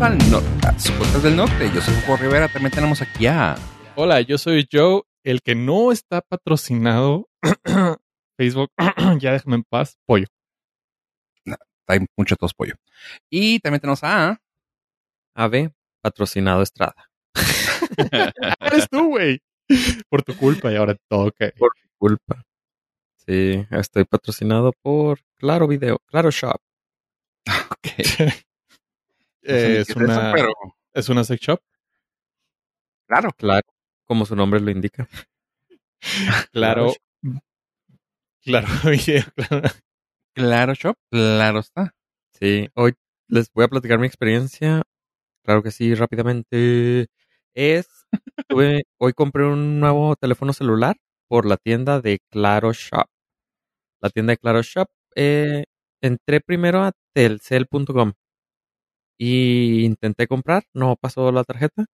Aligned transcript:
bienvenidos 0.00 0.02
al 0.02 0.30
no 0.30 0.68
a 0.68 0.78
su 0.78 0.92
podcast 0.94 1.24
del 1.24 1.36
norte. 1.36 1.70
Yo 1.74 1.80
soy 1.80 1.94
Hugo 1.94 2.16
Rivera, 2.16 2.48
también 2.48 2.72
tenemos 2.72 3.02
aquí 3.02 3.26
a... 3.26 3.56
Hola, 3.96 4.20
yo 4.22 4.38
soy 4.38 4.66
Joe, 4.70 5.02
el 5.24 5.42
que 5.42 5.54
no 5.54 5.92
está 5.92 6.22
patrocinado. 6.22 7.28
Facebook, 8.38 8.70
ya 9.20 9.32
déjame 9.32 9.56
en 9.56 9.64
paz, 9.64 9.98
pollo. 10.06 10.26
Hay 11.86 12.06
mucho 12.16 12.36
tos 12.36 12.54
pollo. 12.54 12.74
Y 13.30 13.58
también 13.60 13.80
tenemos 13.80 14.02
a... 14.02 14.40
AB, 15.34 15.70
patrocinado 16.02 16.62
Estrada. 16.62 17.10
Eres 18.60 18.88
tú, 18.90 19.10
güey. 19.10 19.40
Por 20.08 20.22
tu 20.22 20.34
culpa 20.36 20.72
y 20.72 20.76
ahora 20.76 20.96
toca. 21.08 21.52
Por 21.58 21.72
mi 21.76 21.90
culpa. 21.98 22.42
Sí, 23.26 23.66
estoy 23.70 24.04
patrocinado 24.04 24.72
por 24.82 25.20
Claro 25.36 25.68
Video, 25.68 25.98
Claro 26.06 26.30
Shop. 26.30 26.60
Ok. 27.70 28.42
Eh, 29.42 29.52
No 29.52 29.58
sé 29.58 29.80
es, 29.80 29.88
eso, 29.90 29.98
una, 30.00 30.32
pero 30.34 30.52
es 30.94 31.08
una 31.08 31.24
sex 31.24 31.40
shop. 31.42 31.60
claro. 33.06 33.30
Claro, 33.36 33.66
como 34.06 34.24
su 34.26 34.36
nombre 34.36 34.60
lo 34.60 34.70
indica. 34.70 35.08
Claro. 36.52 36.92
Claro, 38.42 38.68
video, 38.84 39.22
claro. 39.36 39.68
Claro, 40.34 40.74
Shop. 40.74 40.96
Claro 41.10 41.60
está. 41.60 41.94
Sí, 42.32 42.68
hoy 42.74 42.94
les 43.28 43.52
voy 43.52 43.64
a 43.64 43.68
platicar 43.68 43.98
mi 43.98 44.06
experiencia. 44.06 44.82
Claro 45.44 45.62
que 45.62 45.70
sí, 45.72 45.94
rápidamente. 45.94 47.08
Es, 47.54 47.88
tuve- 48.48 48.84
hoy 48.98 49.12
compré 49.14 49.44
un 49.46 49.80
nuevo 49.80 50.16
teléfono 50.16 50.52
celular 50.54 50.96
por 51.28 51.46
la 51.46 51.56
tienda 51.58 52.00
de 52.00 52.20
Claro 52.30 52.72
Shop. 52.72 53.06
La 54.00 54.10
tienda 54.10 54.32
de 54.32 54.38
Claro 54.38 54.62
Shop. 54.62 54.88
eh, 55.16 55.64
entré 56.02 56.40
primero 56.40 56.82
a 56.84 56.92
telcel.com 57.14 58.12
y 59.20 59.84
intenté 59.84 60.26
comprar, 60.26 60.64
no 60.74 60.96
pasó 60.96 61.30
la 61.30 61.44
tarjeta. 61.44 61.84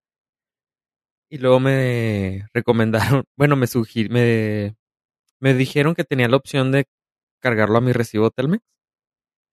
Y 1.29 1.39
luego 1.39 1.59
me 1.59 2.47
recomendaron, 2.55 3.25
bueno, 3.37 3.57
me 3.57 3.67
sugir, 3.67 4.11
me, 4.11 4.77
me 5.41 5.55
dijeron 5.55 5.95
que 5.97 6.05
tenía 6.05 6.29
la 6.29 6.37
opción 6.37 6.73
de 6.73 6.87
cargarlo 7.41 7.79
a 7.79 7.81
mi 7.81 7.93
recibo 7.93 8.31
Telmex. 8.31 8.63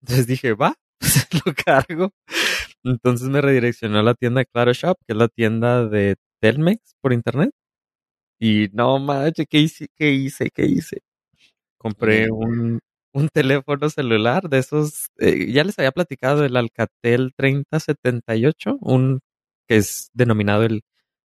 Entonces 0.02 0.28
dije, 0.28 0.54
va, 0.54 0.76
pues 1.00 1.28
lo 1.46 1.54
cargo. 1.56 2.12
Entonces 2.84 3.30
me 3.30 3.42
redireccionó 3.42 4.00
a 4.00 4.04
la 4.04 4.16
tienda 4.16 4.46
Claro 4.46 4.74
Shop, 4.74 4.98
que 5.08 5.14
es 5.14 5.18
la 5.18 5.30
tienda 5.30 5.88
de 5.88 6.18
Telmex 6.42 6.96
por 7.02 7.14
internet. 7.14 7.52
Y 8.40 8.70
no 8.74 9.00
manches, 9.00 9.48
¿qué 9.50 9.60
hice? 9.60 9.88
¿Qué 9.96 10.12
hice? 10.12 10.52
¿Qué 10.52 10.66
hice? 10.66 11.02
Compré 11.78 12.30
un, 12.32 12.80
un 13.14 13.30
teléfono 13.30 13.90
celular 13.90 14.50
de 14.50 14.60
esos, 14.60 15.10
eh, 15.20 15.52
ya 15.52 15.64
les 15.64 15.78
había 15.80 15.92
platicado 15.92 16.42
del 16.42 16.58
Alcatel 16.58 17.34
3078, 17.36 18.78
un 18.82 19.22
que 19.68 19.78
es 19.78 20.10
denominado 20.14 20.64
el 20.64 20.84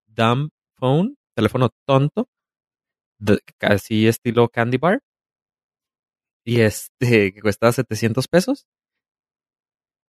dumb 0.07 0.49
phone, 0.77 1.17
teléfono 1.35 1.69
tonto, 1.87 2.29
de- 3.19 3.41
casi 3.59 4.07
estilo 4.07 4.49
candy 4.49 4.77
bar. 4.77 5.01
Y 6.45 6.61
este, 6.61 7.31
que 7.33 7.41
cuesta 7.41 7.71
700 7.71 8.27
pesos. 8.27 8.65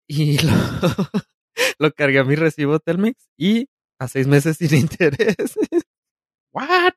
Y 0.08 0.38
lo, 0.46 0.52
lo 1.78 1.92
cargué 1.92 2.18
a 2.20 2.24
mi 2.24 2.36
recibo 2.36 2.78
Telmex 2.80 3.28
y 3.36 3.68
a 3.98 4.08
seis 4.08 4.26
meses 4.26 4.56
sin 4.58 4.74
interés. 4.78 5.36
What? 6.52 6.94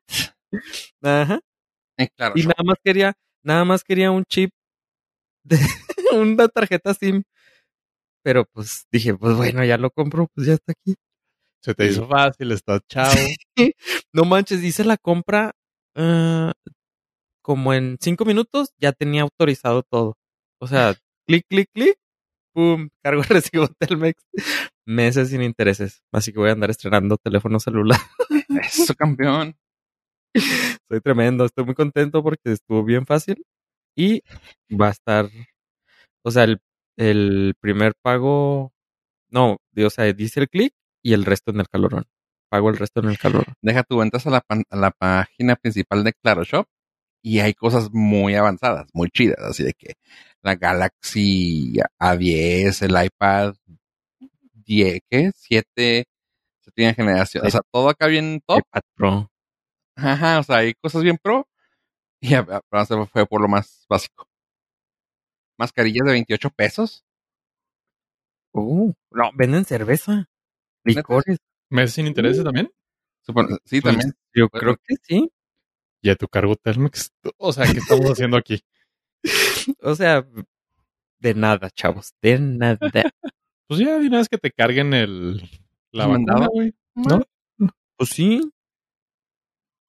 Ajá. 1.02 1.40
Eh, 1.98 2.08
claro, 2.16 2.34
Y 2.36 2.42
nada 2.44 2.62
más 2.64 2.78
quería, 2.84 3.14
nada 3.44 3.64
más 3.64 3.84
quería 3.84 4.10
un 4.10 4.24
chip 4.26 4.52
de 5.44 5.58
una 6.14 6.48
tarjeta 6.48 6.94
SIM. 6.94 7.22
Pero 8.22 8.44
pues 8.52 8.86
dije, 8.92 9.14
pues 9.14 9.36
bueno, 9.36 9.64
ya 9.64 9.78
lo 9.78 9.90
compro, 9.90 10.28
pues 10.34 10.46
ya 10.46 10.54
está 10.54 10.72
aquí. 10.72 10.94
Se 11.62 11.74
te 11.74 11.86
hizo 11.86 12.06
fácil, 12.06 12.52
está 12.52 12.80
chavo. 12.88 13.14
No 14.12 14.24
manches, 14.24 14.62
hice 14.62 14.82
la 14.84 14.96
compra 14.96 15.52
ah, 15.94 16.52
como 17.42 17.74
en 17.74 17.96
cinco 18.00 18.24
minutos, 18.24 18.70
ya 18.78 18.92
tenía 18.92 19.22
autorizado 19.22 19.82
todo. 19.82 20.16
O 20.60 20.66
sea, 20.66 20.94
clic, 21.26 21.46
clic, 21.48 21.68
clic, 21.72 21.96
pum, 22.52 22.88
cargo 23.02 23.22
el 23.22 23.28
recibo 23.28 23.68
Telmex. 23.68 24.22
Meses 24.86 25.30
sin 25.30 25.42
intereses. 25.42 26.02
Así 26.12 26.32
que 26.32 26.40
voy 26.40 26.50
a 26.50 26.52
andar 26.52 26.70
estrenando 26.70 27.16
teléfono 27.18 27.60
celular. 27.60 28.00
Eso, 28.62 28.94
campeón. 28.94 29.56
Soy 30.88 31.00
tremendo, 31.00 31.44
estoy 31.44 31.64
muy 31.64 31.74
contento 31.74 32.22
porque 32.22 32.52
estuvo 32.52 32.84
bien 32.84 33.06
fácil 33.06 33.44
y 33.96 34.22
va 34.70 34.88
a 34.88 34.90
estar, 34.90 35.28
o 36.24 36.30
sea, 36.30 36.44
el, 36.44 36.60
el 36.96 37.54
primer 37.60 37.92
pago, 38.02 38.72
no, 39.30 39.58
o 39.76 39.90
sea, 39.90 40.12
dice 40.12 40.40
el 40.40 40.48
clic 40.48 40.72
y 41.02 41.12
el 41.14 41.24
resto 41.24 41.50
en 41.52 41.60
el 41.60 41.68
calorón. 41.68 42.04
Pago 42.50 42.70
el 42.70 42.78
resto 42.78 43.00
en 43.00 43.10
el 43.10 43.18
calorón. 43.18 43.54
Deja 43.62 43.84
tu 43.84 43.98
ventas 43.98 44.26
a 44.26 44.30
la, 44.30 44.40
pan- 44.40 44.64
a 44.70 44.76
la 44.76 44.90
página 44.90 45.56
principal 45.56 46.04
de 46.04 46.12
Claro 46.14 46.44
Shop 46.44 46.66
y 47.22 47.40
hay 47.40 47.54
cosas 47.54 47.90
muy 47.92 48.34
avanzadas, 48.34 48.88
muy 48.94 49.10
chidas, 49.10 49.38
así 49.40 49.62
de 49.64 49.74
que 49.74 49.94
la 50.42 50.56
Galaxy 50.56 51.74
A10, 52.00 52.82
el 52.82 53.04
iPad 53.06 53.54
10, 54.54 55.00
¿qué? 55.10 55.30
7, 55.34 56.04
séptima 56.62 56.94
generación, 56.94 57.46
o 57.46 57.50
sea, 57.50 57.60
todo 57.72 57.88
acá 57.90 58.06
bien 58.06 58.40
top. 58.46 58.58
iPad 58.60 58.82
Pro. 58.96 59.30
Ajá, 59.96 60.40
o 60.40 60.42
sea, 60.42 60.58
hay 60.58 60.74
cosas 60.82 61.02
bien 61.02 61.18
pro 61.22 61.46
y 62.32 62.34
a- 62.34 62.40
a- 62.70 63.06
fue 63.06 63.26
por 63.26 63.40
lo 63.40 63.48
más 63.48 63.84
básico. 63.88 64.28
Mascarillas 65.58 66.06
de 66.06 66.12
28 66.12 66.50
pesos. 66.50 67.04
Uh, 68.52 68.92
no, 69.12 69.30
venden 69.34 69.64
cerveza, 69.64 70.28
licores. 70.84 71.38
¿Meses 71.70 71.94
sin 71.94 72.06
intereses 72.06 72.42
también? 72.42 72.70
Supongo- 73.26 73.58
sí, 73.64 73.80
Pues, 73.80 73.94
también. 73.94 74.12
Yo 74.34 74.48
Bueno. 74.50 74.60
creo 74.60 74.76
que 74.84 74.94
sí. 75.02 75.30
Ya 76.02 76.16
tu 76.16 76.26
cargo 76.26 76.56
Telmex. 76.56 77.12
O 77.36 77.52
sea, 77.52 77.64
¿qué 77.70 77.78
estamos 77.78 78.10
haciendo 78.10 78.36
aquí? 78.36 78.62
O 79.82 79.94
sea, 79.94 80.26
de 81.20 81.34
nada, 81.34 81.70
chavos, 81.70 82.14
de 82.22 82.38
nada. 82.38 82.78
Pues 83.68 83.78
ya 83.80 83.98
de 84.00 84.08
una 84.08 84.18
vez 84.18 84.28
que 84.28 84.38
te 84.38 84.50
carguen 84.50 84.92
el 84.94 85.48
la 85.92 86.06
güey. 86.06 86.74
¿No? 86.96 87.22
Pues 87.96 88.10
sí. 88.10 88.50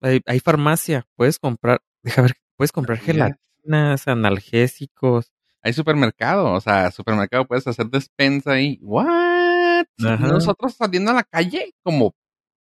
Hay, 0.01 0.21
hay 0.27 0.39
farmacia, 0.39 1.07
puedes 1.15 1.39
comprar, 1.39 1.81
deja 2.03 2.21
ver, 2.21 2.33
puedes 2.57 2.71
comprar 2.71 2.97
gelatinas, 2.99 4.07
analgésicos. 4.07 5.31
Hay 5.61 5.73
supermercado, 5.73 6.53
o 6.53 6.61
sea, 6.61 6.91
supermercado 6.91 7.45
puedes 7.45 7.67
hacer 7.67 7.87
despensa 7.87 8.53
ahí. 8.53 8.79
¿What? 8.81 9.85
Ajá. 10.03 10.27
Nosotros 10.27 10.73
saliendo 10.73 11.11
a 11.11 11.15
la 11.15 11.23
calle 11.23 11.73
como, 11.83 12.15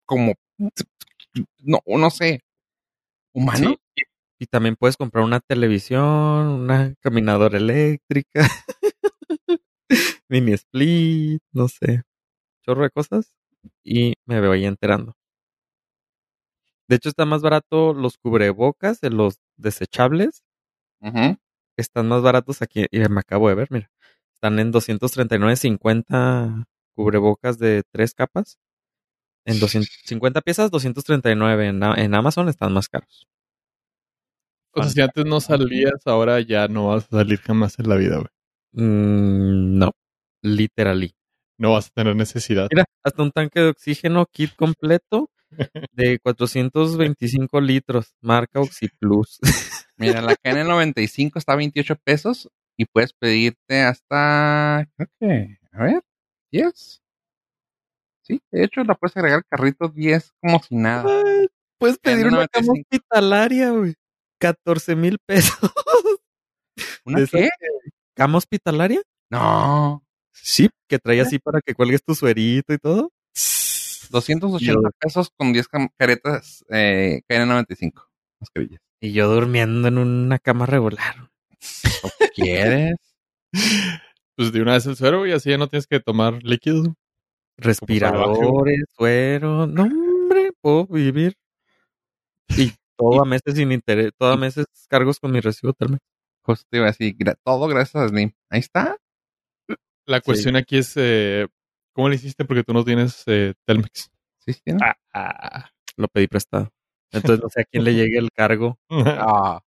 como, 0.04 0.34
no, 1.60 1.78
no 1.86 2.10
sé, 2.10 2.42
humano. 3.32 3.76
Sí. 3.96 4.02
Y 4.38 4.46
también 4.46 4.76
puedes 4.76 4.96
comprar 4.96 5.24
una 5.24 5.40
televisión, 5.40 6.02
una 6.02 6.94
caminadora 7.00 7.58
eléctrica, 7.58 8.48
mini 10.28 10.52
split, 10.52 11.42
no 11.52 11.68
sé, 11.68 12.02
chorro 12.64 12.84
de 12.84 12.90
cosas. 12.90 13.34
Y 13.84 14.14
me 14.24 14.40
voy 14.46 14.64
enterando. 14.64 15.14
De 16.90 16.96
hecho, 16.96 17.08
está 17.08 17.24
más 17.24 17.40
barato 17.40 17.94
los 17.94 18.18
cubrebocas 18.18 19.00
de 19.00 19.10
los 19.10 19.38
desechables. 19.56 20.42
Están 21.76 22.08
más 22.08 22.20
baratos 22.20 22.62
aquí. 22.62 22.84
Y 22.90 22.98
me 22.98 23.20
acabo 23.20 23.48
de 23.48 23.54
ver, 23.54 23.68
mira. 23.70 23.92
Están 24.34 24.58
en 24.58 24.72
239.50 24.72 26.64
cubrebocas 26.96 27.60
de 27.60 27.84
tres 27.92 28.12
capas. 28.12 28.58
En 29.44 29.60
250 29.60 30.40
piezas, 30.40 30.72
239. 30.72 31.68
En, 31.68 31.80
en 31.80 32.12
Amazon 32.12 32.48
están 32.48 32.72
más 32.72 32.88
caros. 32.88 33.28
O 34.72 34.82
sea, 34.82 34.90
si 34.90 35.00
antes 35.00 35.24
no 35.24 35.38
salías, 35.38 36.04
ahora 36.06 36.40
ya 36.40 36.66
no 36.66 36.88
vas 36.88 37.04
a 37.04 37.18
salir 37.18 37.38
jamás 37.38 37.78
en 37.78 37.88
la 37.88 37.94
vida, 37.94 38.16
güey. 38.16 38.26
Mm, 38.72 39.78
no, 39.78 39.92
literally. 40.42 41.14
No 41.56 41.70
vas 41.70 41.86
a 41.86 41.90
tener 41.90 42.16
necesidad. 42.16 42.66
Mira, 42.72 42.84
hasta 43.04 43.22
un 43.22 43.30
tanque 43.30 43.60
de 43.60 43.68
oxígeno 43.68 44.26
kit 44.26 44.56
completo 44.56 45.30
de 45.92 46.18
425 46.20 47.60
litros, 47.60 48.14
marca 48.20 48.60
OxyPlus. 48.60 49.38
Mira, 49.96 50.22
la 50.22 50.34
KN95 50.36 51.32
está 51.36 51.52
a 51.52 51.56
28 51.56 51.96
pesos 52.02 52.50
y 52.76 52.86
puedes 52.86 53.12
pedirte 53.12 53.82
hasta, 53.82 54.88
creo 54.96 55.08
que, 55.20 55.58
a 55.72 55.82
ver, 55.84 56.02
10. 56.52 57.02
Sí, 58.22 58.40
de 58.50 58.64
hecho 58.64 58.84
la 58.84 58.94
puedes 58.94 59.16
agregar 59.16 59.38
al 59.38 59.44
carrito 59.46 59.88
10 59.88 60.32
como 60.40 60.62
si 60.62 60.76
nada. 60.76 61.04
Ay, 61.24 61.48
Puedes 61.78 61.98
pedir 61.98 62.26
una 62.26 62.46
cama 62.48 62.66
95. 62.66 62.72
hospitalaria, 62.82 63.70
güey. 63.70 63.94
14 64.38 64.96
mil 64.96 65.18
pesos. 65.26 65.58
¿Una 67.04 67.18
¿De 67.18 67.24
esa 67.24 67.38
qué? 67.38 67.48
¿Cama 68.14 68.38
hospitalaria? 68.38 69.02
No, 69.30 70.04
Sí, 70.32 70.68
que 70.88 70.98
trae 70.98 71.20
así 71.20 71.38
para 71.38 71.60
que 71.60 71.74
cuelgues 71.74 72.02
tu 72.02 72.14
suerito 72.14 72.72
y 72.72 72.78
todo. 72.78 73.10
280 74.10 74.90
pesos 74.98 75.30
con 75.36 75.52
10 75.52 75.68
cam- 75.68 75.90
caretas 75.96 76.64
eh, 76.70 77.22
KN95. 77.28 77.92
Mascarillas. 78.40 78.80
Y 79.00 79.12
yo 79.12 79.28
durmiendo 79.32 79.88
en 79.88 79.98
una 79.98 80.38
cama 80.38 80.66
regular. 80.66 81.30
¿O 82.02 82.10
¿Quieres? 82.34 82.96
Pues 84.36 84.52
de 84.52 84.62
una 84.62 84.72
vez 84.72 84.86
el 84.86 84.96
suero 84.96 85.26
y 85.26 85.32
así 85.32 85.50
ya 85.50 85.58
no 85.58 85.68
tienes 85.68 85.86
que 85.86 86.00
tomar 86.00 86.42
líquidos. 86.42 86.88
Respiradores, 87.58 88.84
suero. 88.96 89.66
No, 89.66 89.82
hombre, 89.82 90.52
puedo 90.62 90.86
vivir. 90.86 91.34
Y 92.56 92.72
todo 92.96 93.20
a 93.22 93.26
meses 93.26 93.54
sin 93.54 93.70
interés, 93.70 94.12
todo 94.16 94.32
a 94.32 94.36
meses 94.38 94.64
cargos 94.88 95.20
con 95.20 95.32
mi 95.32 95.40
recibo 95.40 95.74
Telmex. 95.74 96.00
Justo 96.42 96.66
iba 96.74 96.86
a 96.86 96.92
decir, 96.92 97.14
todo 97.44 97.68
gracias 97.68 98.02
a 98.02 98.08
Slim. 98.08 98.32
Ahí 98.48 98.60
está. 98.60 98.96
La 100.06 100.22
cuestión 100.22 100.56
aquí 100.56 100.78
es, 100.78 100.94
eh, 100.96 101.46
¿cómo 101.92 102.08
le 102.08 102.16
hiciste? 102.16 102.44
Porque 102.44 102.64
tú 102.64 102.72
no 102.72 102.84
tienes 102.84 103.22
eh, 103.26 103.54
Telmex. 103.66 104.10
Sí, 104.38 104.52
sí, 104.52 104.60
tiene. 104.64 104.80
Ah, 104.82 104.96
ah. 105.14 105.70
Lo 105.96 106.08
pedí 106.08 106.26
prestado. 106.26 106.70
Entonces 107.12 107.40
no 107.42 107.48
sé 107.48 107.62
a 107.62 107.64
quién 107.64 107.84
le 107.84 107.94
llegue 107.94 108.18
el 108.18 108.30
cargo. 108.32 108.78
Ah. 108.90 109.60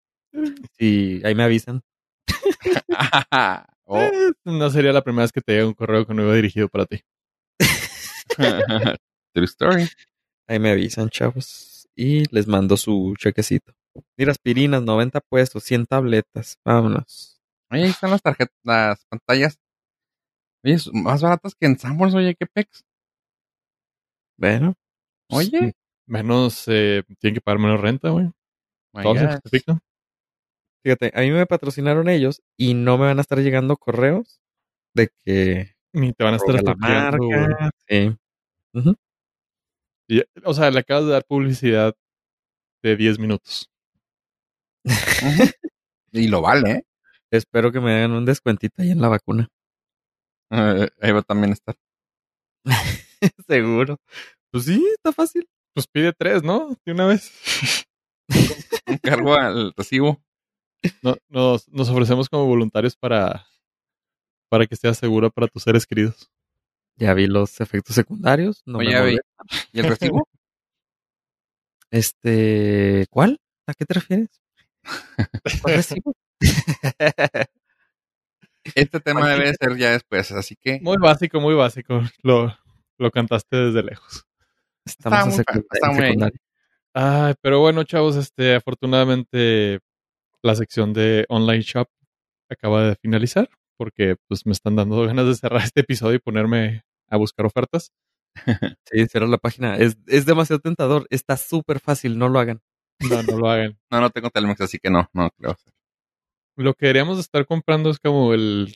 Si 0.79 1.21
ahí 1.25 1.35
me 1.35 1.45
avisan. 1.45 1.83
Oh. 3.85 4.09
no 4.45 4.71
sería 4.71 4.93
la 4.93 5.03
primera 5.03 5.25
vez 5.25 5.33
que 5.33 5.43
te 5.43 5.53
llega 5.53 5.67
un 5.67 5.75
correo 5.75 6.07
que 6.07 6.15
no 6.15 6.23
iba 6.23 6.35
dirigido 6.35 6.69
para 6.69 6.87
ti. 6.87 7.03
True 9.35 9.45
story. 9.45 9.89
Ahí 10.49 10.59
me 10.59 10.71
avisan, 10.71 11.11
chavos. 11.11 11.89
Y 11.95 12.25
les 12.35 12.47
mando 12.47 12.79
su 12.79 13.15
chequecito. 13.19 13.75
Mira, 14.17 14.33
aspirinas, 14.33 14.83
90 14.83 15.21
puestos, 15.21 15.65
100 15.65 15.87
tabletas. 15.87 16.57
Vámonos. 16.65 17.41
Ahí 17.69 17.83
están 17.85 18.11
las 18.11 18.23
tarjetas, 18.23 18.57
las 18.65 19.05
pantallas. 19.07 19.59
Oye, 20.65 20.77
más 20.93 21.23
baratas 21.23 21.55
que 21.55 21.67
en 21.67 21.79
Sanborns, 21.79 22.15
oye, 22.15 22.35
qué 22.35 22.47
pex. 22.47 22.85
Bueno, 24.37 24.75
Oye. 25.31 25.73
Menos, 26.07 26.65
eh, 26.67 27.05
tienen 27.21 27.35
que 27.35 27.41
pagar 27.41 27.59
menos 27.61 27.81
renta, 27.81 28.11
güey. 28.11 28.27
My 28.93 29.03
Todo 29.03 29.15
se 29.15 29.27
God. 29.27 29.33
justifica. 29.33 29.79
fíjate, 30.85 31.13
a 31.15 31.21
mí 31.21 31.31
me 31.31 31.47
patrocinaron 31.47 32.09
ellos 32.09 32.43
y 32.57 32.75
no 32.75 32.99
me 32.99 33.07
van 33.07 33.19
a 33.19 33.23
estar 33.23 33.39
llegando 33.39 33.77
correos 33.77 34.41
de 34.95 35.11
que 35.25 35.75
Ni 35.93 36.13
te 36.13 36.25
van 36.25 36.35
a 36.35 36.37
estar 36.39 36.63
la 36.63 36.75
marca. 36.75 37.71
Sí. 37.89 38.15
Ujú. 38.75 38.95
Y, 40.09 40.23
o 40.45 40.55
sea, 40.55 40.71
le 40.71 40.81
acabas 40.81 41.07
de 41.07 41.13
dar 41.13 41.25
publicidad 41.25 41.95
de 42.83 42.97
10 42.97 43.19
minutos. 43.19 43.71
Y 46.13 46.29
lo 46.29 46.43
vale, 46.43 46.71
¿eh? 46.71 46.83
Espero 47.31 47.73
que 47.73 47.81
me 47.81 47.95
hagan 47.95 48.13
un 48.13 48.27
descuentito 48.27 48.83
ahí 48.83 48.91
en 48.91 49.01
la 49.01 49.09
vacuna. 49.09 49.49
Eh, 50.53 50.89
Ahí 51.01 51.13
va 51.13 51.21
a 51.21 51.23
también 51.23 51.53
estar. 51.53 51.77
Seguro. 53.49 53.97
Pues 54.51 54.65
sí, 54.65 54.85
está 54.95 55.13
fácil. 55.13 55.49
Pues 55.75 55.87
pide 55.87 56.13
tres, 56.13 56.43
¿no? 56.43 56.77
De 56.85 56.93
una 56.93 57.07
vez. 57.07 57.33
Un 58.87 58.99
cargo 58.99 59.35
al 59.35 59.73
recibo. 59.77 60.23
No- 61.03 61.17
nos, 61.29 61.69
nos 61.69 61.89
ofrecemos 61.89 62.29
como 62.29 62.47
voluntarios 62.47 62.97
para, 62.97 63.47
para 64.51 64.67
que 64.67 64.77
sea 64.77 64.93
segura 64.95 65.31
para 65.31 65.49
tus 65.49 65.63
seres 65.63 65.87
queridos. 65.87 66.31
Ya 66.97 67.15
vi 67.15 67.27
los 67.27 67.61
efectos 67.61 67.95
secundarios. 67.95 68.63
No 68.67 68.79
Oye, 68.79 69.01
me. 69.01 69.19
¿Y 69.73 69.81
el 69.81 69.87
recibo? 69.89 70.29
Este, 71.91 73.07
¿cuál? 73.11 73.39
¿A 73.67 73.75
qué 73.75 73.85
te 73.85 73.93
refieres? 73.95 74.41
¿Cuál 75.61 75.75
recibo? 75.77 76.15
Este 78.75 79.01
tema 79.01 79.29
debe 79.29 79.53
ser 79.55 79.77
ya 79.77 79.91
después, 79.91 80.31
así 80.33 80.57
que 80.57 80.81
Muy 80.81 80.97
básico, 80.99 81.41
muy 81.41 81.55
básico. 81.55 82.01
Lo, 82.23 82.57
lo 82.99 83.11
cantaste 83.11 83.57
desde 83.57 83.83
lejos. 83.83 84.27
Estamos 84.85 85.39
en 85.39 85.45
muy 85.55 85.65
está 85.73 85.93
muy. 85.93 86.33
Ay, 86.95 87.35
pero 87.41 87.61
bueno, 87.61 87.85
chavos, 87.85 88.17
este, 88.17 88.55
afortunadamente 88.55 89.81
la 90.43 90.55
sección 90.55 90.93
de 90.93 91.25
online 91.29 91.63
shop 91.63 91.89
acaba 92.51 92.83
de 92.85 92.97
finalizar 92.97 93.49
porque 93.77 94.17
pues 94.29 94.47
me 94.47 94.53
están 94.53 94.77
dando 94.77 95.05
ganas 95.07 95.27
de 95.27 95.35
cerrar 95.35 95.63
este 95.65 95.81
episodio 95.81 96.17
y 96.17 96.21
ponerme 96.21 96.85
a 97.09 97.17
buscar 97.17 97.47
ofertas. 97.47 97.93
Sí, 98.91 99.07
cierra 99.09 99.27
la 99.27 99.39
página. 99.39 99.77
Es, 99.77 99.99
es 100.07 100.25
demasiado 100.25 100.61
tentador. 100.61 101.07
Está 101.11 101.37
súper 101.37 101.81
fácil, 101.81 102.19
no 102.19 102.29
lo 102.29 102.39
hagan. 102.39 102.61
No, 103.01 103.23
no 103.23 103.39
lo 103.39 103.51
hagan. 103.51 103.79
no, 103.91 104.01
no 104.01 104.11
tengo 104.11 104.31
Telmex, 104.31 104.61
así 104.61 104.79
que 104.79 104.91
no, 104.91 105.09
no 105.13 105.31
creo. 105.31 105.57
Lo 106.57 106.75
que 106.75 106.87
deberíamos 106.87 107.19
estar 107.19 107.47
comprando 107.47 107.91
es 107.91 107.99
como 107.99 108.35
el 108.35 108.75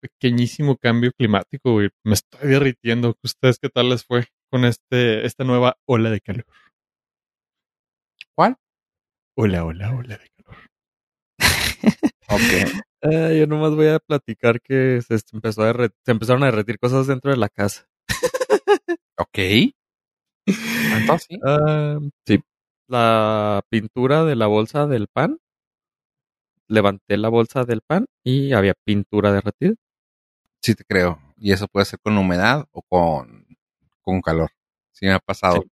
pequeñísimo 0.00 0.76
cambio 0.76 1.12
climático, 1.12 1.72
güey. 1.72 1.90
Me 2.04 2.14
estoy 2.14 2.50
derritiendo. 2.50 3.16
¿Ustedes 3.22 3.58
qué 3.58 3.68
tal 3.68 3.88
les 3.88 4.04
fue 4.04 4.26
con 4.50 4.64
este, 4.64 5.26
esta 5.26 5.44
nueva 5.44 5.76
ola 5.86 6.10
de 6.10 6.20
calor? 6.20 6.44
¿Cuál? 8.34 8.56
Hola, 9.36 9.64
hola, 9.64 9.94
ola 9.94 10.18
de 10.18 10.28
calor. 10.36 10.58
Ok. 12.28 12.38
Ah, 13.00 13.30
yo 13.32 13.46
nomás 13.46 13.76
voy 13.76 13.86
a 13.86 14.00
platicar 14.00 14.60
que 14.60 15.00
se 15.02 15.20
empezó 15.32 15.62
a 15.62 15.72
se 16.04 16.10
empezaron 16.10 16.42
a 16.42 16.46
derretir 16.46 16.80
cosas 16.80 17.06
dentro 17.06 17.30
de 17.30 17.36
la 17.36 17.48
casa. 17.48 17.86
Ok. 19.16 19.38
Entonces, 20.46 21.28
sí. 21.28 21.38
Ah, 21.44 21.98
sí. 22.26 22.40
La 22.88 23.62
pintura 23.70 24.24
de 24.24 24.34
la 24.34 24.48
bolsa 24.48 24.88
del 24.88 25.06
pan. 25.06 25.38
Levanté 26.68 27.16
la 27.16 27.28
bolsa 27.28 27.64
del 27.64 27.80
pan 27.80 28.06
y 28.22 28.52
había 28.52 28.74
pintura 28.84 29.32
derretida. 29.32 29.74
Sí 30.60 30.74
te 30.74 30.84
creo. 30.84 31.18
Y 31.36 31.52
eso 31.52 31.66
puede 31.68 31.86
ser 31.86 31.98
con 32.00 32.16
humedad 32.18 32.66
o 32.72 32.82
con, 32.82 33.46
con 34.02 34.20
calor. 34.20 34.50
Sí 34.92 35.06
me 35.06 35.12
ha 35.12 35.18
pasado. 35.18 35.62
Sí. 35.62 35.70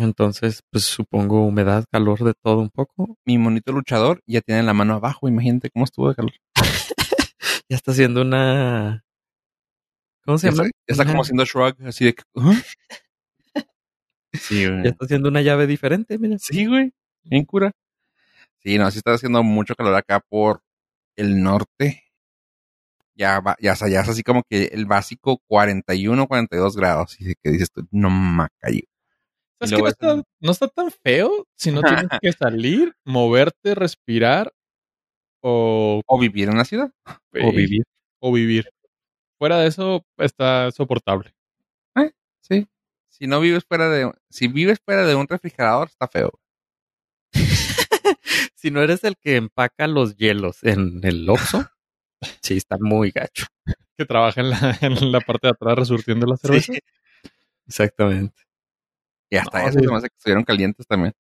Entonces, 0.00 0.62
pues 0.70 0.84
supongo 0.84 1.44
humedad, 1.46 1.84
calor 1.90 2.22
de 2.22 2.34
todo 2.34 2.58
un 2.60 2.70
poco. 2.70 3.16
Mi 3.24 3.38
monito 3.38 3.72
luchador 3.72 4.22
ya 4.26 4.40
tiene 4.40 4.62
la 4.62 4.74
mano 4.74 4.94
abajo. 4.94 5.28
Imagínate 5.28 5.70
cómo 5.70 5.84
estuvo 5.84 6.08
de 6.08 6.14
calor. 6.14 6.32
Ya 7.70 7.76
está 7.76 7.90
haciendo 7.92 8.22
una. 8.22 9.04
¿Cómo 10.24 10.38
se 10.38 10.50
llama? 10.50 10.62
está, 10.64 10.70
ya 10.86 10.92
está 10.92 11.02
Una- 11.02 11.12
como 11.12 11.22
haciendo 11.22 11.44
shrug, 11.44 11.74
así 11.86 12.04
de. 12.06 12.16
¿ah? 12.36 12.52
Sí, 14.32 14.66
güey. 14.66 14.84
Ya 14.84 14.90
está 14.90 15.04
haciendo 15.04 15.28
una 15.28 15.42
llave 15.42 15.66
diferente, 15.66 16.18
mira. 16.18 16.38
Sí, 16.38 16.66
güey. 16.66 16.92
Bien 17.24 17.44
cura. 17.44 17.72
Sí, 18.60 18.76
no, 18.78 18.90
sí 18.90 18.98
está 18.98 19.12
haciendo 19.14 19.42
mucho 19.42 19.74
calor 19.74 19.94
acá 19.94 20.20
por 20.20 20.62
el 21.16 21.42
norte. 21.42 22.04
Ya 23.14 23.40
va, 23.40 23.56
ya, 23.60 23.74
ya 23.88 24.00
es 24.00 24.08
así 24.08 24.22
como 24.22 24.42
que 24.48 24.64
el 24.66 24.86
básico 24.86 25.38
41, 25.48 26.26
42 26.28 26.76
grados. 26.76 27.16
Y 27.20 27.34
que 27.42 27.50
dices 27.50 27.70
tú, 27.72 27.86
no 27.90 28.10
macayo. 28.10 28.82
¿Sabes 29.60 29.72
Y 29.72 29.74
que 29.76 29.82
no, 29.82 29.88
es- 29.88 29.92
está, 29.92 30.22
no 30.40 30.50
está 30.52 30.68
tan 30.68 30.90
feo 30.90 31.46
si 31.56 31.72
no 31.72 31.82
tienes 31.82 32.06
que 32.22 32.32
salir, 32.32 32.94
moverte, 33.04 33.74
respirar 33.74 34.52
o, 35.40 36.02
O 36.06 36.18
vivir 36.20 36.48
en 36.48 36.58
la 36.58 36.64
ciudad. 36.64 36.92
O 37.42 37.52
vivir. 37.52 37.84
o 38.20 38.32
vivir. 38.32 38.70
Fuera 39.38 39.58
de 39.58 39.68
eso, 39.68 40.04
está 40.16 40.70
soportable. 40.72 41.32
Sí. 42.40 42.66
Si 43.08 43.26
no 43.26 43.40
vives 43.40 43.64
fuera 43.64 43.88
de, 43.90 44.10
si 44.30 44.48
vives 44.48 44.78
fuera 44.84 45.04
de 45.04 45.14
un 45.14 45.26
refrigerador, 45.28 45.88
está 45.88 46.08
feo. 46.08 46.30
Si 48.58 48.72
no 48.72 48.82
eres 48.82 49.04
el 49.04 49.16
que 49.16 49.36
empaca 49.36 49.86
los 49.86 50.16
hielos 50.16 50.64
en 50.64 50.98
el 51.04 51.30
Oxxo, 51.30 51.64
sí, 52.42 52.56
está 52.56 52.76
muy 52.80 53.12
gacho. 53.12 53.46
Que 53.96 54.04
trabaja 54.04 54.40
en 54.40 54.50
la, 54.50 54.58
en 54.80 55.12
la 55.12 55.20
parte 55.20 55.46
de 55.46 55.52
atrás 55.52 55.78
resurtiendo 55.78 56.26
la 56.26 56.36
cerveza. 56.36 56.72
Sí. 56.72 56.78
Exactamente. 57.68 58.34
Y 59.30 59.36
hasta 59.36 59.62
No, 59.62 59.68
eso 59.68 59.78
sí. 59.78 59.84
se 59.84 59.90
me 59.90 59.96
hace 59.96 60.08
que 60.08 60.16
estuvieron 60.16 60.42
calientes 60.44 60.86
también. 60.88 61.12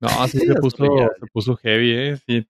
No, 0.00 0.08
sí 0.26 0.38
se 0.46 0.54
puso, 0.54 0.86
se 0.86 1.26
puso 1.30 1.56
heavy, 1.56 1.92
eh. 1.92 2.16
Sí. 2.26 2.46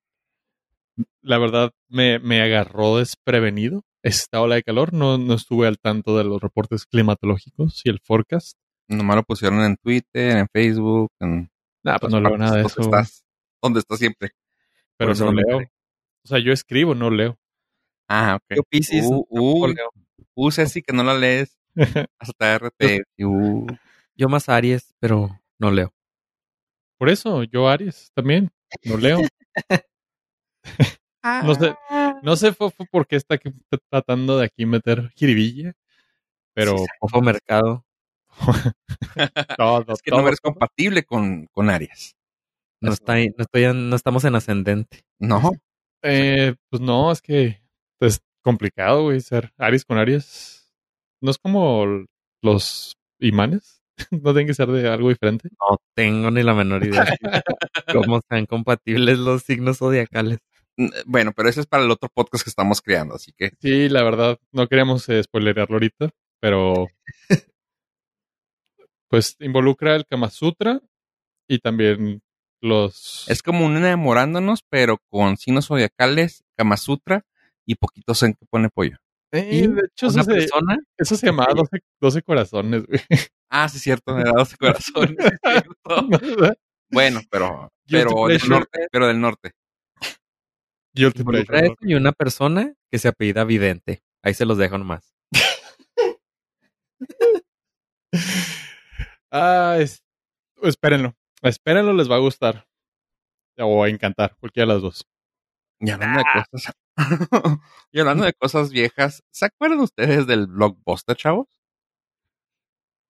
La 1.23 1.39
verdad, 1.39 1.73
me, 1.89 2.21
me 2.21 2.41
agarró 2.41 2.99
desprevenido 2.99 3.83
esta 4.05 4.41
ola 4.41 4.55
de 4.55 4.63
calor. 4.63 4.93
No, 4.93 5.19
no 5.19 5.35
estuve 5.35 5.67
al 5.67 5.81
tanto 5.81 6.17
de 6.17 6.23
los 6.23 6.41
reportes 6.41 6.87
climatológicos 6.87 7.81
y 7.85 7.91
el 7.91 7.99
forecast. 7.99 8.57
Nomás 8.87 9.17
lo 9.17 9.23
pusieron 9.25 9.61
en 9.63 9.77
Twitter, 9.77 10.37
en 10.37 10.47
Facebook, 10.53 11.11
en 11.19 11.51
Nada, 11.83 11.99
pues 11.99 12.13
no 12.13 12.21
leo 12.21 12.37
nada 12.39 12.57
de 12.59 12.63
eso. 12.67 12.81
Estás, 12.83 13.25
donde 13.63 13.81
estás 13.81 13.99
siempre. 13.99 14.31
Pero 14.97 15.15
no 15.15 15.33
leo. 15.33 15.59
O 16.25 16.29
sea, 16.29 16.39
yo 16.39 16.53
escribo, 16.53 16.95
no 16.95 17.11
leo. 17.11 17.39
Ah, 18.09 18.37
ok. 18.37 18.57
Yo 18.57 18.63
Piscis, 18.65 19.05
Uh, 19.07 19.27
uy. 19.31 19.75
leo. 19.75 19.91
Uh, 20.35 20.51
Ceci, 20.51 20.83
que 20.83 20.93
no 20.93 21.03
la 21.05 21.15
lees. 21.15 21.57
Hasta 22.19 22.55
RT. 22.59 23.03
Uh. 23.25 23.67
Yo 24.17 24.29
más 24.29 24.49
Aries, 24.49 24.95
pero 24.99 25.41
no 25.59 25.71
leo. 25.71 25.93
Por 26.99 27.09
eso, 27.09 27.45
yo 27.45 27.69
Aries 27.69 28.11
también, 28.15 28.51
no 28.85 28.97
leo. 28.97 29.21
No 31.23 31.55
sé, 31.55 31.75
no 32.23 32.37
sé 32.37 32.53
por 32.91 33.07
qué 33.07 33.17
está 33.17 33.35
aquí 33.35 33.51
tratando 33.91 34.39
de 34.39 34.47
aquí 34.47 34.65
meter 34.65 35.11
jiribilla, 35.17 35.75
pero 36.55 36.77
Ojo 37.01 37.21
mercado. 37.21 37.85
todo, 39.59 39.85
Es 39.93 40.01
que 40.03 40.11
no 40.11 40.19
todo- 40.19 40.29
eres 40.29 40.41
compatible 40.41 41.03
con, 41.03 41.47
con 41.53 41.69
Aries. 41.69 42.17
No, 42.81 42.93
está 42.93 43.15
ahí- 43.15 43.31
no, 43.37 43.43
estoy, 43.45 43.65
no 43.75 43.97
estamos 43.97 44.25
en 44.25 44.35
ascendente. 44.35 45.03
No. 45.19 45.53
Eh, 46.03 46.55
pues 46.71 46.81
no, 46.83 47.13
es 47.13 47.21
que 47.21 47.61
es 48.01 48.21
complicado, 48.43 49.03
güey, 49.05 49.21
ser 49.21 49.53
Aries 49.59 49.85
con 49.85 49.99
Aries. 49.99 50.73
No 51.21 51.31
es 51.31 51.39
como 51.39 52.07
los 52.43 52.97
imanes. 53.21 53.77
No 54.23 54.33
tienen 54.33 54.47
que 54.47 54.55
ser 54.55 54.69
de 54.69 54.89
algo 54.89 55.11
diferente. 55.11 55.51
No 55.61 55.77
tengo 55.95 56.31
ni 56.31 56.43
la 56.43 56.55
menor 56.55 56.83
idea 56.87 57.05
de 57.05 57.19
cómo 58.09 58.21
sean 58.31 58.47
compatibles 58.47 59.19
los 59.19 59.43
signos 59.43 59.77
zodiacales. 59.77 60.39
Mm, 60.79 60.89
Bueno, 61.05 61.33
pero 61.37 61.51
ese 61.51 61.61
es 61.61 61.67
para 61.67 61.85
el 61.85 61.91
otro 61.91 62.09
podcast 62.15 62.43
que 62.45 62.49
estamos 62.49 62.81
creando, 62.81 63.17
así 63.17 63.33
que 63.37 63.51
Sí, 63.61 63.91
la 63.91 64.03
verdad, 64.03 64.39
no 64.53 64.67
queríamos 64.69 65.07
eh, 65.11 65.23
spoilerearlo 65.23 65.75
ahorita, 65.77 66.09
pero 66.41 66.87
Pues 69.11 69.37
involucra 69.41 69.97
el 69.97 70.07
Kama 70.07 70.31
Sutra 70.31 70.81
y 71.49 71.59
también 71.59 72.23
los... 72.61 73.25
Es 73.29 73.43
como 73.43 73.65
un 73.67 73.77
enamorándonos, 73.77 74.61
pero 74.69 74.99
con 75.09 75.37
signos 75.37 75.67
zodiacales, 75.69 76.43
Kama 76.57 76.77
Sutra 76.77 77.25
y 77.67 77.77
poquitos 77.77 78.23
en 78.23 78.35
que 78.35 78.47
pone 78.51 78.69
pollo. 78.69 78.97
Eh, 79.33 79.69
de 79.69 79.83
hecho, 79.87 80.07
eso 80.09 80.15
Una 80.15 80.25
se, 80.25 80.33
persona 80.33 80.77
eso 80.99 81.17
se 81.17 81.27
llamaba 81.27 81.55
12, 81.55 81.79
12 82.01 82.23
corazones, 82.23 82.85
güey. 82.87 83.01
Ah, 83.49 83.69
sí, 83.69 83.79
cierto, 83.79 84.15
me 84.15 84.25
da 84.25 84.33
12 84.33 84.57
corazones. 84.57 85.17
bueno, 86.91 87.21
pero, 87.31 87.71
pero 87.89 88.27
del 88.27 88.49
norte, 88.49 88.89
pero 88.91 89.07
del 89.07 89.21
norte. 89.21 89.53
Involucra 90.95 91.61
pleasure, 91.61 91.67
eso 91.67 91.77
y 91.83 91.95
una 91.95 92.13
persona 92.13 92.75
que 92.91 92.99
se 92.99 93.09
apellida 93.09 93.45
Vidente. 93.45 94.03
Ahí 94.23 94.35
se 94.35 94.45
los 94.45 94.59
dejo 94.59 94.77
nomás. 94.79 95.15
Ah, 99.33 99.77
es- 99.79 100.03
espérenlo. 100.63 101.15
Espérenlo, 101.43 101.93
les 101.93 102.11
va 102.11 102.17
a 102.17 102.21
gustar. 102.21 102.67
O 103.59 103.85
a 103.85 103.89
encantar, 103.89 104.37
cualquiera 104.39 104.67
de 104.67 104.75
las 104.75 104.83
dos. 104.83 105.07
Y 105.81 105.91
hablando 105.91 106.19
de 106.19 106.25
cosas. 106.51 106.75
y 107.93 108.01
hablando 108.01 108.25
de 108.25 108.33
cosas 108.35 108.71
viejas, 108.71 109.23
¿se 109.31 109.47
acuerdan 109.47 109.81
ustedes 109.81 110.27
del 110.27 110.47
blockbuster, 110.47 111.17
chavos? 111.17 111.49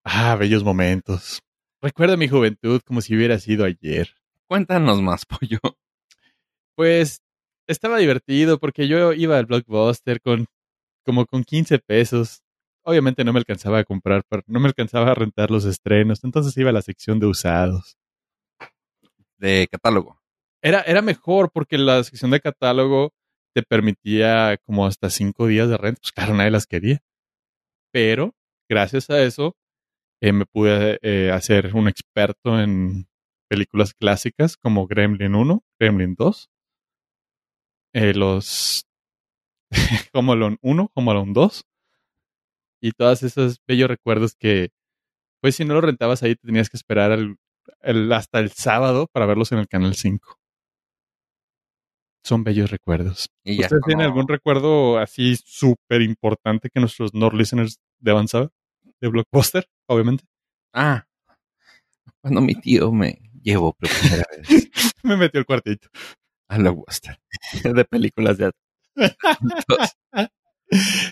Ah, 0.05 0.37
bellos 0.37 0.65
momentos. 0.65 1.41
Recuerdo 1.83 2.17
mi 2.17 2.29
juventud 2.29 2.81
como 2.85 3.01
si 3.01 3.17
hubiera 3.17 3.39
sido 3.39 3.65
ayer. 3.65 4.15
Cuéntanos 4.49 5.01
más, 5.03 5.25
pollo. 5.27 5.59
Pues 6.77 7.23
estaba 7.67 7.99
divertido 7.99 8.59
porque 8.59 8.89
yo 8.89 9.13
iba 9.13 9.39
al 9.39 9.47
blockbuster 9.47 10.21
con 10.21 10.47
como 11.05 11.27
con 11.27 11.45
15 11.45 11.79
pesos. 11.81 12.43
Obviamente 12.85 13.25
no 13.25 13.33
me 13.33 13.39
alcanzaba 13.39 13.79
a 13.79 13.85
comprar, 13.85 14.23
pero 14.29 14.43
no 14.47 14.61
me 14.61 14.69
alcanzaba 14.69 15.11
a 15.11 15.15
rentar 15.15 15.51
los 15.51 15.65
estrenos. 15.65 16.25
Entonces 16.25 16.57
iba 16.57 16.71
a 16.71 16.73
la 16.73 16.83
sección 16.83 17.19
de 17.19 17.27
usados. 17.27 17.97
De 19.41 19.67
catálogo. 19.71 20.21
Era, 20.63 20.83
era 20.83 21.03
mejor 21.03 21.51
porque 21.53 21.79
la 21.79 22.03
sección 22.05 22.31
de 22.31 22.41
catálogo 22.41 23.13
te 23.55 23.63
permitía 23.63 24.59
como 24.67 24.87
hasta 24.87 25.11
cinco 25.11 25.47
días 25.47 25.69
de 25.69 25.77
renta. 25.79 26.01
Pues 26.03 26.13
claro, 26.13 26.35
nadie 26.35 26.51
las 26.51 26.67
quería. 26.67 27.01
Pero 27.93 28.35
gracias 28.69 29.11
a 29.11 29.23
eso 29.23 29.57
eh, 30.23 30.33
me 30.33 30.47
pude 30.47 30.99
eh, 31.03 31.31
hacer 31.33 31.75
un 31.75 31.89
experto 31.89 32.61
en 32.61 33.09
películas 33.51 33.95
clásicas 33.95 34.57
como 34.57 34.87
Gremlin 34.89 35.35
1, 35.37 35.65
Gremlin 35.81 36.15
2, 36.17 36.51
eh, 37.93 38.13
los 38.15 38.85
Home 40.15 40.33
Alone 40.33 40.57
1, 40.63 40.91
Home 40.95 41.11
Alone 41.11 41.33
2 41.35 41.65
y 42.81 42.93
todos 42.93 43.23
esos 43.23 43.61
bellos 43.67 43.89
recuerdos 43.89 44.35
que 44.35 44.71
pues 45.43 45.57
si 45.57 45.65
no 45.65 45.75
lo 45.75 45.83
rentabas 45.83 46.23
ahí 46.23 46.37
te 46.37 46.47
tenías 46.47 46.71
que 46.71 46.77
esperar 46.79 47.13
al- 47.13 47.37
el- 47.81 48.13
hasta 48.13 48.39
el 48.41 48.51
sábado 48.53 49.07
para 49.13 49.27
verlos 49.27 49.53
en 49.53 49.59
el 49.59 49.69
canal 49.69 49.95
5. 49.95 50.37
Son 52.23 52.45
bellos 52.45 52.71
recuerdos. 52.71 53.29
Y 53.45 53.57
ya 53.57 53.63
¿Ustedes 53.67 53.83
tienen 53.87 54.07
algún 54.07 54.29
recuerdo 54.29 54.99
así 54.99 55.37
súper 55.43 56.03
importante 56.03 56.69
que 56.73 56.81
nuestros 56.81 57.15
Nord 57.15 57.35
listeners 57.35 57.79
deban 57.99 58.29
saber? 58.29 58.51
De 59.01 59.09
Blockbuster, 59.09 59.67
obviamente. 59.89 60.25
Ah, 60.75 61.07
cuando 62.21 62.43
mi 62.43 62.55
tío 62.55 62.93
me 62.93 63.19
llevó 63.43 63.73
por 63.73 63.89
primera 63.89 64.25
vez 64.31 64.49
Me 65.03 65.17
metió 65.17 65.41
el 65.41 65.47
cuartito. 65.47 65.89
a 66.49 66.59
Blockbuster. 66.59 67.19
de 67.75 67.85
películas 67.87 68.37
de 68.37 68.51
Entonces, 68.95 69.97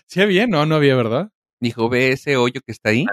Sí 0.06 0.20
había, 0.20 0.46
no, 0.46 0.66
no 0.66 0.76
había, 0.76 0.94
¿verdad? 0.94 1.30
dijo, 1.60 1.88
ve 1.88 2.12
ese 2.12 2.36
hoyo 2.36 2.60
que 2.64 2.70
está 2.70 2.90
ahí. 2.90 3.04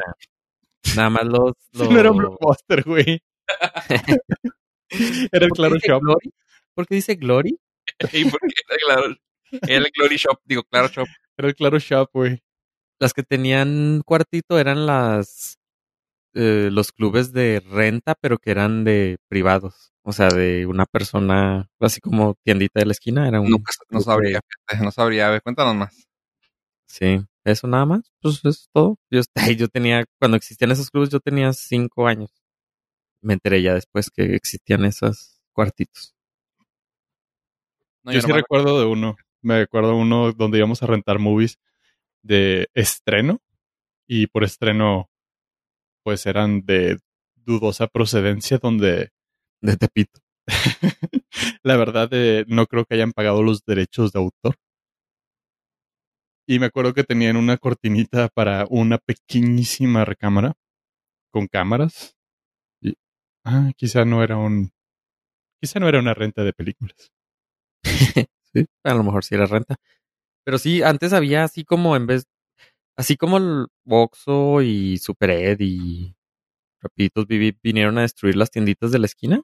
Nada 0.95 1.09
más 1.09 1.23
los. 1.25 1.53
los... 1.71 1.89
No 1.89 1.99
era 1.99 2.11
un 2.11 2.17
Blockbuster, 2.17 2.83
güey. 2.83 3.19
era 5.31 5.45
el 5.45 5.51
¿Por 5.51 5.53
Claro 5.53 5.77
Shop. 5.79 6.01
Glory? 6.01 6.33
¿Por 6.73 6.87
qué 6.87 6.95
dice 6.95 7.15
Glory? 7.15 7.59
Y 8.13 8.25
porque 8.29 8.53
era 8.69 8.77
claro, 8.79 9.15
era 9.67 9.77
el 9.85 9.91
Glory 9.95 10.17
Shop, 10.17 10.39
digo, 10.45 10.63
Claro 10.63 10.87
Shop. 10.89 11.07
Era 11.37 11.47
el 11.49 11.55
Claro 11.55 11.79
Shop, 11.79 12.09
güey. 12.13 12.41
Las 12.99 13.13
que 13.13 13.23
tenían 13.23 14.01
cuartito 14.05 14.59
eran 14.59 14.85
las. 14.85 15.57
eh, 16.35 16.69
los 16.71 16.91
clubes 16.93 17.33
de 17.33 17.61
renta, 17.61 18.15
pero 18.21 18.37
que 18.39 18.51
eran 18.51 18.83
de 18.85 19.17
privados. 19.29 19.93
O 20.03 20.13
sea, 20.13 20.29
de 20.29 20.65
una 20.67 20.85
persona, 20.85 21.69
así 21.79 22.01
como 22.01 22.35
tiendita 22.45 22.79
de 22.81 22.87
la 22.87 22.93
esquina, 22.93 23.27
era 23.27 23.41
un. 23.41 23.49
No 23.51 23.57
club 23.89 24.03
sabría, 24.03 24.41
no 24.81 24.91
sabría. 24.91 25.27
A 25.27 25.31
ver, 25.31 25.41
cuéntanos 25.43 25.75
más. 25.75 26.07
Sí, 26.87 27.21
eso 27.45 27.67
nada 27.67 27.85
más. 27.85 28.11
Pues 28.21 28.43
es 28.45 28.69
todo. 28.73 28.97
Yo, 29.11 29.21
yo 29.57 29.67
tenía, 29.69 30.05
cuando 30.19 30.37
existían 30.37 30.71
esos 30.71 30.91
clubes, 30.91 31.09
yo 31.09 31.19
tenía 31.19 31.53
cinco 31.53 32.07
años. 32.07 32.31
Me 33.25 33.33
enteré 33.33 33.61
ya 33.63 33.73
después 33.73 34.11
que 34.11 34.35
existían 34.35 34.85
esos 34.85 35.41
cuartitos. 35.51 36.13
No, 38.03 38.11
yo 38.11 38.17
yo 38.17 38.21
sí 38.21 38.27
nomás- 38.27 38.41
recuerdo 38.43 38.79
de 38.79 38.85
uno. 38.85 39.15
Me 39.41 39.59
recuerdo 39.59 39.95
uno 39.95 40.31
donde 40.31 40.59
íbamos 40.59 40.83
a 40.83 40.87
rentar 40.87 41.17
movies 41.19 41.57
de 42.23 42.67
estreno. 42.75 43.39
Y 44.07 44.27
por 44.27 44.43
estreno, 44.43 45.09
pues 46.03 46.27
eran 46.27 46.61
de 46.65 46.99
dudosa 47.35 47.87
procedencia, 47.87 48.59
donde 48.59 49.09
De 49.61 49.77
Tepito. 49.77 50.19
la 51.63 51.77
verdad 51.77 52.09
eh, 52.11 52.45
no 52.47 52.67
creo 52.67 52.85
que 52.85 52.93
hayan 52.93 53.11
pagado 53.13 53.41
los 53.41 53.65
derechos 53.65 54.11
de 54.11 54.19
autor. 54.19 54.55
Y 56.47 56.59
me 56.59 56.67
acuerdo 56.67 56.93
que 56.93 57.03
tenían 57.03 57.37
una 57.37 57.57
cortinita 57.57 58.27
para 58.29 58.67
una 58.69 58.99
pequeñísima 58.99 60.05
recámara 60.05 60.53
con 61.31 61.47
cámaras. 61.47 62.14
Ah, 63.45 63.71
quizá 63.77 64.05
no 64.05 64.23
era 64.23 64.37
un, 64.37 64.71
quizá 65.61 65.79
no 65.79 65.89
era 65.89 65.99
una 65.99 66.13
renta 66.13 66.43
de 66.43 66.53
películas. 66.53 67.11
Sí, 68.55 68.65
a 68.85 68.93
lo 68.93 69.03
mejor 69.03 69.25
sí 69.25 69.35
era 69.35 69.47
renta. 69.47 69.75
Pero 70.45 70.57
sí, 70.59 70.83
antes 70.83 71.13
había 71.13 71.43
así 71.43 71.65
como 71.65 71.95
en 71.95 72.07
vez, 72.07 72.25
así 72.97 73.17
como 73.17 73.37
el 73.37 73.67
Boxo 73.85 74.61
y 74.61 74.97
Super 74.99 75.31
Ed 75.31 75.57
y 75.61 76.15
Rapiditos 76.81 77.27
Vivi 77.27 77.57
vinieron 77.63 77.97
a 77.97 78.03
destruir 78.03 78.35
las 78.37 78.51
tienditas 78.51 78.91
de 78.91 78.99
la 78.99 79.07
esquina, 79.07 79.41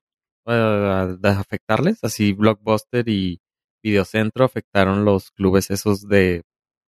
a, 0.47 1.17
a 1.23 1.29
afectarles, 1.39 2.03
así 2.03 2.33
Blockbuster 2.33 3.09
y 3.09 3.41
Videocentro 3.83 4.45
afectaron 4.45 5.05
los 5.05 5.31
clubes 5.31 5.71
esos 5.71 6.07
de 6.07 6.43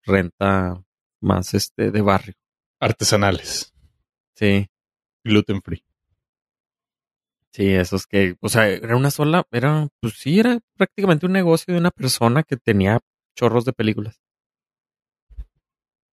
renta 0.04 0.85
más 1.23 1.54
este 1.54 1.90
de 1.90 2.02
barrio. 2.02 2.35
Artesanales, 2.81 3.73
Sí, 4.37 4.69
gluten 5.25 5.62
free. 5.62 5.85
Sí, 7.52 7.68
esos 7.75 8.06
que, 8.06 8.37
o 8.40 8.49
sea, 8.49 8.68
era 8.68 8.97
una 8.97 9.11
sola, 9.11 9.44
era, 9.50 9.88
pues 10.00 10.14
sí, 10.18 10.40
era 10.40 10.59
prácticamente 10.76 11.26
un 11.26 11.32
negocio 11.32 11.73
de 11.75 11.80
una 11.80 11.90
persona 11.90 12.42
que 12.42 12.56
tenía 12.56 13.00
chorros 13.37 13.64
de 13.64 13.73
películas. 13.73 14.21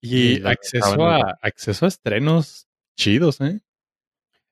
Y 0.01 0.39
acceso 0.45 1.05
a, 1.07 1.37
acceso 1.41 1.85
a 1.85 1.89
estrenos 1.89 2.67
chidos, 2.97 3.41
¿eh? 3.41 3.59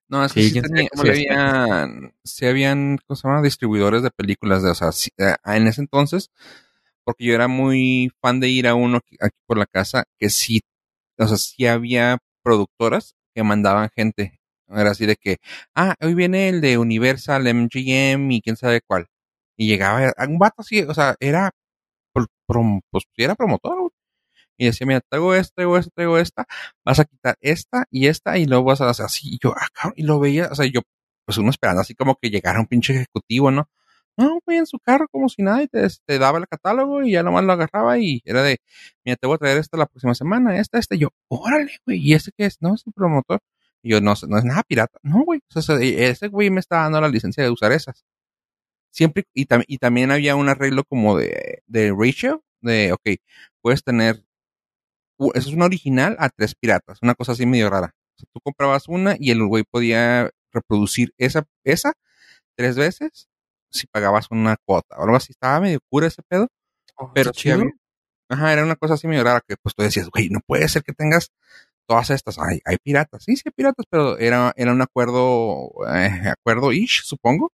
No, 0.10 0.24
es 0.24 0.34
que 0.34 0.42
Sí, 0.42 0.52
sí, 0.52 0.62
tenía- 0.62 0.88
sí 0.94 1.08
habían, 1.10 2.14
sí 2.24 2.46
habían, 2.46 2.98
¿cómo 3.06 3.16
se 3.18 3.28
llama? 3.28 3.42
Distribuidores 3.42 4.04
de 4.04 4.12
películas 4.12 4.64
de, 4.64 4.70
o 4.72 4.76
sea, 4.76 4.92
sí, 4.94 5.10
eh, 5.18 5.36
en 5.46 5.68
ese 5.68 5.82
entonces, 5.82 6.32
porque 7.06 7.26
yo 7.26 7.36
era 7.36 7.48
muy 7.48 8.12
fan 8.22 8.40
de 8.40 8.50
ir 8.50 8.68
a 8.68 8.76
uno 8.76 9.00
aquí 9.22 9.38
por 9.48 9.58
la 9.58 9.66
casa, 9.68 10.06
que 10.20 10.30
sí, 10.30 10.62
o 11.20 11.28
sea, 11.28 11.38
sí 11.38 11.68
había 11.68 12.20
productoras 12.44 13.16
que 13.36 13.44
mandaban 13.44 13.90
gente. 13.96 14.37
Era 14.70 14.92
así 14.92 15.06
de 15.06 15.16
que, 15.16 15.38
ah, 15.76 15.96
hoy 16.02 16.14
viene 16.16 16.50
el 16.50 16.62
de 16.62 16.78
Universal, 16.78 17.48
MGM 17.48 18.34
y 18.36 18.42
quién 18.42 18.58
sabe 18.58 18.82
cuál. 18.86 19.08
Y 19.58 19.68
llegaba 19.68 20.14
un 20.28 20.40
vato 20.40 20.62
así, 20.62 20.82
o 20.84 20.94
sea, 20.94 21.16
era, 21.20 21.52
prom- 22.48 22.82
pues 22.92 23.06
era 23.18 23.36
promotor. 23.36 23.92
Y 24.58 24.66
decía, 24.68 24.88
mira, 24.88 25.02
traigo 25.10 25.36
esta, 25.36 25.54
traigo 25.56 25.78
esta, 25.78 25.92
traigo 25.96 26.18
esta, 26.20 26.46
vas 26.86 27.00
a 27.00 27.06
quitar 27.06 27.38
esta 27.42 27.86
y 27.92 28.08
esta 28.08 28.38
y 28.38 28.46
luego 28.46 28.66
vas 28.66 28.82
a 28.82 28.90
hacer 28.90 29.06
así. 29.08 29.36
Y 29.36 29.40
yo, 29.44 29.54
ah, 29.58 29.92
y 29.96 30.04
lo 30.04 30.20
veía, 30.20 30.50
o 30.52 30.56
sea, 30.56 30.66
yo, 30.68 30.82
pues 31.26 31.38
uno 31.40 31.50
esperando 31.52 31.82
así 31.82 31.96
como 31.96 32.16
que 32.22 32.30
llegara 32.32 32.60
un 32.60 32.68
pinche 32.68 32.94
ejecutivo, 32.96 33.52
¿no? 33.52 33.70
No, 34.18 34.40
güey, 34.46 34.58
en 34.60 34.66
su 34.68 34.80
carro 34.80 35.08
como 35.12 35.30
si 35.30 35.44
nada 35.44 35.64
y 35.64 35.68
te, 35.68 35.88
te 36.06 36.20
daba 36.20 36.40
el 36.40 36.48
catálogo 36.48 37.04
y 37.04 37.12
ya 37.14 37.24
nomás 37.24 37.44
lo 37.46 37.54
agarraba 37.54 38.00
y 38.00 38.22
era 38.26 38.44
de, 38.44 38.60
mira, 39.06 39.16
te 39.18 39.28
voy 39.28 39.36
a 39.36 39.38
traer 39.40 39.58
esta 39.60 39.78
la 39.78 39.86
próxima 39.88 40.16
semana, 40.16 40.60
esta, 40.60 40.80
esta. 40.80 40.96
Y 40.96 41.00
yo, 41.00 41.10
órale, 41.30 41.72
güey, 41.86 42.00
¿y 42.00 42.14
ese 42.16 42.32
qué 42.38 42.46
es? 42.48 42.58
No, 42.62 42.76
es 42.76 42.86
un 42.88 42.94
promotor. 42.94 43.40
Y 43.84 43.92
yo, 43.92 44.02
no, 44.02 44.14
no 44.28 44.38
es 44.38 44.44
nada 44.46 44.64
pirata. 44.64 45.00
No, 45.04 45.24
güey, 45.24 45.40
o 45.56 45.62
sea, 45.62 45.78
ese 45.82 46.28
güey 46.30 46.50
me 46.50 46.60
está 46.60 46.78
dando 46.84 47.02
la 47.02 47.10
licencia 47.10 47.44
de 47.44 47.50
usar 47.52 47.72
esas. 47.72 48.06
Siempre, 48.92 49.26
y, 49.34 49.46
tam- 49.46 49.66
y 49.68 49.78
también 49.78 50.12
había 50.12 50.36
un 50.36 50.50
arreglo 50.50 50.84
como 50.86 51.18
de, 51.18 51.64
de 51.68 51.94
ratio, 51.98 52.44
de, 52.62 52.94
ok, 52.94 53.20
puedes 53.62 53.84
tener 53.84 54.24
eso 55.34 55.50
es 55.50 55.56
una 55.56 55.66
original 55.66 56.16
a 56.20 56.30
tres 56.30 56.56
piratas, 56.56 57.00
una 57.02 57.16
cosa 57.16 57.32
así 57.32 57.46
medio 57.46 57.70
rara. 57.70 57.94
O 58.16 58.20
sea, 58.20 58.30
tú 58.34 58.40
comprabas 58.42 58.88
una 58.88 59.16
y 59.20 59.32
el 59.32 59.44
güey 59.46 59.64
podía 59.64 60.30
reproducir 60.52 61.14
esa, 61.18 61.46
esa 61.64 61.94
tres 62.56 62.76
veces 62.78 63.28
si 63.72 63.88
pagabas 63.88 64.28
una 64.32 64.58
cuota 64.66 64.98
o 64.98 65.04
algo 65.04 65.16
así. 65.18 65.32
Estaba 65.34 65.60
medio 65.62 65.80
cura 65.90 66.08
ese 66.08 66.22
pedo, 66.24 66.48
pero 67.14 67.32
qué 67.32 67.40
sí 67.40 67.42
chido. 67.44 67.56
había. 67.56 67.72
Ajá, 68.30 68.54
era 68.54 68.64
una 68.64 68.76
cosa 68.76 68.96
así 68.96 69.08
medio 69.08 69.24
rara 69.24 69.42
que 69.48 69.56
pues 69.62 69.76
tú 69.76 69.84
decías, 69.84 70.10
güey, 70.10 70.30
no 70.30 70.40
puede 70.46 70.68
ser 70.70 70.84
que 70.84 70.94
tengas 70.94 71.32
todas 71.88 72.10
estas, 72.10 72.38
hay, 72.40 72.60
hay 72.66 72.78
piratas. 72.84 73.24
Sí, 73.24 73.36
sí, 73.36 73.44
hay 73.46 73.52
piratas, 73.56 73.86
pero 73.90 74.18
era, 74.18 74.54
era 74.56 74.72
un 74.74 74.82
acuerdo, 74.82 75.72
eh, 75.94 76.30
acuerdo-ish, 76.30 77.04
supongo. 77.06 77.52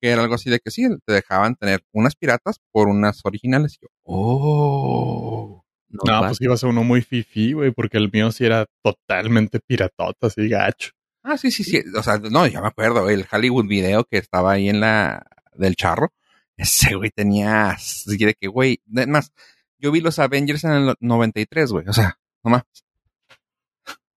Que 0.00 0.10
era 0.10 0.22
algo 0.22 0.34
así 0.34 0.48
de 0.48 0.60
que 0.60 0.70
sí, 0.70 0.86
te 1.04 1.12
dejaban 1.12 1.56
tener 1.56 1.82
unas 1.92 2.14
piratas 2.16 2.56
por 2.72 2.88
unas 2.88 3.20
originales. 3.24 3.74
Y 3.74 3.84
yo, 3.84 3.88
oh. 4.04 5.64
No, 5.88 6.00
va. 6.12 6.28
pues 6.28 6.40
iba 6.40 6.54
a 6.54 6.56
ser 6.56 6.68
uno 6.68 6.84
muy 6.84 7.02
fifi, 7.02 7.52
güey, 7.52 7.72
porque 7.72 7.98
el 7.98 8.10
mío 8.12 8.30
sí 8.30 8.44
era 8.44 8.64
totalmente 8.82 9.58
piratota, 9.60 10.28
así 10.28 10.48
gacho. 10.48 10.92
Ah, 11.22 11.36
sí, 11.36 11.50
sí, 11.50 11.64
sí. 11.64 11.82
O 11.96 12.02
sea, 12.02 12.18
no, 12.18 12.46
ya 12.46 12.60
me 12.62 12.68
acuerdo, 12.68 13.10
el 13.10 13.26
Hollywood 13.30 13.66
video 13.66 14.04
que 14.04 14.18
estaba 14.18 14.52
ahí 14.52 14.68
en 14.68 14.80
la 14.80 15.26
del 15.54 15.74
charro. 15.76 16.12
Ese 16.56 16.94
güey 16.94 17.10
tenía 17.10 17.70
así 17.70 18.16
de 18.16 18.34
que, 18.34 18.46
güey, 18.48 18.80
de- 18.84 19.06
más, 19.06 19.32
yo 19.78 19.90
vi 19.90 20.00
los 20.00 20.18
Avengers 20.18 20.64
en 20.64 20.72
el 20.72 20.94
93, 21.00 21.72
güey. 21.72 21.88
O 21.88 21.92
sea, 21.92 22.18
nomás. 22.44 22.62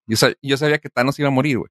Yo, 0.07 0.15
sab- 0.17 0.37
yo 0.41 0.57
sabía 0.57 0.79
que 0.79 0.89
Thanos 0.89 1.19
iba 1.19 1.27
a 1.27 1.31
morir, 1.31 1.57
güey. 1.57 1.69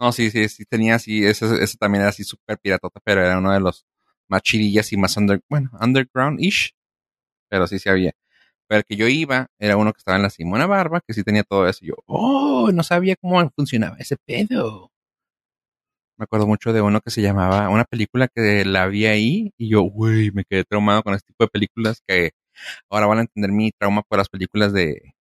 No, 0.00 0.12
sí, 0.12 0.30
sí, 0.30 0.48
sí, 0.48 0.64
tenía 0.64 0.96
así, 0.96 1.24
ese, 1.24 1.62
ese 1.62 1.76
también 1.78 2.02
era 2.02 2.10
así 2.10 2.24
súper 2.24 2.58
piratota, 2.58 3.00
pero 3.04 3.24
era 3.24 3.38
uno 3.38 3.52
de 3.52 3.60
los 3.60 3.86
más 4.28 4.42
chirillas 4.42 4.92
y 4.92 4.96
más 4.96 5.16
under, 5.16 5.40
bueno, 5.48 5.70
underground-ish. 5.80 6.72
Pero 7.50 7.66
sí, 7.68 7.78
sí 7.80 7.88
había. 7.90 8.12
Pero 8.68 8.80
el 8.80 8.84
que 8.86 8.96
yo 8.96 9.08
iba 9.08 9.48
era 9.58 9.76
uno 9.78 9.92
que 9.92 9.98
estaba 9.98 10.16
en 10.18 10.24
la 10.24 10.30
Simona 10.30 10.66
Barba, 10.66 11.02
que 11.06 11.14
sí 11.14 11.24
tenía 11.24 11.44
todo 11.44 11.68
eso. 11.68 11.80
Y 11.84 11.88
yo, 11.90 11.96
oh, 12.06 12.70
no 12.72 12.82
sabía 12.84 13.16
cómo 13.16 13.50
funcionaba 13.56 13.96
ese 13.98 14.16
pedo. 14.26 14.92
Me 16.16 16.24
acuerdo 16.24 16.46
mucho 16.46 16.72
de 16.72 16.80
uno 16.80 17.00
que 17.00 17.10
se 17.10 17.22
llamaba, 17.22 17.68
una 17.68 17.84
película 17.84 18.28
que 18.28 18.64
la 18.64 18.86
vi 18.86 19.06
ahí 19.06 19.52
y 19.58 19.68
yo, 19.70 19.82
güey, 19.82 20.30
me 20.32 20.44
quedé 20.44 20.64
traumado 20.64 21.02
con 21.02 21.14
este 21.14 21.28
tipo 21.28 21.44
de 21.44 21.48
películas 21.50 22.02
que 22.06 22.30
ahora 22.90 23.06
van 23.06 23.18
a 23.18 23.22
entender 23.22 23.52
mi 23.52 23.72
trauma 23.72 24.02
por 24.02 24.18
las 24.18 24.28
películas 24.30 24.72
de, 24.72 25.14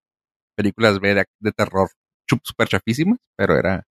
películas 0.55 0.99
B 0.99 1.13
de, 1.13 1.25
de 1.39 1.51
terror 1.51 1.89
super 2.43 2.67
chafísimas, 2.67 3.19
pero 3.35 3.57
era, 3.57 3.85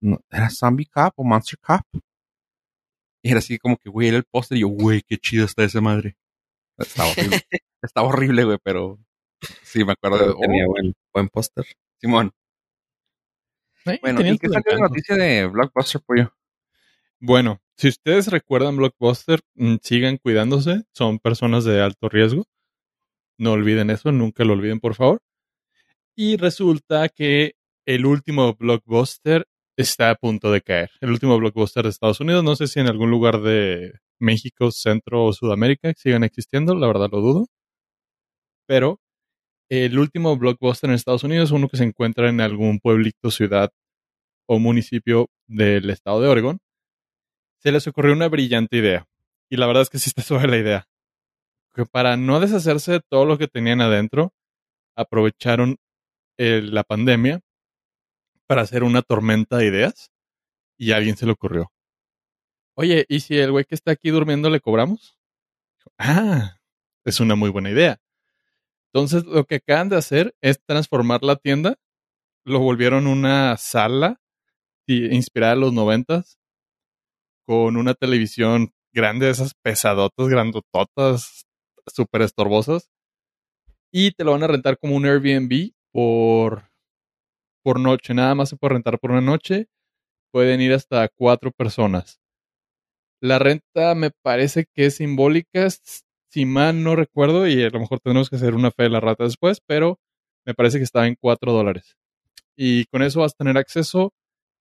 no, 0.00 0.20
era 0.30 0.50
Zombie 0.50 0.86
Cop 0.86 1.12
o 1.16 1.24
Monster 1.24 1.58
Cop. 1.60 1.82
Y 3.22 3.30
era 3.30 3.38
así 3.38 3.58
como 3.58 3.76
que, 3.76 3.88
güey, 3.88 4.08
era 4.08 4.18
el 4.18 4.24
póster 4.24 4.58
y 4.58 4.62
yo, 4.62 4.68
güey, 4.68 5.02
qué 5.02 5.16
chido 5.16 5.46
está 5.46 5.64
esa 5.64 5.80
madre. 5.80 6.16
Estaba 6.76 7.10
horrible, 7.10 7.40
estaba 7.82 8.08
horrible, 8.08 8.44
güey, 8.44 8.58
pero 8.62 8.98
sí, 9.62 9.84
me 9.84 9.92
acuerdo 9.92 10.18
de, 10.18 10.34
tenía 10.40 10.66
oh, 10.66 10.70
buen, 10.70 10.94
buen 11.12 11.28
póster. 11.28 11.64
Simón. 12.00 12.32
Eh, 13.86 13.98
Bueno, 14.00 14.20
¿y 14.20 14.38
qué 14.38 14.48
salió 14.48 14.72
encantos. 14.72 14.90
noticia 14.90 15.16
de 15.16 15.46
Blockbuster, 15.46 16.00
pollo? 16.02 16.34
Bueno, 17.20 17.60
si 17.76 17.88
ustedes 17.88 18.26
recuerdan 18.28 18.76
Blockbuster, 18.76 19.40
mm, 19.54 19.76
sigan 19.82 20.18
cuidándose, 20.18 20.84
son 20.92 21.18
personas 21.18 21.64
de 21.64 21.80
alto 21.80 22.08
riesgo. 22.08 22.46
No 23.38 23.52
olviden 23.52 23.90
eso, 23.90 24.12
nunca 24.12 24.44
lo 24.44 24.52
olviden, 24.54 24.80
por 24.80 24.94
favor. 24.94 25.20
Y 26.16 26.36
resulta 26.36 27.08
que 27.08 27.54
el 27.86 28.06
último 28.06 28.54
Blockbuster 28.54 29.46
está 29.76 30.10
a 30.10 30.14
punto 30.14 30.52
de 30.52 30.62
caer. 30.62 30.90
El 31.00 31.10
último 31.10 31.36
Blockbuster 31.38 31.84
de 31.84 31.90
Estados 31.90 32.20
Unidos, 32.20 32.44
no 32.44 32.56
sé 32.56 32.66
si 32.68 32.80
en 32.80 32.86
algún 32.88 33.10
lugar 33.10 33.40
de 33.42 33.92
México, 34.20 34.70
Centro 34.70 35.24
o 35.24 35.32
Sudamérica 35.32 35.92
sigan 35.96 36.24
existiendo, 36.24 36.74
la 36.74 36.86
verdad 36.86 37.08
lo 37.12 37.20
dudo. 37.20 37.46
Pero 38.66 39.00
el 39.70 39.98
último 39.98 40.36
Blockbuster 40.36 40.90
en 40.90 40.96
Estados 40.96 41.24
Unidos 41.24 41.50
uno 41.50 41.68
que 41.68 41.76
se 41.76 41.84
encuentra 41.84 42.28
en 42.28 42.40
algún 42.40 42.80
pueblito, 42.80 43.30
ciudad 43.30 43.70
o 44.46 44.58
municipio 44.58 45.28
del 45.46 45.90
estado 45.90 46.20
de 46.20 46.28
Oregon 46.28 46.58
se 47.64 47.72
les 47.72 47.86
ocurrió 47.86 48.12
una 48.12 48.28
brillante 48.28 48.76
idea. 48.76 49.06
Y 49.48 49.56
la 49.56 49.66
verdad 49.66 49.82
es 49.82 49.90
que 49.90 49.98
sí 49.98 50.10
está 50.10 50.22
suave 50.22 50.48
la 50.48 50.58
idea. 50.58 50.88
Que 51.74 51.84
para 51.84 52.16
no 52.16 52.40
deshacerse 52.40 52.92
de 52.92 53.00
todo 53.00 53.24
lo 53.24 53.36
que 53.36 53.48
tenían 53.48 53.80
adentro, 53.80 54.32
aprovecharon 54.96 55.76
eh, 56.38 56.62
la 56.62 56.84
pandemia 56.84 57.40
para 58.46 58.62
hacer 58.62 58.84
una 58.84 59.02
tormenta 59.02 59.56
de 59.58 59.66
ideas 59.66 60.10
y 60.78 60.92
a 60.92 60.96
alguien 60.96 61.16
se 61.16 61.26
le 61.26 61.32
ocurrió. 61.32 61.70
Oye, 62.76 63.06
¿y 63.08 63.20
si 63.20 63.38
el 63.38 63.52
güey 63.52 63.64
que 63.64 63.74
está 63.74 63.92
aquí 63.92 64.10
durmiendo 64.10 64.50
le 64.50 64.60
cobramos? 64.60 65.16
Ah, 65.98 66.58
es 67.04 67.20
una 67.20 67.36
muy 67.36 67.50
buena 67.50 67.70
idea. 67.70 67.98
Entonces 68.92 69.24
lo 69.24 69.44
que 69.44 69.56
acaban 69.56 69.88
de 69.88 69.96
hacer 69.96 70.34
es 70.40 70.60
transformar 70.64 71.22
la 71.22 71.36
tienda, 71.36 71.76
lo 72.44 72.60
volvieron 72.60 73.06
una 73.06 73.56
sala 73.56 74.20
inspirada 74.86 75.54
en 75.54 75.60
los 75.60 75.72
noventas, 75.72 76.38
con 77.46 77.76
una 77.76 77.94
televisión 77.94 78.72
grande, 78.92 79.26
de 79.26 79.32
esas 79.32 79.54
pesadotas, 79.54 80.28
grandototas, 80.28 81.43
súper 81.86 82.22
estorbosas. 82.22 82.90
Y 83.92 84.12
te 84.12 84.24
lo 84.24 84.32
van 84.32 84.42
a 84.42 84.48
rentar 84.48 84.78
como 84.78 84.96
un 84.96 85.06
Airbnb 85.06 85.72
por, 85.92 86.70
por 87.62 87.80
noche. 87.80 88.14
Nada 88.14 88.34
más 88.34 88.48
se 88.48 88.56
puede 88.56 88.74
rentar 88.74 88.98
por 88.98 89.12
una 89.12 89.20
noche. 89.20 89.68
Pueden 90.32 90.60
ir 90.60 90.72
hasta 90.72 91.08
cuatro 91.08 91.52
personas. 91.52 92.20
La 93.20 93.38
renta 93.38 93.94
me 93.94 94.10
parece 94.10 94.66
que 94.74 94.86
es 94.86 94.96
simbólica, 94.96 95.68
si 96.30 96.44
mal 96.44 96.82
no 96.82 96.96
recuerdo, 96.96 97.46
y 97.46 97.62
a 97.62 97.70
lo 97.70 97.80
mejor 97.80 98.00
tenemos 98.00 98.28
que 98.28 98.36
hacer 98.36 98.54
una 98.54 98.70
fe 98.70 98.82
de 98.84 98.90
la 98.90 99.00
rata 99.00 99.24
después, 99.24 99.60
pero 99.66 99.98
me 100.44 100.52
parece 100.54 100.78
que 100.78 100.84
estaba 100.84 101.06
en 101.06 101.16
cuatro 101.18 101.52
dólares. 101.52 101.96
Y 102.56 102.84
con 102.86 103.02
eso 103.02 103.20
vas 103.20 103.32
a 103.32 103.36
tener 103.38 103.56
acceso 103.56 104.12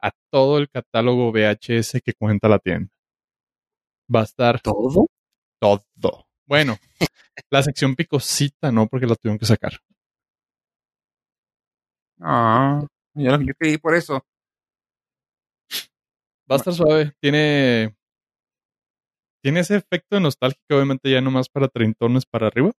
a 0.01 0.11
todo 0.31 0.57
el 0.59 0.69
catálogo 0.69 1.31
VHS 1.31 2.01
que 2.03 2.13
cuenta 2.13 2.47
la 2.47 2.59
tienda. 2.59 2.91
Va 4.13 4.21
a 4.21 4.23
estar 4.23 4.61
¿Todo? 4.61 5.07
todo. 5.59 6.22
Bueno, 6.45 6.77
la 7.49 7.63
sección 7.63 7.95
picosita 7.95 8.71
no, 8.71 8.87
porque 8.87 9.07
la 9.07 9.15
tuvieron 9.15 9.39
que 9.39 9.45
sacar. 9.45 9.73
Ah, 12.19 12.85
yo, 13.15 13.41
yo 13.41 13.53
ir 13.61 13.81
por 13.81 13.95
eso. 13.95 14.25
Va 16.49 16.55
a 16.55 16.57
estar 16.57 16.73
suave. 16.73 17.13
Tiene. 17.19 17.95
Tiene 19.41 19.59
ese 19.59 19.75
efecto 19.75 20.19
nostálgico, 20.19 20.75
obviamente, 20.75 21.11
ya 21.11 21.19
nomás 21.21 21.49
para 21.49 21.67
treintones 21.67 22.25
para 22.25 22.47
arriba. 22.47 22.71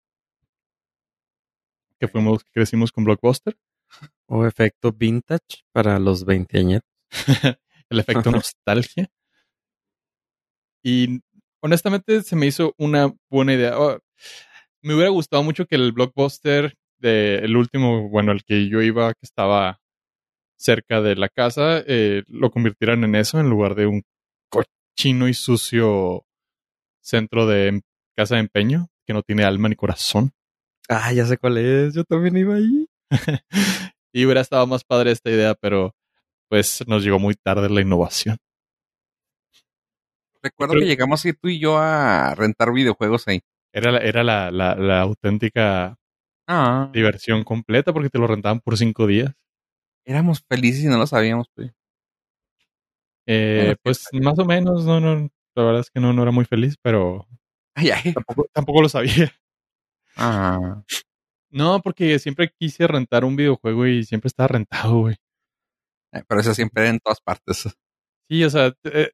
Que 2.00 2.08
fuimos, 2.08 2.44
que 2.44 2.52
crecimos 2.52 2.92
con 2.92 3.04
Blockbuster. 3.04 3.58
O 4.28 4.46
efecto 4.46 4.92
vintage 4.92 5.64
para 5.72 6.00
los 6.00 6.26
20 6.26 6.58
años. 6.58 6.82
El 7.90 8.00
efecto 8.00 8.32
nostalgia. 8.32 9.10
Y 10.84 11.22
honestamente 11.64 12.22
se 12.22 12.36
me 12.36 12.46
hizo 12.46 12.76
una 12.78 13.14
buena 13.30 13.54
idea. 13.54 13.80
Oh, 13.80 13.98
me 14.82 14.94
hubiera 14.94 15.10
gustado 15.10 15.44
mucho 15.44 15.66
que 15.66 15.76
el 15.76 15.94
blockbuster 15.94 16.76
de 17.00 17.38
el 17.38 17.56
último, 17.56 18.10
bueno, 18.10 18.32
el 18.34 18.44
que 18.44 18.68
yo 18.68 18.82
iba, 18.82 19.14
que 19.14 19.24
estaba 19.24 19.80
cerca 20.58 21.02
de 21.02 21.16
la 21.16 21.30
casa, 21.30 21.82
eh, 21.88 22.24
lo 22.28 22.52
convirtieran 22.52 23.04
en 23.04 23.16
eso 23.16 23.40
en 23.40 23.50
lugar 23.50 23.76
de 23.76 23.88
un 23.88 24.04
cochino 24.50 25.28
y 25.28 25.34
sucio 25.34 26.26
centro 27.02 27.48
de 27.48 27.68
em- 27.68 27.82
casa 28.16 28.36
de 28.36 28.42
empeño 28.42 28.88
que 29.06 29.14
no 29.14 29.24
tiene 29.24 29.44
alma 29.44 29.70
ni 29.70 29.76
corazón. 29.76 30.32
Ah, 30.90 31.12
ya 31.14 31.26
sé 31.26 31.38
cuál 31.38 31.58
es. 31.58 31.94
Yo 31.94 32.04
también 32.04 32.38
iba 32.38 32.56
ahí. 32.56 32.88
y 34.14 34.26
hubiera 34.26 34.42
estado 34.42 34.68
más 34.68 34.84
padre 34.84 35.12
esta 35.12 35.30
idea, 35.30 35.56
pero 35.56 35.96
pues 36.50 36.84
nos 36.88 37.04
llegó 37.04 37.20
muy 37.20 37.36
tarde 37.36 37.70
la 37.70 37.82
innovación. 37.82 38.38
Recuerdo 40.44 40.74
que 40.76 40.86
llegamos 40.86 41.24
tú 41.42 41.48
y 41.48 41.60
yo 41.60 41.78
a 41.78 42.36
rentar 42.36 42.74
videojuegos 42.74 43.28
ahí. 43.28 43.42
Era 43.72 43.92
la, 43.92 44.00
era 44.00 44.24
la, 44.24 44.52
la, 44.52 44.76
la 44.76 45.02
auténtica 45.02 45.98
Ah, 46.48 46.90
diversión 46.94 47.44
completa 47.44 47.94
porque 47.94 48.10
te 48.10 48.20
lo 48.20 48.28
rentaban 48.28 48.60
por 48.60 48.78
cinco 48.78 49.08
días. 49.08 49.34
éramos 50.06 50.44
felices 50.48 50.84
y 50.84 50.88
no 50.88 50.98
lo 50.98 51.08
sabíamos, 51.08 51.48
pues. 51.56 51.72
Eh, 53.26 53.76
pues 53.82 54.08
más 54.14 54.38
o 54.38 54.46
menos, 54.46 54.86
no, 54.86 55.00
no, 55.00 55.30
la 55.56 55.64
verdad 55.64 55.82
es 55.82 55.90
que 55.90 56.00
no, 56.00 56.12
no 56.14 56.24
era 56.24 56.32
muy 56.32 56.46
feliz, 56.46 56.76
pero 56.82 57.26
Ay, 57.76 57.92
ay. 57.92 58.14
tampoco, 58.14 58.48
tampoco 58.54 58.82
lo 58.82 58.90
sabía. 58.90 59.32
Ah, 60.16 60.84
No, 61.52 61.82
porque 61.82 62.20
siempre 62.20 62.52
quise 62.60 62.86
rentar 62.88 63.24
un 63.24 63.36
videojuego 63.38 63.88
y 63.88 64.04
siempre 64.04 64.28
estaba 64.28 64.48
rentado, 64.48 65.00
güey. 65.00 65.16
eh, 66.12 66.24
pero 66.28 66.42
eso 66.42 66.54
siempre 66.54 66.84
era 66.84 66.92
en 66.92 67.00
todas 67.00 67.22
partes. 67.22 67.64
Sí, 68.30 68.44
o 68.44 68.50
sea, 68.50 68.74
eh, 68.86 69.12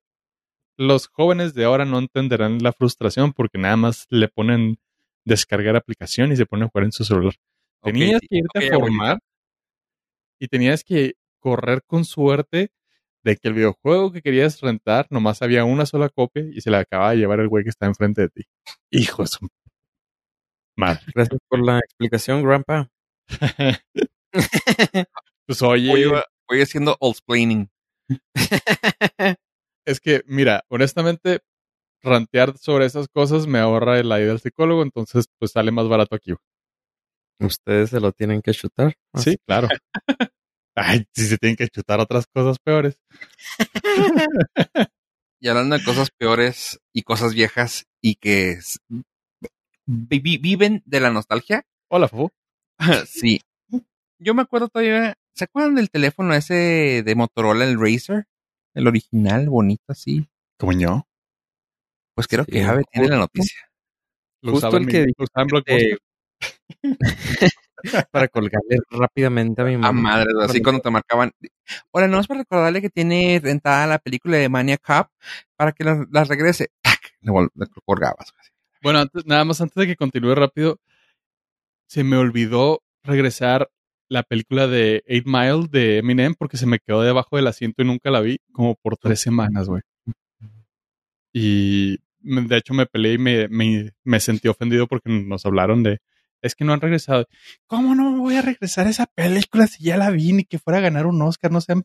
los 0.79 1.07
jóvenes 1.07 1.53
de 1.53 1.65
ahora 1.65 1.83
no 1.83 1.99
entenderán 1.99 2.63
la 2.63 2.71
frustración 2.71 3.33
porque 3.33 3.57
nada 3.57 3.75
más 3.75 4.07
le 4.09 4.29
ponen 4.29 4.79
descargar 5.25 5.75
aplicación 5.75 6.31
y 6.31 6.37
se 6.37 6.45
ponen 6.45 6.65
a 6.65 6.69
jugar 6.69 6.85
en 6.85 6.93
su 6.93 7.03
celular. 7.03 7.33
Tenías 7.83 8.21
que 8.21 8.37
irte 8.37 8.67
a 8.69 8.73
formar 8.75 9.19
y 10.39 10.47
tenías 10.47 10.85
que 10.85 11.15
correr 11.39 11.83
con 11.85 12.05
suerte 12.05 12.71
de 13.23 13.35
que 13.35 13.49
el 13.49 13.55
videojuego 13.55 14.13
que 14.13 14.21
querías 14.21 14.61
rentar 14.61 15.05
nomás 15.09 15.41
había 15.41 15.65
una 15.65 15.85
sola 15.85 16.07
copia 16.07 16.45
y 16.49 16.61
se 16.61 16.71
la 16.71 16.79
acababa 16.79 17.11
de 17.11 17.17
llevar 17.17 17.41
el 17.41 17.49
güey 17.49 17.65
que 17.65 17.71
está 17.71 17.85
enfrente 17.85 18.21
de 18.21 18.29
ti. 18.29 18.43
Hijo 18.89 19.23
de 19.23 19.27
su 19.27 19.47
madre. 20.77 21.01
Gracias 21.13 21.41
por 21.49 21.59
la 21.61 21.79
explicación, 21.79 22.41
Grandpa. 22.41 22.89
pues 25.45 25.61
oye, 25.61 25.89
Voy, 25.89 26.21
voy 26.47 26.61
haciendo 26.61 26.97
explaining. 27.01 27.69
es 29.89 29.99
que, 29.99 30.23
mira, 30.25 30.63
honestamente, 30.69 31.39
rantear 32.01 32.57
sobre 32.57 32.85
esas 32.85 33.07
cosas 33.09 33.47
me 33.47 33.59
ahorra 33.59 34.01
la 34.03 34.21
ida 34.21 34.31
al 34.31 34.39
psicólogo, 34.39 34.83
entonces 34.83 35.25
pues 35.39 35.51
sale 35.51 35.71
más 35.71 35.87
barato 35.87 36.15
aquí. 36.15 36.33
Ustedes 37.39 37.89
se 37.89 37.99
lo 37.99 38.11
tienen 38.11 38.41
que 38.41 38.51
chutar. 38.51 38.95
Sí, 39.15 39.37
claro. 39.45 39.67
Ay, 40.75 41.05
si 41.13 41.25
se 41.25 41.37
tienen 41.37 41.55
que 41.57 41.67
chutar 41.67 41.99
otras 41.99 42.25
cosas 42.27 42.57
peores. 42.59 42.99
Y 45.41 45.47
hablando 45.47 45.77
de 45.77 45.83
cosas 45.85 46.09
peores 46.11 46.79
y 46.93 47.03
cosas 47.03 47.33
viejas 47.33 47.85
y 48.01 48.15
que 48.15 48.51
s- 48.51 48.77
vi- 49.85 50.19
vi- 50.19 50.37
viven 50.37 50.83
de 50.85 50.99
la 50.99 51.11
nostalgia, 51.11 51.63
Hola, 51.89 52.09
Fufu. 52.09 52.29
sí. 53.07 53.39
Yo 54.19 54.33
me 54.33 54.41
acuerdo 54.41 54.67
todavía, 54.67 55.15
¿se 55.33 55.45
acuerdan 55.45 55.75
del 55.75 55.89
teléfono 55.89 56.33
ese 56.33 57.03
de 57.05 57.15
Motorola, 57.15 57.63
el 57.63 57.79
Razer? 57.79 58.25
El 58.73 58.87
original, 58.87 59.49
bonito 59.49 59.83
así. 59.87 60.27
Como 60.57 60.73
yo. 60.73 61.05
Pues 62.15 62.27
creo 62.27 62.43
Sí, 62.45 62.51
que 62.51 62.63
Ave 62.63 62.83
tiene 62.91 63.07
la 63.09 63.17
noticia. 63.17 63.59
Lo 64.41 64.51
Justo 64.53 64.77
el 64.77 64.87
que 64.87 65.05
mi- 65.05 65.13
lo 65.17 65.23
usaba 65.25 65.41
en 65.43 65.47
Blockbuster. 65.47 65.99
para 68.11 68.27
colgarle 68.27 68.77
rápidamente 68.89 69.61
a 69.61 69.65
mi 69.65 69.73
A 69.75 69.77
mamá. 69.77 70.01
madre, 70.01 70.31
así 70.43 70.61
cuando 70.61 70.81
te 70.81 70.89
marcaban. 70.89 71.31
Ahora, 71.93 72.07
no 72.07 72.19
es 72.19 72.27
para 72.27 72.41
recordarle 72.41 72.81
que 72.81 72.89
tiene 72.89 73.39
rentada 73.41 73.87
la 73.87 73.99
película 73.99 74.37
de 74.37 74.49
Maniac 74.49 74.81
Cop 74.85 75.07
para 75.55 75.71
que 75.71 75.83
la, 75.83 76.05
la 76.11 76.23
regrese. 76.25 76.69
¡Tac! 76.81 76.99
Le, 77.21 77.31
vol- 77.31 77.49
le 77.55 77.65
colgabas. 77.85 78.33
Bueno, 78.81 78.99
antes- 78.99 79.25
nada 79.25 79.43
más 79.45 79.59
antes 79.61 79.75
de 79.75 79.87
que 79.87 79.95
continúe 79.95 80.35
rápido, 80.35 80.79
se 81.87 82.03
me 82.03 82.17
olvidó 82.17 82.81
regresar 83.03 83.69
la 84.09 84.23
película 84.23 84.67
de 84.67 85.03
Eight 85.05 85.25
Mile 85.25 85.67
de 85.69 85.99
Eminem 85.99 86.35
porque 86.35 86.57
se 86.57 86.65
me 86.65 86.79
quedó 86.79 87.01
debajo 87.01 87.35
del 87.37 87.47
asiento 87.47 87.81
y 87.81 87.85
nunca 87.85 88.09
la 88.11 88.21
vi 88.21 88.39
como 88.51 88.75
por 88.75 88.97
tres 88.97 89.19
semanas, 89.21 89.67
güey. 89.67 89.81
Y 91.33 91.97
de 92.21 92.57
hecho 92.57 92.73
me 92.73 92.85
peleé 92.85 93.13
y 93.13 93.17
me, 93.17 93.47
me, 93.47 93.91
me 94.03 94.19
sentí 94.19 94.47
ofendido 94.47 94.87
porque 94.87 95.09
nos 95.09 95.45
hablaron 95.45 95.83
de, 95.83 95.99
es 96.41 96.55
que 96.55 96.65
no 96.65 96.73
han 96.73 96.81
regresado. 96.81 97.27
¿Cómo 97.67 97.95
no 97.95 98.11
me 98.11 98.19
voy 98.19 98.35
a 98.35 98.41
regresar 98.41 98.87
a 98.87 98.89
esa 98.89 99.05
película 99.05 99.67
si 99.67 99.83
ya 99.83 99.97
la 99.97 100.09
vi 100.09 100.33
ni 100.33 100.43
que 100.43 100.59
fuera 100.59 100.79
a 100.79 100.81
ganar 100.81 101.05
un 101.05 101.21
Oscar? 101.21 101.51
No 101.51 101.61
sean, 101.61 101.83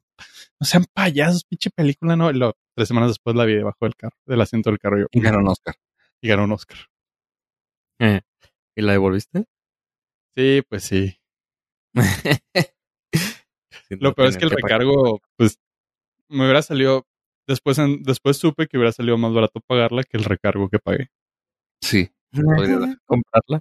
no 0.60 0.66
sean 0.66 0.84
payasos, 0.92 1.44
pinche 1.44 1.70
película, 1.70 2.16
no. 2.16 2.30
Y 2.30 2.34
luego, 2.34 2.54
tres 2.74 2.88
semanas 2.88 3.10
después 3.10 3.36
la 3.36 3.44
vi 3.44 3.54
debajo 3.54 3.78
del 3.82 3.96
carro, 3.96 4.16
del 4.26 4.40
asiento 4.40 4.70
del 4.70 4.78
carro 4.78 5.00
yo, 5.00 5.06
Y 5.12 5.20
ganó 5.20 5.38
un 5.38 5.48
Oscar. 5.48 5.74
y 6.20 6.28
ganó 6.28 6.44
un 6.44 6.52
Oscar. 6.52 6.78
Eh, 8.00 8.20
¿Y 8.76 8.82
la 8.82 8.92
devolviste? 8.92 9.44
Sí, 10.34 10.62
pues 10.68 10.84
sí. 10.84 11.16
Lo 13.90 14.14
peor 14.14 14.28
es 14.28 14.36
que 14.36 14.44
el 14.44 14.50
recargo, 14.50 15.20
pues, 15.36 15.58
me 16.28 16.44
hubiera 16.44 16.62
salido. 16.62 17.06
Después, 17.46 17.78
en- 17.78 18.02
después 18.02 18.38
supe 18.38 18.66
que 18.66 18.78
hubiera 18.78 18.92
salido 18.92 19.18
más 19.18 19.32
barato 19.34 19.60
pagarla 19.60 20.02
que 20.04 20.16
el 20.16 20.24
recargo 20.24 20.68
que 20.68 20.78
pagué. 20.78 21.08
Sí. 21.82 22.10
podría 22.32 22.78
dar. 22.78 22.98
comprarla. 23.04 23.60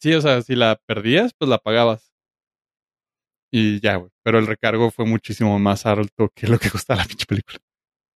Sí, 0.00 0.12
o 0.14 0.20
sea, 0.20 0.42
si 0.42 0.56
la 0.56 0.80
perdías, 0.86 1.32
pues 1.38 1.48
la 1.48 1.58
pagabas. 1.58 2.12
Y 3.52 3.80
ya, 3.80 3.96
güey. 3.96 4.10
Pero 4.24 4.38
el 4.38 4.46
recargo 4.46 4.90
fue 4.90 5.04
muchísimo 5.06 5.58
más 5.58 5.86
alto 5.86 6.30
que 6.34 6.48
lo 6.48 6.58
que 6.58 6.70
costaba 6.86 7.00
la 7.02 7.06
pinche 7.06 7.26
película. 7.26 7.58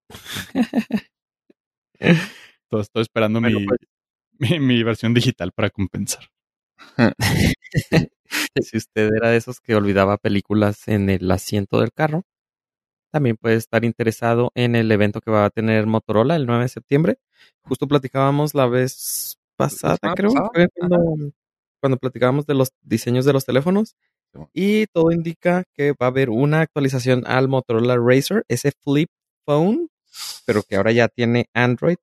Entonces 1.99 2.87
estoy 2.87 3.01
esperando 3.03 3.39
Bueno, 3.39 3.59
mi, 3.61 3.65
pues. 3.65 3.79
mi, 4.39 4.59
mi 4.59 4.83
versión 4.83 5.13
digital 5.13 5.51
para 5.53 5.69
compensar. 5.69 6.27
Si 8.61 8.77
usted 8.77 9.09
era 9.15 9.29
de 9.29 9.37
esos 9.37 9.59
que 9.61 9.75
olvidaba 9.75 10.17
películas 10.17 10.87
en 10.87 11.09
el 11.09 11.29
asiento 11.31 11.79
del 11.79 11.91
carro, 11.93 12.23
también 13.11 13.37
puede 13.37 13.55
estar 13.55 13.85
interesado 13.85 14.51
en 14.55 14.75
el 14.75 14.91
evento 14.91 15.21
que 15.21 15.31
va 15.31 15.45
a 15.45 15.49
tener 15.49 15.87
Motorola 15.87 16.35
el 16.35 16.45
9 16.45 16.63
de 16.63 16.69
septiembre. 16.69 17.17
Justo 17.63 17.87
platicábamos 17.87 18.53
la 18.55 18.67
vez 18.67 19.37
pasada, 19.57 19.97
creo, 20.15 20.31
fue 20.53 20.67
cuando, 20.75 21.31
cuando 21.81 21.97
platicábamos 21.97 22.45
de 22.45 22.55
los 22.55 22.71
diseños 22.81 23.25
de 23.25 23.33
los 23.33 23.45
teléfonos. 23.45 23.95
Y 24.53 24.87
todo 24.87 25.11
indica 25.11 25.63
que 25.73 25.91
va 25.93 26.07
a 26.07 26.09
haber 26.09 26.29
una 26.29 26.61
actualización 26.61 27.23
al 27.27 27.47
Motorola 27.47 27.97
Racer, 27.97 28.45
ese 28.49 28.71
flip 28.83 29.09
phone, 29.45 29.89
pero 30.45 30.63
que 30.63 30.75
ahora 30.75 30.91
ya 30.91 31.07
tiene 31.07 31.47
Android. 31.53 31.97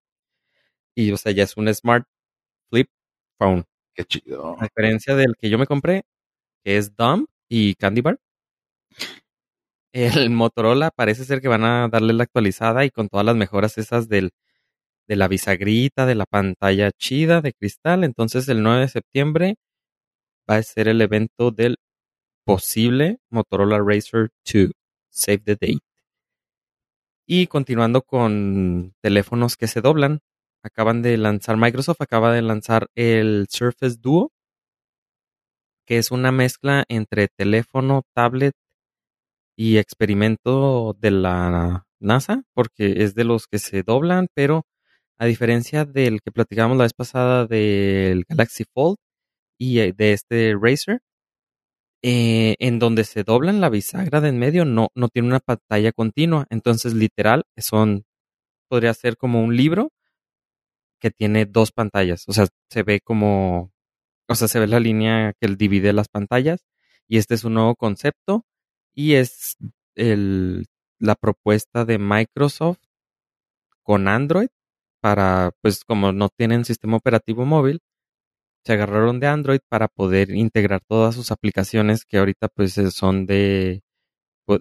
Y, 0.96 1.12
o 1.12 1.16
sea, 1.16 1.32
ya 1.32 1.44
es 1.44 1.56
un 1.56 1.72
smart 1.74 2.06
flip 2.70 2.88
phone. 3.38 3.66
Qué 3.94 4.04
chido. 4.04 4.56
A 4.58 4.64
diferencia 4.64 5.14
del 5.14 5.36
que 5.36 5.48
yo 5.50 5.58
me 5.58 5.66
compré, 5.66 6.02
que 6.64 6.78
es 6.78 6.96
Dumb 6.96 7.26
y 7.48 7.74
Candy 7.76 8.02
Bar. 8.02 8.18
El 9.92 10.30
Motorola 10.30 10.90
parece 10.90 11.24
ser 11.24 11.40
que 11.40 11.48
van 11.48 11.64
a 11.64 11.88
darle 11.88 12.12
la 12.12 12.24
actualizada 12.24 12.84
y 12.84 12.90
con 12.90 13.08
todas 13.08 13.24
las 13.24 13.36
mejoras 13.36 13.78
esas 13.78 14.08
del, 14.08 14.32
de 15.08 15.16
la 15.16 15.28
bisagrita, 15.28 16.06
de 16.06 16.16
la 16.16 16.26
pantalla 16.26 16.92
chida 16.92 17.40
de 17.42 17.52
cristal. 17.52 18.04
Entonces 18.04 18.48
el 18.48 18.62
9 18.62 18.82
de 18.82 18.88
septiembre 18.88 19.56
va 20.50 20.56
a 20.56 20.62
ser 20.62 20.88
el 20.88 21.00
evento 21.02 21.50
del 21.50 21.76
posible 22.44 23.18
Motorola 23.30 23.78
Racer 23.80 24.30
2. 24.52 24.70
Save 25.10 25.38
the 25.38 25.52
date. 25.52 25.80
Y 27.26 27.46
continuando 27.46 28.02
con 28.02 28.94
teléfonos 29.00 29.56
que 29.56 29.66
se 29.66 29.80
doblan, 29.80 30.20
acaban 30.64 31.02
de 31.02 31.16
lanzar, 31.16 31.56
Microsoft 31.56 32.00
acaba 32.00 32.32
de 32.32 32.42
lanzar 32.42 32.88
el 32.94 33.46
Surface 33.48 33.96
Duo, 34.00 34.32
que 35.86 35.98
es 35.98 36.10
una 36.10 36.32
mezcla 36.32 36.84
entre 36.88 37.28
teléfono, 37.28 38.02
tablet 38.14 38.54
y 39.56 39.78
experimento 39.78 40.96
de 41.00 41.10
la 41.10 41.86
NASA, 42.00 42.42
porque 42.54 43.04
es 43.04 43.14
de 43.14 43.24
los 43.24 43.46
que 43.46 43.58
se 43.58 43.82
doblan, 43.82 44.28
pero 44.34 44.66
a 45.18 45.26
diferencia 45.26 45.84
del 45.84 46.20
que 46.22 46.32
platicamos 46.32 46.76
la 46.76 46.84
vez 46.84 46.94
pasada 46.94 47.46
del 47.46 48.24
Galaxy 48.28 48.64
Fold 48.74 48.96
y 49.58 49.80
eh, 49.80 49.92
de 49.96 50.12
este 50.12 50.54
Razer, 50.60 51.00
eh, 52.02 52.56
en 52.58 52.78
donde 52.78 53.04
se 53.04 53.24
doblan 53.24 53.60
la 53.60 53.70
bisagra 53.70 54.20
de 54.20 54.28
en 54.28 54.38
medio, 54.38 54.64
no, 54.64 54.88
no 54.94 55.08
tiene 55.08 55.28
una 55.28 55.40
pantalla 55.40 55.92
continua. 55.92 56.46
Entonces, 56.50 56.94
literal, 56.94 57.44
son, 57.56 58.04
podría 58.68 58.92
ser 58.94 59.16
como 59.16 59.42
un 59.42 59.56
libro 59.56 59.90
que 61.04 61.10
tiene 61.10 61.44
dos 61.44 61.70
pantallas. 61.70 62.24
O 62.28 62.32
sea, 62.32 62.46
se 62.70 62.82
ve 62.82 63.00
como, 63.02 63.70
o 64.26 64.34
sea, 64.34 64.48
se 64.48 64.58
ve 64.58 64.66
la 64.66 64.80
línea 64.80 65.34
que 65.38 65.48
divide 65.48 65.92
las 65.92 66.08
pantallas. 66.08 66.64
Y 67.06 67.18
este 67.18 67.34
es 67.34 67.44
un 67.44 67.54
nuevo 67.54 67.76
concepto. 67.76 68.46
Y 68.94 69.14
es 69.14 69.58
el, 69.96 70.66
la 70.98 71.14
propuesta 71.14 71.84
de 71.84 71.98
Microsoft 71.98 72.78
con 73.82 74.08
Android 74.08 74.48
para, 75.02 75.52
pues 75.60 75.84
como 75.84 76.12
no 76.12 76.30
tienen 76.30 76.64
sistema 76.64 76.96
operativo 76.96 77.44
móvil, 77.44 77.80
se 78.64 78.72
agarraron 78.72 79.20
de 79.20 79.26
Android 79.26 79.60
para 79.68 79.88
poder 79.88 80.30
integrar 80.30 80.80
todas 80.88 81.14
sus 81.14 81.30
aplicaciones 81.32 82.06
que 82.06 82.16
ahorita 82.16 82.48
pues 82.48 82.78
eh, 82.78 82.90
son 82.90 83.26
de, 83.26 83.82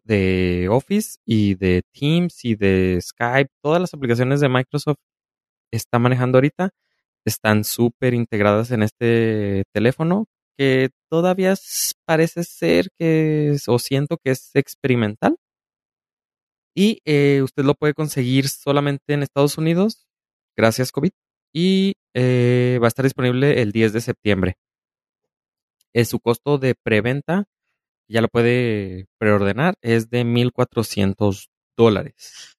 de 0.04 0.68
Office 0.70 1.20
y 1.26 1.56
de 1.56 1.84
Teams 1.94 2.44
y 2.44 2.56
de 2.56 3.00
Skype. 3.02 3.50
Todas 3.62 3.80
las 3.80 3.94
aplicaciones 3.94 4.42
de 4.42 4.50
Microsoft 4.50 4.98
está 5.76 6.00
manejando 6.00 6.38
ahorita 6.38 6.72
están 7.26 7.64
súper 7.64 8.14
integradas 8.14 8.72
en 8.72 8.84
este 8.84 9.64
teléfono 9.74 10.26
que 10.58 10.90
todavía 11.10 11.56
parece 12.06 12.44
ser 12.44 12.90
que 13.00 13.52
es- 13.52 13.68
o 13.70 13.80
siento 13.80 14.18
que 14.24 14.32
es 14.32 14.52
experimental. 14.56 15.38
Y 16.76 17.00
eh, 17.06 17.42
usted 17.44 17.64
lo 17.64 17.76
puede 17.76 17.94
conseguir 17.94 18.48
solamente 18.50 19.14
en 19.14 19.24
Estados 19.24 19.58
Unidos, 19.58 20.08
gracias 20.58 20.92
COVID. 20.92 21.12
Y 21.54 21.94
eh, 22.16 22.80
va 22.82 22.88
a 22.88 22.90
estar 22.90 23.04
disponible 23.04 23.62
el 23.62 23.72
10 23.72 23.94
de 23.94 24.02
septiembre. 24.02 24.56
Eh, 25.94 26.06
su 26.06 26.20
costo 26.20 26.58
de 26.58 26.74
preventa, 26.76 27.46
ya 28.10 28.22
lo 28.22 28.28
puede 28.30 29.08
preordenar, 29.20 29.76
es 29.82 30.10
de 30.10 30.24
1.400 30.26 31.50
dólares. 31.78 32.56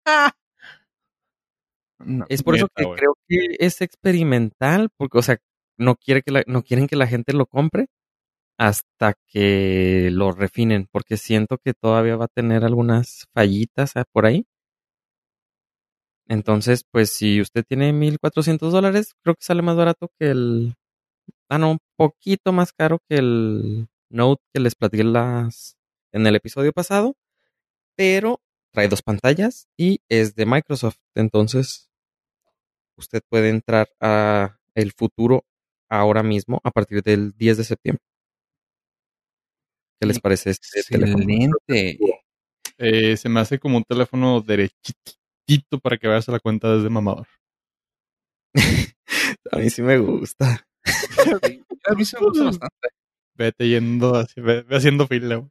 No. 1.98 2.26
Es 2.28 2.42
por 2.42 2.56
eso 2.56 2.68
que 2.74 2.84
creo 2.96 3.16
que 3.28 3.56
es 3.58 3.80
experimental, 3.80 4.90
porque, 4.96 5.18
o 5.18 5.22
sea, 5.22 5.38
no 5.78 5.96
quiere 5.96 6.22
que 6.22 6.30
la- 6.32 6.44
no 6.46 6.62
quieren 6.62 6.86
que 6.86 6.96
la 6.96 7.06
gente 7.06 7.32
lo 7.32 7.46
compre 7.46 7.86
hasta 8.58 9.14
que 9.28 10.10
lo 10.12 10.32
refinen, 10.32 10.88
porque 10.92 11.16
siento 11.18 11.58
que 11.58 11.74
todavía 11.74 12.16
va 12.16 12.26
a 12.26 12.28
tener 12.28 12.64
algunas 12.64 13.26
fallitas 13.34 13.92
ah, 13.96 14.04
por 14.12 14.26
ahí. 14.26 14.46
Entonces, 16.28 16.84
pues 16.90 17.10
si 17.10 17.40
usted 17.40 17.64
tiene 17.68 17.92
1.400 17.92 18.72
dólares, 18.72 19.12
creo 19.22 19.34
que 19.34 19.44
sale 19.44 19.62
más 19.62 19.76
barato 19.76 20.08
que 20.18 20.30
el... 20.30 20.74
Ah, 21.50 21.58
no, 21.58 21.72
un 21.72 21.78
poquito 21.96 22.52
más 22.52 22.72
caro 22.72 23.00
que 23.08 23.16
el 23.18 23.88
Note 24.10 24.42
que 24.54 24.60
les 24.60 24.74
platiqué 24.76 25.04
las, 25.04 25.76
en 26.12 26.26
el 26.26 26.36
episodio 26.36 26.72
pasado, 26.72 27.16
pero 27.96 28.40
trae 28.74 28.88
dos 28.88 29.02
pantallas 29.02 29.68
y 29.78 30.00
es 30.08 30.34
de 30.34 30.46
Microsoft. 30.46 30.98
Entonces, 31.14 31.90
usted 32.98 33.22
puede 33.30 33.48
entrar 33.48 33.88
a 34.00 34.58
el 34.74 34.92
futuro 34.92 35.44
ahora 35.88 36.24
mismo 36.24 36.60
a 36.64 36.72
partir 36.72 37.02
del 37.02 37.32
10 37.36 37.58
de 37.58 37.64
septiembre. 37.64 38.02
¿Qué 40.00 40.08
les 40.08 40.18
parece 40.18 40.50
este 40.50 40.82
teléfono? 40.82 41.22
Excelente. 41.22 41.98
Eh, 42.78 43.16
se 43.16 43.28
me 43.28 43.38
hace 43.38 43.60
como 43.60 43.76
un 43.76 43.84
teléfono 43.84 44.40
derechito 44.40 45.78
para 45.80 45.96
que 45.96 46.08
vayas 46.08 46.28
a 46.28 46.32
la 46.32 46.40
cuenta 46.40 46.74
desde 46.74 46.90
mamador. 46.90 47.28
A 49.52 49.58
mí 49.58 49.70
sí 49.70 49.82
me 49.82 49.98
gusta. 49.98 50.66
A 51.86 51.94
mí 51.94 52.04
sí 52.04 52.16
me 52.18 52.26
gusta 52.26 52.44
bastante. 52.44 52.88
Vete 53.36 53.68
yendo, 53.68 54.16
así, 54.16 54.40
ve, 54.40 54.62
ve 54.62 54.76
haciendo 54.76 55.06
fila. 55.06 55.48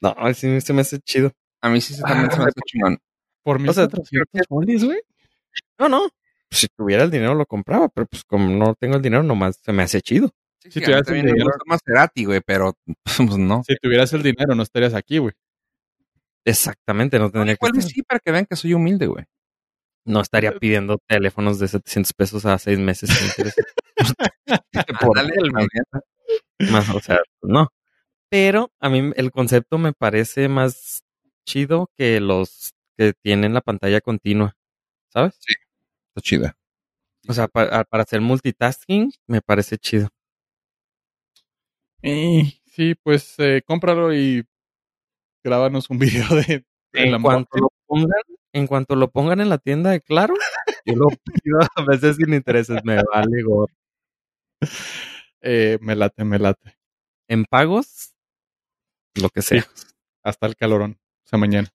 No, 0.00 0.14
sí 0.34 0.60
se 0.60 0.72
me 0.72 0.82
hace 0.82 1.00
chido. 1.00 1.32
A 1.62 1.68
mí 1.70 1.80
sí 1.80 1.94
se 1.94 2.02
también 2.02 2.30
se 2.30 2.38
me 2.38 2.44
hace 2.44 2.60
chingón. 2.66 2.98
Por 3.42 3.56
O 3.56 3.72
sea, 3.72 3.84
1400 3.84 4.46
bolis, 4.48 4.84
güey. 4.84 5.00
No, 5.78 5.88
no. 5.88 6.08
Si 6.50 6.66
tuviera 6.76 7.04
el 7.04 7.10
dinero 7.10 7.34
lo 7.34 7.46
compraba, 7.46 7.88
pero 7.88 8.06
pues 8.06 8.24
como 8.24 8.48
no 8.50 8.74
tengo 8.74 8.96
el 8.96 9.02
dinero, 9.02 9.22
nomás 9.22 9.58
se 9.64 9.72
me 9.72 9.82
hace 9.82 10.00
chido. 10.02 10.28
Sí, 10.60 10.70
Si 10.70 10.78
sí, 10.78 10.84
tuvieras 10.84 11.08
el 11.08 11.14
dinero. 11.16 11.44
gusta 11.46 11.58
Maserati, 11.66 12.24
güey, 12.24 12.40
pero 12.44 12.74
pues 13.16 13.38
no. 13.38 13.62
Si 13.66 13.74
tuvieras 13.76 14.12
el 14.12 14.22
dinero, 14.22 14.54
no 14.54 14.62
estarías 14.62 14.94
aquí, 14.94 15.18
güey. 15.18 15.32
Exactamente, 16.44 17.18
no 17.18 17.30
tendría 17.30 17.56
que 17.56 17.66
estar- 17.66 17.82
sí, 17.82 18.02
para 18.02 18.18
que 18.20 18.32
vean 18.32 18.46
que 18.46 18.56
soy 18.56 18.74
humilde, 18.74 19.06
güey. 19.06 19.24
No 20.04 20.20
estaría 20.20 20.52
pidiendo 20.58 20.98
teléfonos 21.06 21.60
de 21.60 21.68
700 21.68 22.12
pesos 22.12 22.44
a 22.46 22.58
seis 22.58 22.78
meses 22.78 23.08
sin 23.10 23.26
interés. 23.28 23.54
Por 25.00 25.52
más. 25.52 25.66
Más, 26.70 26.88
o 26.90 27.00
sea, 27.00 27.20
no. 27.42 27.68
Pero 28.30 28.70
a 28.80 28.88
mí 28.88 29.12
el 29.16 29.30
concepto 29.30 29.78
me 29.78 29.92
parece 29.92 30.48
más 30.48 31.04
chido 31.44 31.90
que 31.96 32.20
los 32.20 32.74
que 32.96 33.12
tienen 33.22 33.54
la 33.54 33.60
pantalla 33.60 34.00
continua, 34.00 34.56
¿sabes? 35.08 35.38
Está 35.38 36.20
chida. 36.20 36.56
O 37.28 37.32
sea, 37.32 37.48
para, 37.48 37.84
para 37.84 38.02
hacer 38.02 38.20
multitasking 38.20 39.12
me 39.26 39.40
parece 39.40 39.78
chido. 39.78 40.08
Y 42.02 42.60
sí, 42.66 42.94
pues 43.02 43.34
eh, 43.38 43.62
cómpralo 43.64 44.12
y 44.12 44.44
grábanos 45.44 45.88
un 45.90 45.98
video 46.26 46.26
de, 46.28 46.64
En 46.92 47.22
cuanto, 47.22 47.56
unboxing. 47.56 47.60
lo 47.60 47.68
pongan, 47.86 48.22
en 48.52 48.66
cuanto 48.66 48.96
lo 48.96 49.10
pongan 49.10 49.40
en 49.40 49.48
la 49.48 49.58
tienda 49.58 49.90
de 49.90 50.00
Claro, 50.00 50.34
yo 50.84 50.96
lo 50.96 51.08
pido 51.08 51.58
a 51.76 51.84
veces 51.84 52.16
sin 52.16 52.34
intereses, 52.34 52.84
me 52.84 52.96
vale 53.02 53.42
gorro. 53.42 53.72
Eh, 55.40 55.78
me 55.80 55.96
late, 55.96 56.24
me 56.24 56.38
late. 56.38 56.76
En 57.28 57.44
pagos, 57.44 58.14
lo 59.14 59.28
que 59.30 59.42
sea. 59.42 59.64
Hasta 60.22 60.46
el 60.46 60.56
calorón. 60.56 61.01
Mañana. 61.38 61.68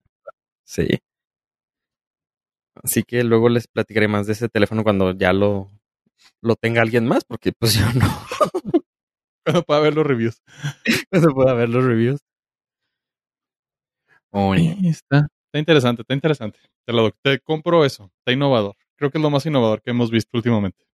Sí. 0.65 0.87
Así 2.83 3.03
que 3.03 3.23
luego 3.23 3.49
les 3.49 3.67
platicaré 3.67 4.07
más 4.07 4.27
de 4.27 4.33
ese 4.33 4.49
teléfono 4.49 4.83
cuando 4.83 5.11
ya 5.11 5.33
lo, 5.33 5.69
lo 6.41 6.55
tenga 6.55 6.81
alguien 6.81 7.07
más, 7.07 7.23
porque 7.25 7.51
pues 7.51 7.73
yo 7.79 7.85
no, 7.93 8.07
Cuando 9.45 9.63
pueda 9.63 9.79
ver 9.81 9.95
los 9.95 10.05
reviews. 10.05 10.41
se 11.11 11.27
puede 11.33 11.53
ver 11.55 11.69
los 11.69 11.83
reviews. 11.83 12.19
Oye, 14.31 14.75
Ahí 14.79 14.89
está. 14.89 15.27
Está 15.47 15.59
interesante, 15.59 16.01
está 16.01 16.13
interesante. 16.13 16.59
Te 16.85 16.93
lo 16.93 17.11
te 17.11 17.39
compro 17.39 17.85
eso. 17.85 18.11
Está 18.19 18.33
innovador. 18.33 18.75
Creo 18.97 19.09
que 19.09 19.17
es 19.17 19.21
lo 19.21 19.29
más 19.29 19.45
innovador 19.45 19.81
que 19.81 19.91
hemos 19.91 20.11
visto 20.11 20.37
últimamente. 20.37 20.85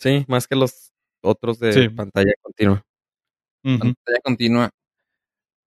Sí, 0.00 0.24
más 0.28 0.46
que 0.48 0.56
los 0.56 0.92
otros 1.22 1.58
de 1.60 1.72
Sí. 1.72 1.88
pantalla 1.90 2.32
continua. 2.42 2.82
Pantalla 3.62 4.20
continua. 4.24 4.70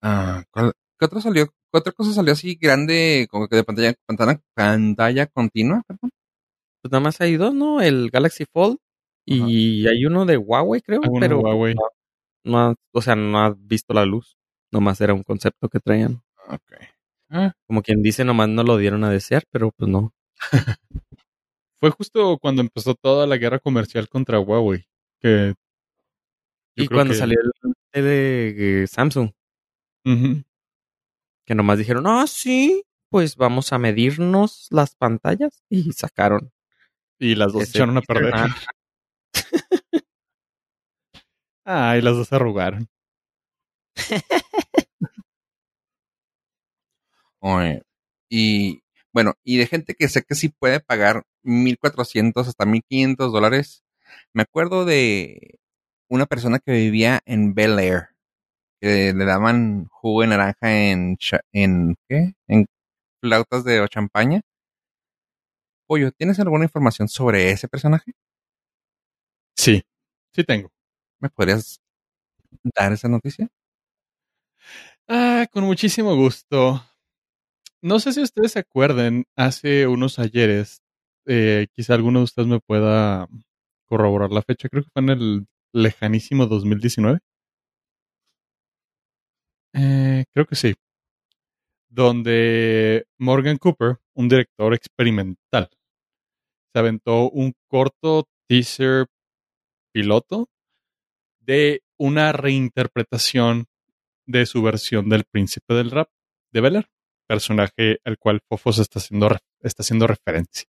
Ah, 0.02 0.44
¿cuál- 0.52 0.74
¿Qué 1.00 1.06
otro 1.06 1.22
salió? 1.22 1.48
¿Qué 1.72 1.78
otra 1.78 1.92
cosa 1.94 2.14
salió 2.14 2.34
así 2.34 2.56
grande, 2.56 3.28
como 3.30 3.48
que 3.48 3.56
de 3.58 3.64
pantalla, 3.64 3.94
pantalla, 4.06 4.42
pantalla 4.56 5.28
continua? 5.28 5.84
Perdón? 5.88 6.10
Pues 6.82 6.92
nada 6.92 7.02
más 7.02 7.20
hay 7.22 7.36
dos, 7.38 7.54
¿no? 7.54 7.82
El 7.82 8.10
Galaxy 8.10 8.46
Fold 8.46 8.78
y 9.26 9.88
hay 9.88 10.06
uno 10.06 10.26
de 10.26 10.38
Huawei, 10.38 10.82
creo, 10.82 11.02
Hay 11.04 11.10
uno 11.10 11.20
de 11.20 11.28
pero 11.28 11.40
Huawei. 11.42 11.76
No, 11.76 11.82
no 12.46 12.60
ha- 12.60 12.76
o 12.94 13.02
sea, 13.02 13.16
no 13.16 13.40
ha 13.40 13.56
visto 13.58 13.94
la 13.94 14.06
luz. 14.06 14.38
Nomás 14.72 15.00
era 15.02 15.14
un 15.14 15.24
concepto 15.24 15.68
que 15.70 15.80
traían. 15.80 16.22
Ok. 16.48 16.74
Ah, 17.30 17.54
Como 17.68 17.84
quien 17.84 18.02
dice, 18.02 18.24
nomás 18.26 18.50
no 18.50 18.64
lo 18.64 18.78
dieron 18.78 19.04
a 19.04 19.12
desear, 19.12 19.44
pero 19.52 19.72
pues 19.72 19.90
no. 19.90 20.14
Fue 21.80 21.92
justo 21.92 22.38
cuando 22.40 22.62
empezó 22.62 22.96
toda 22.96 23.28
la 23.28 23.38
guerra 23.38 23.60
comercial 23.60 24.10
contra 24.10 24.40
Huawei. 24.40 24.86
Que 25.22 25.54
y 26.76 26.88
cuando 26.88 27.14
que- 27.14 27.20
salió 27.20 27.38
el 27.94 28.04
de 28.04 28.88
Samsung, 28.88 29.32
Ujú. 30.06 30.44
Que 31.50 31.56
nomás 31.56 31.80
dijeron, 31.80 32.06
ah, 32.06 32.28
sí, 32.28 32.86
pues 33.10 33.36
vamos 33.36 33.74
a 33.74 33.80
medirnos 33.80 34.68
las 34.70 34.94
pantallas 34.94 35.64
y 35.68 35.94
sacaron. 35.94 36.52
Y 37.18 37.34
las 37.34 37.54
dos 37.54 37.64
echaron 37.64 37.98
a 37.98 38.02
perder. 38.02 38.36
Ah, 41.72 41.96
y 41.98 42.02
las 42.02 42.16
dos 42.16 42.28
se 42.28 42.36
arrugaron. 42.36 42.88
oye. 47.40 47.84
Y 48.28 48.82
bueno, 49.14 49.36
y 49.44 49.58
de 49.58 49.68
gente 49.68 49.94
que 49.94 50.08
sé 50.08 50.24
que 50.24 50.34
sí 50.34 50.50
puede 50.50 50.80
pagar 50.80 51.26
1400 51.44 52.48
hasta 52.48 52.66
1500 52.66 53.32
dólares. 53.32 53.84
Me 54.34 54.42
acuerdo 54.42 54.84
de 54.84 55.60
una 56.10 56.26
persona 56.26 56.58
que 56.58 56.72
vivía 56.72 57.22
en 57.26 57.54
Bel 57.54 57.78
Air, 57.78 58.10
que 58.82 59.14
le 59.14 59.26
daban 59.26 59.86
jugo 59.92 60.22
de 60.22 60.28
naranja 60.28 60.72
en, 60.92 61.18
en 61.54 61.96
¿qué? 62.10 62.34
En 62.48 62.66
flautas 63.22 63.64
de 63.66 63.88
champaña. 63.90 64.42
Pollo, 65.90 66.12
¿tienes 66.12 66.40
alguna 66.40 66.66
información 66.66 67.08
sobre 67.10 67.50
ese 67.52 67.68
personaje? 67.68 68.14
Sí, 69.58 69.82
sí 70.34 70.44
tengo. 70.44 70.72
¿Me 71.20 71.30
podrías 71.30 71.80
dar 72.76 72.94
esa 72.94 73.10
noticia? 73.10 73.50
Ah, 75.08 75.48
con 75.52 75.64
muchísimo 75.64 76.16
gusto. 76.16 76.84
No 77.82 78.00
sé 78.00 78.14
si 78.14 78.22
ustedes 78.22 78.54
se 78.54 78.60
acuerden, 78.60 79.26
hace 79.36 79.88
unos 79.88 80.20
ayeres, 80.20 80.82
eh, 81.26 81.68
quizá 81.74 81.94
alguno 81.96 82.20
de 82.20 82.26
ustedes 82.26 82.48
me 82.48 82.60
pueda 82.60 83.28
corroborar 83.88 84.32
la 84.32 84.42
fecha, 84.44 84.70
creo 84.70 84.84
que 84.84 84.90
fue 84.94 85.02
en 85.04 85.10
el 85.10 85.48
lejanísimo 85.74 86.46
2019. 86.48 87.20
Eh, 89.74 90.26
creo 90.34 90.46
que 90.46 90.56
sí. 90.56 90.74
Donde 91.90 93.06
Morgan 93.18 93.58
Cooper, 93.58 93.98
un 94.14 94.30
director 94.30 94.74
experimental, 94.74 95.70
se 96.72 96.80
aventó 96.80 97.30
un 97.30 97.54
corto 97.68 98.28
teaser 98.48 99.08
piloto 99.92 100.48
de 101.40 101.82
una 101.98 102.32
reinterpretación 102.32 103.66
de 104.28 104.46
su 104.46 104.62
versión 104.62 105.10
del 105.10 105.26
príncipe 105.26 105.74
del 105.74 105.92
rap 105.92 106.10
de 106.52 106.62
Bel 106.62 106.76
Air, 106.78 106.90
personaje 107.28 108.00
al 108.04 108.18
cual 108.20 108.42
Fofos 108.48 108.78
está 108.78 109.00
haciendo, 109.00 109.36
está 109.62 109.82
haciendo 109.82 110.06
referencia. 110.06 110.66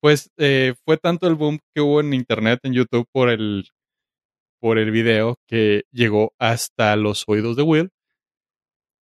Pues 0.00 0.30
eh, 0.36 0.74
fue 0.84 0.98
tanto 0.98 1.26
el 1.28 1.34
boom 1.34 1.60
que 1.74 1.80
hubo 1.80 2.00
en 2.00 2.12
internet, 2.12 2.60
en 2.64 2.74
YouTube, 2.74 3.08
por 3.12 3.30
el, 3.30 3.68
por 4.64 4.78
el 4.78 4.90
video 4.90 5.38
que 5.46 5.82
llegó 5.92 6.32
hasta 6.38 6.96
los 6.96 7.24
oídos 7.26 7.54
de 7.54 7.62
Will. 7.62 7.90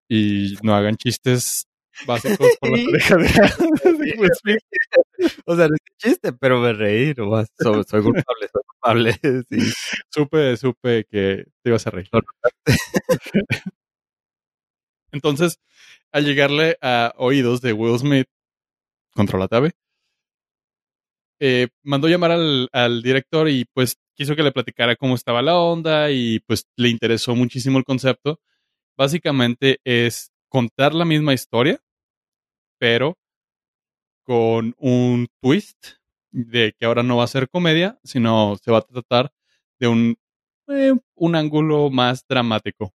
Y 0.09 0.57
no 0.65 0.75
hagan 0.75 0.97
chistes 0.97 1.69
básicos 2.05 2.49
por 2.61 2.77
la 2.77 2.85
pareja 2.85 3.17
de, 3.17 3.93
de 3.93 4.19
Will 4.19 4.31
Smith. 4.41 4.59
o 5.47 5.55
sea, 5.55 5.69
no 5.69 5.75
es 5.77 5.81
un 5.89 5.97
chiste, 5.99 6.33
pero 6.33 6.61
me 6.61 6.73
reí 6.73 7.15
nomás. 7.17 7.47
Soy, 7.61 7.85
soy 7.85 8.03
culpable, 8.03 8.49
soy 8.53 8.63
culpable. 8.67 9.13
Sí. 9.49 9.73
Supe, 10.09 10.57
supe 10.57 11.05
que 11.09 11.45
te 11.63 11.71
ibas 11.71 11.87
a 11.87 11.91
reír. 11.91 12.11
Entonces, 15.13 15.61
al 16.11 16.25
llegarle 16.25 16.77
a 16.83 17.15
oídos 17.19 17.61
de 17.61 17.73
Will 17.73 18.01
Smith, 18.01 18.27
controla 19.15 19.47
tab, 19.47 19.71
eh, 21.45 21.71
mandó 21.83 22.07
llamar 22.07 22.31
al, 22.31 23.03
director 23.03 23.49
y 23.49 23.65
pues 23.75 23.97
quiso 24.15 24.37
que 24.37 24.45
le 24.45 24.53
platicara 24.53 24.95
cómo 24.95 25.17
estaba 25.17 25.43
la 25.43 25.59
onda 25.59 26.09
y 26.13 26.39
pues 26.39 26.69
le 26.77 26.89
interesó 26.89 27.35
muchísimo 27.35 27.79
el 27.79 27.85
concepto. 27.85 28.39
Básicamente 28.97 29.81
es 29.83 30.31
contar 30.49 30.95
la 30.95 31.05
misma 31.05 31.35
historia, 31.35 31.81
pero 32.79 33.19
con 34.25 34.77
un 34.79 35.27
twist 35.41 35.97
de 36.31 36.75
que 36.79 36.87
ahora 36.87 37.03
no 37.03 37.17
va 37.17 37.25
a 37.25 37.27
ser 37.27 37.49
comedia, 37.49 37.99
sino 38.05 38.57
se 38.63 38.71
va 38.71 38.79
a 38.79 38.83
tratar 38.83 39.33
de 39.81 39.89
un, 39.89 40.17
eh, 40.69 40.93
un 41.17 41.35
ángulo 41.35 41.91
más 41.91 42.25
dramático. 42.29 42.95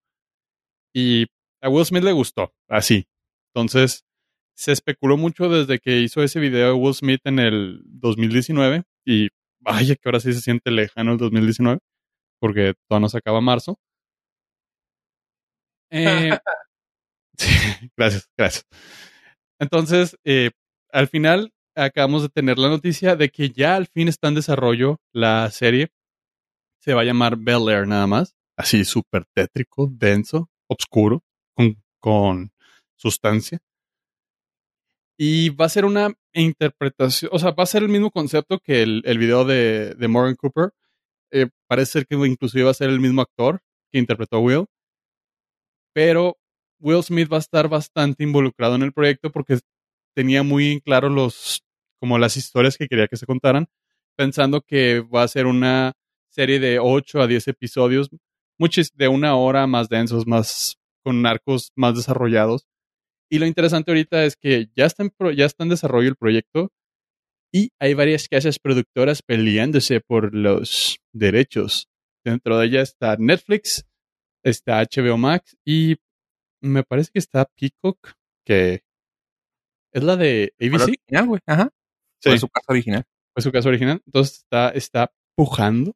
Y 0.93 1.25
a 1.61 1.69
Will 1.69 1.83
Smith 1.83 2.03
le 2.03 2.11
gustó, 2.11 2.53
así. 2.67 3.07
Entonces, 3.55 4.04
se 4.55 4.71
especuló 4.71 5.17
mucho 5.17 5.49
desde 5.49 5.79
que 5.79 5.99
hizo 5.99 6.23
ese 6.23 6.39
video 6.39 6.67
de 6.67 6.73
Will 6.73 6.93
Smith 6.93 7.21
en 7.25 7.39
el 7.39 7.81
2019 7.85 8.83
y 9.05 9.29
vaya 9.59 9.95
que 9.95 10.01
ahora 10.05 10.19
sí 10.19 10.33
se 10.33 10.41
siente 10.41 10.71
lejano 10.71 11.13
el 11.13 11.17
2019 11.17 11.79
porque 12.39 12.73
todavía 12.87 13.05
no 13.05 13.09
se 13.09 13.17
acaba 13.17 13.41
marzo. 13.41 13.77
Eh, 15.91 16.37
sí, 17.37 17.49
gracias, 17.97 18.29
gracias. 18.37 18.65
Entonces, 19.59 20.17
eh, 20.23 20.51
al 20.91 21.07
final 21.07 21.53
acabamos 21.75 22.21
de 22.21 22.29
tener 22.29 22.57
la 22.57 22.69
noticia 22.69 23.15
de 23.15 23.29
que 23.29 23.49
ya 23.49 23.75
al 23.75 23.87
fin 23.87 24.07
está 24.07 24.27
en 24.27 24.35
desarrollo 24.35 24.99
la 25.13 25.49
serie. 25.51 25.89
Se 26.79 26.93
va 26.93 27.01
a 27.01 27.05
llamar 27.05 27.37
Bel 27.37 27.67
Air 27.69 27.87
nada 27.87 28.07
más. 28.07 28.35
Así 28.57 28.85
súper 28.85 29.25
tétrico, 29.33 29.89
denso, 29.91 30.49
oscuro, 30.67 31.23
con, 31.55 31.81
con 31.99 32.51
sustancia. 32.95 33.59
Y 35.17 35.49
va 35.49 35.65
a 35.65 35.69
ser 35.69 35.85
una 35.85 36.13
interpretación, 36.33 37.31
o 37.33 37.39
sea, 37.39 37.51
va 37.51 37.63
a 37.63 37.67
ser 37.67 37.83
el 37.83 37.89
mismo 37.89 38.11
concepto 38.11 38.59
que 38.59 38.83
el, 38.83 39.01
el 39.05 39.17
video 39.17 39.45
de, 39.45 39.95
de 39.95 40.07
Morgan 40.07 40.35
Cooper. 40.35 40.71
Eh, 41.31 41.47
parece 41.67 41.93
ser 41.93 42.07
que 42.07 42.15
inclusive 42.15 42.65
va 42.65 42.71
a 42.71 42.75
ser 42.75 42.89
el 42.89 42.99
mismo 42.99 43.21
actor 43.21 43.61
que 43.91 43.99
interpretó 43.99 44.37
a 44.37 44.39
Will. 44.39 44.65
Pero 45.93 46.37
Will 46.79 47.03
Smith 47.03 47.31
va 47.31 47.37
a 47.37 47.39
estar 47.39 47.69
bastante 47.69 48.23
involucrado 48.23 48.75
en 48.75 48.83
el 48.83 48.93
proyecto 48.93 49.31
porque 49.31 49.59
tenía 50.13 50.43
muy 50.43 50.81
claro 50.81 51.09
los, 51.09 51.63
como 51.99 52.17
las 52.17 52.37
historias 52.37 52.77
que 52.77 52.87
quería 52.87 53.07
que 53.07 53.17
se 53.17 53.25
contaran, 53.25 53.67
pensando 54.15 54.61
que 54.61 55.01
va 55.01 55.23
a 55.23 55.27
ser 55.27 55.45
una 55.45 55.93
serie 56.29 56.59
de 56.59 56.79
8 56.79 57.21
a 57.21 57.27
10 57.27 57.47
episodios, 57.47 58.09
muchos 58.57 58.91
de 58.93 59.07
una 59.07 59.35
hora 59.35 59.67
más 59.67 59.89
densos, 59.89 60.27
más 60.27 60.77
con 61.03 61.25
arcos 61.25 61.71
más 61.75 61.95
desarrollados. 61.95 62.67
Y 63.29 63.39
lo 63.39 63.45
interesante 63.45 63.91
ahorita 63.91 64.23
es 64.25 64.35
que 64.35 64.69
ya 64.75 64.85
está 64.85 65.03
en, 65.03 65.11
ya 65.35 65.45
está 65.45 65.63
en 65.63 65.69
desarrollo 65.69 66.09
el 66.09 66.15
proyecto 66.15 66.71
y 67.53 67.69
hay 67.79 67.93
varias 67.93 68.27
casas 68.27 68.59
productoras 68.59 69.21
peleándose 69.21 70.01
por 70.01 70.35
los 70.35 70.99
derechos. 71.13 71.87
Dentro 72.23 72.57
de 72.57 72.67
ellas 72.67 72.89
está 72.89 73.15
Netflix, 73.17 73.85
está 74.43 74.81
HBO 74.81 75.17
Max 75.17 75.55
y 75.65 75.95
me 76.61 76.83
parece 76.83 77.11
que 77.13 77.19
está 77.19 77.45
Peacock, 77.45 78.13
que 78.45 78.81
es 79.93 80.03
la 80.03 80.17
de 80.17 80.53
ABC. 80.59 80.81
Original, 80.81 81.27
güey. 81.27 81.41
Ajá. 81.45 81.69
Sí. 82.21 82.29
Fue 82.29 82.39
su 82.39 82.49
casa 82.49 82.65
original. 82.69 83.03
Fue 83.33 83.41
su 83.41 83.51
caso 83.51 83.69
original. 83.69 84.01
Entonces 84.05 84.39
está, 84.39 84.69
está 84.69 85.13
pujando 85.35 85.93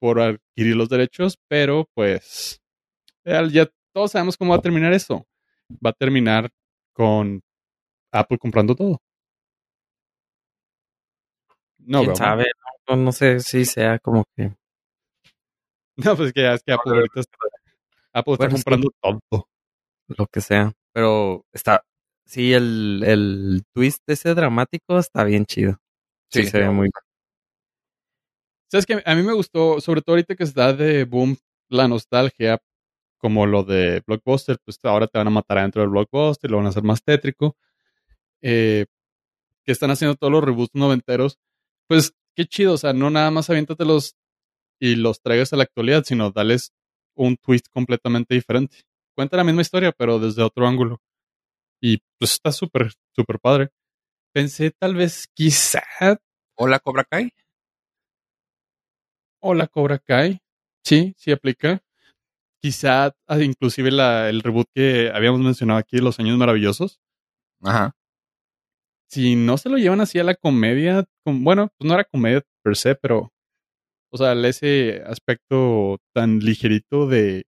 por 0.00 0.20
adquirir 0.20 0.76
los 0.76 0.88
derechos, 0.88 1.38
pero 1.48 1.88
pues 1.94 2.60
ya, 3.24 3.46
ya 3.48 3.70
todos 3.94 4.12
sabemos 4.12 4.36
cómo 4.36 4.52
va 4.52 4.58
a 4.58 4.62
terminar 4.62 4.92
eso. 4.92 5.26
Va 5.84 5.90
a 5.90 5.92
terminar 5.92 6.50
con 6.92 7.40
Apple 8.12 8.38
comprando 8.38 8.74
todo. 8.74 8.98
No, 11.78 12.02
¿Quién 12.02 12.16
sabe? 12.16 12.46
No, 12.88 12.96
no 12.96 13.12
sé 13.12 13.40
si 13.40 13.64
sea 13.64 13.98
como 13.98 14.24
que... 14.36 14.52
No, 15.96 16.16
pues 16.16 16.32
que 16.32 16.42
ya 16.42 16.54
es 16.54 16.62
que 16.64 16.72
Apple 16.72 16.92
ahorita 16.92 17.20
está, 17.20 17.36
Apple 18.12 18.32
está 18.34 18.48
comprando 18.48 18.88
todo. 19.00 19.48
lo 20.08 20.26
que 20.26 20.40
sea. 20.40 20.72
Pero 20.92 21.44
está. 21.52 21.84
Sí, 22.26 22.52
el, 22.52 23.02
el 23.04 23.62
twist 23.72 24.02
ese 24.08 24.34
dramático 24.34 24.98
está 24.98 25.22
bien 25.22 25.44
chido. 25.46 25.78
Sí, 26.32 26.42
Sí, 26.42 26.48
se 26.48 26.58
ve 26.58 26.70
muy. 26.70 26.90
¿Sabes 28.70 28.86
que 28.86 29.02
A 29.04 29.14
mí 29.14 29.22
me 29.22 29.34
gustó, 29.34 29.80
sobre 29.80 30.02
todo 30.02 30.14
ahorita 30.14 30.34
que 30.34 30.42
está 30.42 30.72
de 30.72 31.04
boom 31.04 31.36
la 31.68 31.86
nostalgia, 31.86 32.58
como 33.24 33.46
lo 33.46 33.62
de 33.64 34.02
Blockbuster, 34.06 34.58
pues 34.62 34.78
ahora 34.82 35.06
te 35.06 35.16
van 35.16 35.28
a 35.28 35.30
matar 35.30 35.56
adentro 35.56 35.80
del 35.80 35.88
Blockbuster, 35.88 36.50
lo 36.50 36.58
van 36.58 36.66
a 36.66 36.68
hacer 36.68 36.82
más 36.82 37.02
tétrico. 37.02 37.56
Eh, 38.42 38.84
que 39.64 39.72
están 39.72 39.90
haciendo 39.90 40.14
todos 40.14 40.30
los 40.30 40.44
reboots 40.44 40.74
noventeros. 40.74 41.38
Pues 41.88 42.12
qué 42.36 42.44
chido, 42.44 42.74
o 42.74 42.76
sea, 42.76 42.92
no 42.92 43.08
nada 43.08 43.30
más 43.30 43.48
aviéntatelos 43.48 44.14
y 44.78 44.96
los 44.96 45.22
traigas 45.22 45.54
a 45.54 45.56
la 45.56 45.62
actualidad, 45.62 46.04
sino 46.04 46.32
dales 46.32 46.74
un 47.14 47.38
twist 47.38 47.68
completamente 47.70 48.34
diferente. 48.34 48.82
Cuenta 49.14 49.38
la 49.38 49.44
misma 49.44 49.62
historia, 49.62 49.90
pero 49.92 50.18
desde 50.18 50.42
otro 50.42 50.66
ángulo. 50.66 51.00
Y 51.80 52.02
pues 52.18 52.32
está 52.32 52.52
súper, 52.52 52.92
súper 53.16 53.38
padre. 53.40 53.70
Pensé 54.34 54.70
tal 54.70 54.96
vez 54.96 55.28
quizá 55.32 55.82
Hola, 56.56 56.78
Cobra 56.78 57.04
Kai. 57.04 57.32
o 59.40 59.54
la 59.54 59.66
Cobra 59.66 59.98
Kai. 59.98 60.42
Sí, 60.84 61.14
sí 61.16 61.32
aplica. 61.32 61.83
Quizá 62.64 63.12
ah, 63.28 63.38
inclusive 63.42 63.90
la, 63.90 64.30
el 64.30 64.40
reboot 64.40 64.66
que 64.74 65.10
habíamos 65.14 65.38
mencionado 65.40 65.78
aquí, 65.78 65.98
Los 65.98 66.18
Años 66.18 66.38
Maravillosos. 66.38 66.98
Ajá. 67.62 67.92
Si 69.10 69.36
no 69.36 69.58
se 69.58 69.68
lo 69.68 69.76
llevan 69.76 70.00
así 70.00 70.18
a 70.18 70.24
la 70.24 70.34
comedia, 70.34 71.04
con, 71.24 71.44
bueno, 71.44 71.68
pues 71.76 71.86
no 71.86 71.92
era 71.92 72.04
comedia 72.04 72.40
per 72.62 72.74
se, 72.76 72.94
pero, 72.94 73.34
o 74.10 74.16
sea, 74.16 74.32
ese 74.48 75.02
aspecto 75.06 75.98
tan 76.14 76.38
ligerito 76.40 77.06
de, 77.06 77.44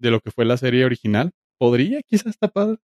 de 0.00 0.10
lo 0.10 0.20
que 0.20 0.30
fue 0.30 0.46
la 0.46 0.56
serie 0.56 0.84
original, 0.86 1.32
podría 1.58 2.02
quizás 2.02 2.28
estar 2.28 2.52
padre. 2.52 2.78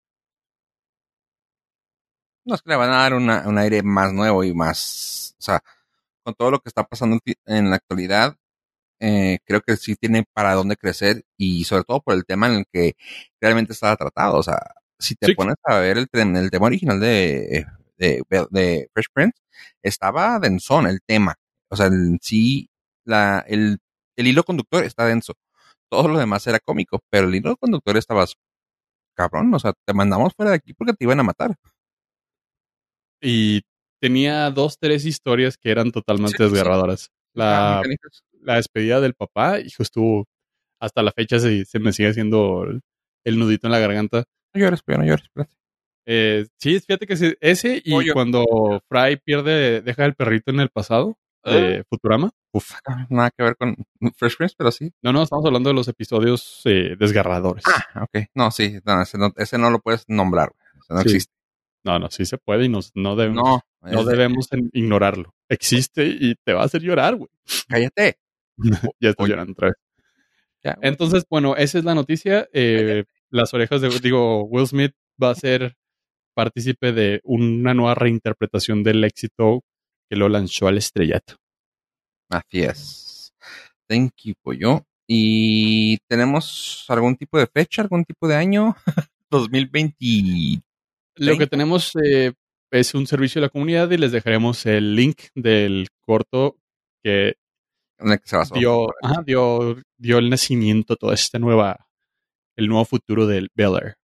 No, 2.46 2.56
es 2.56 2.62
que 2.62 2.70
le 2.70 2.76
van 2.76 2.92
a 2.92 2.98
dar 2.98 3.14
una- 3.14 3.48
un 3.48 3.58
aire 3.58 3.82
más 3.84 4.14
nuevo 4.14 4.44
y 4.44 4.54
más, 4.54 5.36
o 5.40 5.42
sea, 5.42 5.62
con 6.24 6.36
todo 6.36 6.52
lo 6.52 6.60
que 6.60 6.70
está 6.70 6.84
pasando 6.84 7.20
en 7.46 7.70
la 7.70 7.78
actualidad, 7.78 8.38
eh, 9.00 9.40
creo 9.46 9.62
que 9.62 9.78
sí 9.78 9.96
tiene 9.96 10.26
para 10.34 10.54
dónde 10.54 10.78
crecer 10.78 11.24
y 11.38 11.64
sobre 11.66 11.84
todo 11.84 12.02
por 12.02 12.14
el 12.16 12.26
tema 12.26 12.48
en 12.48 12.54
el 12.56 12.66
que 12.72 12.96
realmente 13.42 13.74
estaba 13.74 13.96
tratado. 13.98 14.38
O 14.38 14.44
sea, 14.44 14.58
si 15.00 15.16
te 15.16 15.28
Sí. 15.28 15.36
pones 15.36 15.56
a 15.64 15.80
ver 15.80 15.98
el, 15.98 16.08
el 16.14 16.52
tema 16.52 16.68
original 16.68 17.00
de, 17.00 17.66
de, 17.98 18.24
de 18.52 18.90
Fresh 18.94 19.08
Prince, 19.14 19.38
estaba 19.84 20.40
densón 20.40 20.88
el 20.88 21.02
tema. 21.06 21.36
O 21.70 21.76
sea, 21.76 21.88
en 21.88 22.20
sí, 22.22 22.70
la, 23.06 23.44
el, 23.48 23.80
el 24.18 24.28
hilo 24.28 24.44
conductor 24.44 24.84
está 24.84 25.06
denso. 25.06 25.34
Todo 25.90 26.08
lo 26.08 26.18
demás 26.20 26.46
era 26.48 26.60
cómico, 26.60 27.00
pero 27.10 27.28
el 27.28 27.36
hilo 27.36 27.58
conductor 27.58 27.98
estaba 27.98 28.26
cabrón. 29.16 29.54
O 29.54 29.60
sea, 29.60 29.74
te 29.86 29.94
mandamos 29.94 30.34
fuera 30.36 30.52
de 30.52 30.58
aquí 30.58 30.74
porque 30.74 30.94
te 30.94 31.04
iban 31.06 31.20
a 31.20 31.24
matar. 31.24 31.56
Y 33.22 33.62
tenía 34.02 34.50
dos, 34.52 34.78
tres 34.80 35.06
historias 35.06 35.58
que 35.58 35.72
eran 35.72 35.92
totalmente 35.92 36.38
Sí, 36.38 36.44
desgarradoras. 36.44 37.10
La. 37.34 37.82
La 38.46 38.56
despedida 38.56 39.02
del 39.02 39.14
papá, 39.14 39.60
hijo, 39.60 39.84
estuvo 39.84 40.26
hasta 40.80 41.02
la 41.04 41.12
fecha 41.12 41.40
se, 41.40 41.66
se 41.66 41.80
me 41.80 41.92
sigue 41.94 42.10
haciendo 42.10 42.66
el, 43.24 43.40
nudito 43.40 43.68
en 43.68 43.72
la 43.72 43.80
garganta. 43.80 44.26
No 44.54 44.62
llores, 44.62 44.82
pero 44.84 45.00
no 45.00 45.06
llores, 45.06 45.24
espérate. 45.26 45.56
Eh, 46.08 46.46
sí, 46.60 46.80
fíjate 46.80 47.08
que 47.08 47.18
sí, 47.18 47.34
ese 47.42 47.82
y 47.84 48.12
cuando 48.12 48.46
Fry 48.88 49.18
pierde, 49.18 49.82
deja 49.82 50.06
el 50.06 50.14
perrito 50.14 50.52
en 50.52 50.60
el 50.60 50.70
pasado 50.70 51.18
de 51.44 51.84
Futurama. 51.90 52.32
Uf. 52.54 52.72
Nada 53.10 53.30
que 53.32 53.44
ver 53.44 53.56
con 53.56 53.76
Fresh 54.16 54.38
Prince, 54.38 54.56
pero 54.58 54.72
sí. 54.72 54.92
No, 55.04 55.12
no, 55.14 55.22
estamos 55.24 55.46
hablando 55.46 55.70
de 55.70 55.76
los 55.76 55.88
episodios 55.88 56.62
eh, 56.66 56.96
desgarradores. 56.98 57.64
Ah, 57.94 58.04
ok. 58.04 58.28
No, 58.34 58.50
sí, 58.52 58.80
no, 58.86 59.02
ese 59.02 59.18
no, 59.18 59.32
ese 59.36 59.58
no 59.58 59.70
lo 59.70 59.80
puedes 59.80 60.06
nombrar, 60.08 60.52
güey. 60.56 60.68
Ese 60.82 60.94
no 60.94 61.00
Sí. 61.02 61.06
existe. 61.08 61.34
No, 61.84 62.00
no, 62.00 62.10
sí 62.10 62.26
se 62.26 62.38
puede 62.40 62.66
y 62.66 62.70
nos- 62.70 62.92
no, 62.96 63.16
debemos, 63.16 63.44
No, 63.44 63.62
no 63.92 64.04
de- 64.04 64.12
debemos 64.12 64.48
ignorarlo. 64.74 65.36
Existe 65.50 66.06
y 66.08 66.34
te 66.44 66.54
va 66.54 66.62
a 66.64 66.66
hacer 66.66 66.82
llorar, 66.82 67.16
güey. 67.16 67.30
cállate. 67.68 68.18
ya 69.00 69.10
estoy 69.10 69.30
llorando 69.30 69.54
otra 69.54 69.68
vez. 69.70 69.78
Entonces, 70.82 71.26
bueno, 71.30 71.56
esa 71.56 71.78
es 71.78 71.84
la 71.86 71.94
noticia. 71.94 72.50
Eh, 72.52 73.04
las 73.30 73.54
orejas 73.54 73.82
de, 73.82 73.90
digo, 74.00 74.44
Will 74.46 74.68
Smith 74.68 74.94
va 75.22 75.30
a 75.30 75.36
ser 75.36 75.76
partícipe 76.34 76.92
de 76.92 77.22
una 77.24 77.74
nueva 77.74 77.96
reinterpretación 77.96 78.84
del 78.84 79.04
éxito 79.04 79.64
que 80.10 80.16
lo 80.16 80.28
lanzó 80.28 80.68
al 80.68 80.78
estrellato. 80.78 81.36
Así 82.30 82.62
es. 82.62 83.34
Thank 83.88 84.14
you, 84.24 84.34
pollo. 84.42 84.86
¿Y 85.08 85.98
tenemos 86.08 86.86
algún 86.90 87.16
tipo 87.16 87.38
de 87.38 87.48
fecha, 87.48 87.84
algún 87.84 88.04
tipo 88.04 88.28
de 88.28 88.36
año? 88.36 88.76
2020. 89.30 90.64
Lo 91.18 91.38
que 91.38 91.48
tenemos 91.48 91.94
eh, 92.04 92.34
es 92.72 92.94
un 92.94 93.08
servicio 93.08 93.40
de 93.40 93.48
la 93.48 93.52
comunidad 93.52 93.90
y 93.92 93.98
les 93.98 94.12
dejaremos 94.12 94.66
el 94.66 94.96
link 94.96 95.24
del 95.36 95.88
corto 96.02 96.58
que 97.04 97.36
en 98.00 98.12
el 98.12 98.20
que 98.20 98.28
se 98.28 98.38
basó. 98.38 98.56
dio, 98.56 98.88
ajá, 99.02 99.24
dio, 99.26 99.78
dio 99.98 100.18
el 100.18 100.30
nacimiento 100.30 100.94
a 100.94 100.98
toda 100.98 101.14
esta 101.14 101.40
nueva, 101.40 101.88
el 102.56 102.68
nuevo 102.68 102.86
futuro 102.86 103.28
del 103.28 103.50
Bel 103.56 103.76
Air. 103.76 103.96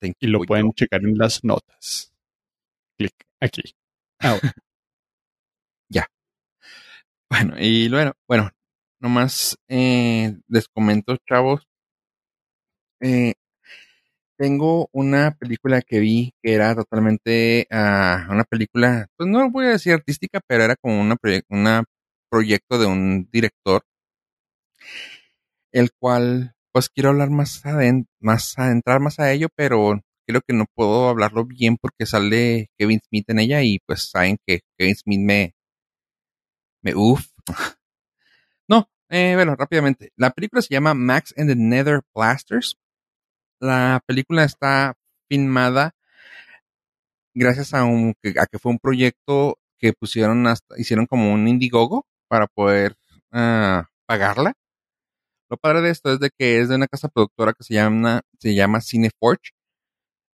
Thank 0.00 0.16
Y 0.20 0.26
lo 0.26 0.40
pueden 0.40 0.72
checar 0.72 1.00
en 1.02 1.16
las 1.16 1.44
notas. 1.44 2.12
Clic 2.96 3.14
aquí. 3.40 3.62
Ahora. 4.18 4.40
Bueno, 7.32 7.54
y 7.58 7.88
luego, 7.88 8.12
bueno, 8.28 8.50
nomás 9.00 9.56
eh, 9.66 10.36
les 10.48 10.68
comento, 10.68 11.16
chavos. 11.26 11.66
Eh, 13.00 13.32
tengo 14.36 14.88
una 14.92 15.34
película 15.36 15.80
que 15.82 16.00
vi 16.00 16.34
que 16.42 16.52
era 16.54 16.74
totalmente 16.74 17.66
ah, 17.70 18.26
una 18.30 18.44
película, 18.44 19.06
pues 19.16 19.28
no 19.30 19.50
voy 19.50 19.66
a 19.66 19.70
decir 19.70 19.94
artística, 19.94 20.40
pero 20.46 20.64
era 20.64 20.76
como 20.76 21.00
una 21.00 21.16
una 21.48 21.84
proyecto 22.32 22.78
de 22.78 22.86
un 22.86 23.28
director, 23.30 23.84
el 25.72 25.90
cual, 25.98 26.54
pues 26.72 26.88
quiero 26.88 27.10
hablar 27.10 27.28
más 27.30 27.64
aden- 27.66 28.06
más 28.20 28.54
adentrar 28.58 29.00
más 29.00 29.18
a 29.18 29.32
ello, 29.32 29.48
pero 29.54 30.00
creo 30.26 30.40
que 30.46 30.54
no 30.54 30.64
puedo 30.74 31.08
hablarlo 31.08 31.44
bien 31.44 31.76
porque 31.80 32.06
sale 32.06 32.68
Kevin 32.78 33.00
Smith 33.06 33.28
en 33.30 33.38
ella 33.40 33.62
y 33.62 33.78
pues 33.86 34.08
saben 34.10 34.38
que 34.46 34.60
Kevin 34.78 34.96
Smith 34.96 35.20
me, 35.20 35.54
me 36.82 36.92
uff. 36.94 37.26
No, 38.68 38.88
eh, 39.10 39.32
bueno, 39.34 39.54
rápidamente. 39.56 40.10
La 40.16 40.30
película 40.30 40.62
se 40.62 40.72
llama 40.74 40.94
Max 40.94 41.34
and 41.36 41.48
the 41.48 41.56
Nether 41.56 42.00
Blasters. 42.14 42.76
La 43.60 44.02
película 44.06 44.44
está 44.44 44.94
filmada 45.28 45.94
gracias 47.34 47.74
a, 47.74 47.84
un, 47.84 48.14
a 48.40 48.46
que 48.46 48.58
fue 48.58 48.72
un 48.72 48.78
proyecto 48.78 49.58
que 49.78 49.92
pusieron 49.92 50.46
hasta, 50.46 50.78
hicieron 50.78 51.06
como 51.06 51.32
un 51.32 51.48
Indiegogo 51.48 52.06
para 52.32 52.46
poder 52.46 52.96
ah, 53.30 53.90
pagarla. 54.06 54.54
Lo 55.50 55.58
padre 55.58 55.82
de 55.82 55.90
esto 55.90 56.10
es 56.14 56.18
de 56.18 56.30
que 56.30 56.60
es 56.60 56.70
de 56.70 56.76
una 56.76 56.86
casa 56.86 57.08
productora 57.08 57.52
que 57.52 57.62
se 57.62 57.74
llama, 57.74 58.22
se 58.38 58.54
llama 58.54 58.80
Cineforge. 58.80 59.50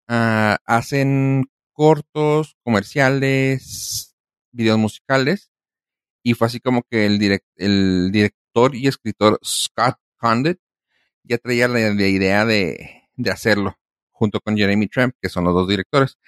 Ah, 0.07 0.59
hacen 0.67 1.47
cortos, 1.73 2.55
comerciales, 2.63 4.15
videos 4.53 4.79
musicales 4.79 5.51
Y 6.23 6.35
fue 6.35 6.49
así 6.49 6.61
como 6.61 6.83
que 6.83 7.07
el, 7.07 7.19
direct, 7.19 7.47
el 7.57 8.11
director 8.13 8.75
y 8.77 8.89
escritor 8.89 9.39
Scott 9.43 9.97
Condit 10.19 10.59
ya 11.25 11.39
traía 11.39 11.67
la, 11.67 11.95
la 11.95 12.07
idea 12.09 12.45
de, 12.45 13.05
de, 13.17 13.31
hacerlo 13.31 13.79
junto 14.11 14.41
con 14.41 14.55
Jeremy 14.55 14.87
Tramp, 14.89 15.15
que 15.23 15.31
son 15.31 15.45
los 15.45 15.55
dos 15.55 15.67
directores. 15.67 16.19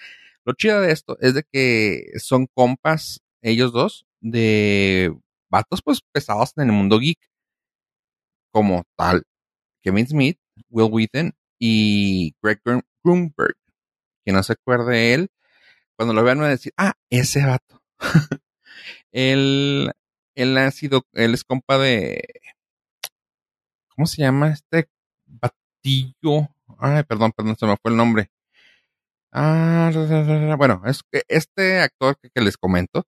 Lo 0.47 0.55
chido 0.55 0.81
de 0.81 0.93
esto 0.93 1.19
es 1.21 1.35
de 1.35 1.45
que 1.53 2.07
son 2.19 2.47
compas, 2.55 3.21
ellos 3.43 3.73
dos, 3.73 4.07
de 4.21 5.15
vatos 5.51 5.83
pues 5.83 6.01
pesados 6.13 6.53
en 6.57 6.69
el 6.69 6.73
mundo 6.73 6.99
geek, 6.99 7.19
como 8.53 8.85
tal 8.97 9.25
Kevin 9.83 10.07
Smith, 10.07 10.39
Will 10.71 10.91
Wheaton 10.91 11.35
y 11.59 12.35
Greg 12.43 12.61
Grunberg. 13.05 13.57
Quien 14.25 14.37
no 14.37 14.43
se 14.43 14.55
acuerde 14.55 14.93
de 14.93 15.15
él, 15.15 15.29
cuando 15.97 16.15
lo 16.15 16.23
vean 16.23 16.41
va 16.41 16.47
a 16.47 16.51
decir, 16.51 16.73
ah, 16.77 16.95
ese 17.11 17.45
vato. 17.45 17.83
él, 19.13 19.93
él 20.35 20.59
ha 20.59 20.71
sido, 20.71 21.07
él 21.13 21.35
es 21.35 21.45
compa 21.45 21.79
de, 21.79 22.23
¿cómo 23.89 24.07
se 24.07 24.23
llama 24.23 24.51
este 24.53 24.89
batillo? 25.27 26.49
Ay, 26.79 27.03
perdón, 27.05 27.33
perdón, 27.33 27.57
se 27.59 27.67
me 27.67 27.77
fue 27.77 27.91
el 27.91 27.97
nombre. 27.97 28.31
Ah, 29.33 29.91
bueno, 30.57 30.83
es 30.87 31.03
que 31.03 31.23
este 31.29 31.81
actor 31.81 32.17
que, 32.19 32.41
les 32.41 32.57
comento 32.57 33.07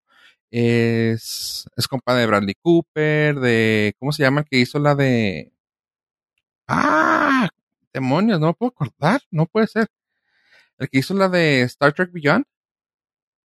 es, 0.50 1.68
es 1.76 1.88
compa 1.88 2.14
de 2.14 2.26
Bradley 2.26 2.54
Cooper, 2.60 3.38
de, 3.40 3.94
¿cómo 3.98 4.12
se 4.12 4.22
llama? 4.22 4.40
El 4.40 4.46
que 4.46 4.58
hizo 4.58 4.78
la 4.78 4.94
de, 4.94 5.52
ah, 6.68 7.48
demonios, 7.92 8.40
no 8.40 8.48
me 8.48 8.54
puedo 8.54 8.70
acordar, 8.70 9.22
no 9.30 9.46
puede 9.46 9.66
ser. 9.66 9.88
El 10.78 10.88
que 10.88 10.98
hizo 10.98 11.14
la 11.14 11.28
de 11.28 11.62
Star 11.62 11.92
Trek 11.92 12.10
Beyond, 12.12 12.44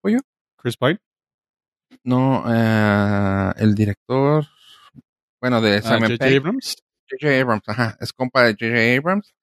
¿fue 0.01 0.13
yo? 0.13 0.19
Chris 0.57 0.77
Pine. 0.77 0.99
No, 2.03 2.43
uh, 2.43 3.53
el 3.57 3.75
director, 3.75 4.45
bueno, 5.41 5.61
de 5.61 5.81
Simon 5.81 6.03
uh, 6.03 6.17
J.J. 6.17 6.37
Abrams. 6.37 6.75
J.J. 7.09 7.41
Abrams, 7.41 7.63
ajá, 7.67 7.97
es 7.99 8.13
compa 8.13 8.43
de 8.43 8.53
J.J. 8.53 8.97
Abrams. 8.97 9.35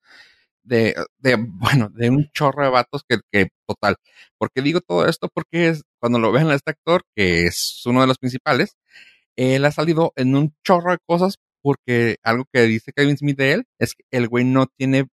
De, 0.63 0.95
de, 1.17 1.35
bueno, 1.37 1.89
de 1.89 2.09
un 2.09 2.29
chorro 2.31 2.63
de 2.63 2.69
vatos 2.69 3.03
que, 3.07 3.19
que, 3.31 3.49
total. 3.67 3.97
¿Por 4.37 4.49
qué 4.51 4.61
digo 4.61 4.81
todo 4.81 5.07
esto? 5.07 5.29
Porque 5.33 5.67
es, 5.69 5.83
cuando 5.99 6.19
lo 6.19 6.31
vean 6.31 6.49
a 6.49 6.55
este 6.55 6.71
actor, 6.71 7.03
que 7.15 7.43
es 7.45 7.85
uno 7.85 8.01
de 8.01 8.07
los 8.07 8.17
principales, 8.17 8.77
él 9.35 9.65
ha 9.65 9.71
salido 9.71 10.13
en 10.15 10.35
un 10.35 10.55
chorro 10.63 10.91
de 10.91 10.99
cosas 11.05 11.37
porque 11.61 12.17
algo 12.23 12.45
que 12.51 12.63
dice 12.63 12.91
Kevin 12.93 13.17
Smith 13.17 13.37
de 13.37 13.53
él 13.53 13.67
es 13.79 13.95
que 13.95 14.03
el 14.11 14.27
güey 14.27 14.45
no 14.45 14.67
tiene 14.67 15.07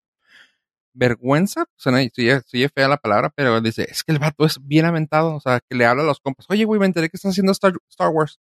vergüenza, 0.94 1.66
suena, 1.76 1.99
soy, 2.14 2.30
soy 2.47 2.68
fea 2.74 2.88
la 2.88 2.97
palabra, 2.97 3.30
pero 3.34 3.61
dice, 3.61 3.86
es 3.90 4.03
que 4.03 4.12
el 4.12 4.18
vato 4.18 4.47
es 4.47 4.59
bien 4.66 4.86
aventado, 4.86 5.34
o 5.34 5.40
sea, 5.40 5.61
que 5.68 5.76
le 5.76 5.84
habla 5.84 6.03
a 6.03 6.07
los 6.07 6.20
compas, 6.20 6.47
oye, 6.49 6.64
güey, 6.64 6.80
me 6.80 6.86
enteré 6.86 7.11
que 7.11 7.18
están 7.18 7.32
haciendo 7.32 7.53
Star, 7.53 7.74
Star 7.90 8.09
Wars, 8.09 8.40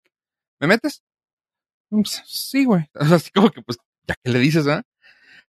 ¿me 0.60 0.68
metes? 0.68 1.02
Pues, 1.90 2.22
sí, 2.26 2.64
güey, 2.64 2.88
o 2.94 3.04
sea, 3.06 3.16
así 3.16 3.30
como 3.32 3.50
que, 3.50 3.60
pues, 3.62 3.78
ya 4.06 4.14
que 4.22 4.30
le 4.30 4.38
dices, 4.38 4.66
¿ah? 4.68 4.82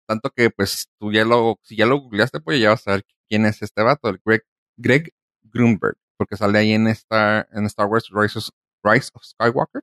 Tanto 0.08 0.30
que, 0.30 0.50
pues, 0.50 0.90
tú 1.00 1.12
ya 1.12 1.26
lo, 1.26 1.60
si 1.64 1.76
ya 1.76 1.86
lo 1.86 2.00
googleaste, 2.00 2.40
pues 2.40 2.60
ya 2.60 2.70
vas 2.70 2.82
a 2.82 2.84
saber 2.84 3.06
quién 3.28 3.46
es 3.46 3.62
este 3.62 3.82
vato, 3.82 4.10
el 4.10 4.20
Greg, 4.24 4.44
Greg 4.78 5.14
Grunberg, 5.44 5.98
porque 6.18 6.38
sale 6.38 6.60
ahí 6.60 6.74
en 6.74 6.88
Star, 6.88 7.48
en 7.52 7.66
Star 7.66 7.88
Wars 7.88 8.10
Rise 8.12 8.40
of, 8.40 8.50
Rise 8.84 9.10
of 9.14 9.24
Skywalker. 9.24 9.82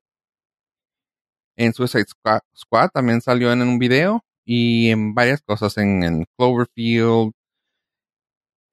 En 1.56 1.72
Suicide 1.74 2.06
Squad, 2.08 2.40
Squad 2.56 2.90
también 2.90 3.20
salió 3.20 3.52
en 3.52 3.60
un 3.62 3.78
video 3.78 4.24
y 4.44 4.90
en 4.90 5.14
varias 5.14 5.42
cosas, 5.42 5.76
en, 5.76 6.02
en 6.02 6.24
Cloverfield, 6.36 7.32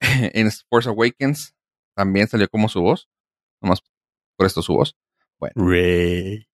en 0.00 0.50
Force 0.68 0.88
Awakens, 0.88 1.54
también 1.94 2.28
salió 2.28 2.48
como 2.48 2.68
su 2.68 2.80
voz, 2.80 3.08
nomás 3.60 3.80
por 4.36 4.46
esto 4.46 4.62
su 4.62 4.74
voz. 4.74 4.96
Bueno. 5.38 5.54
Ray. 5.56 6.49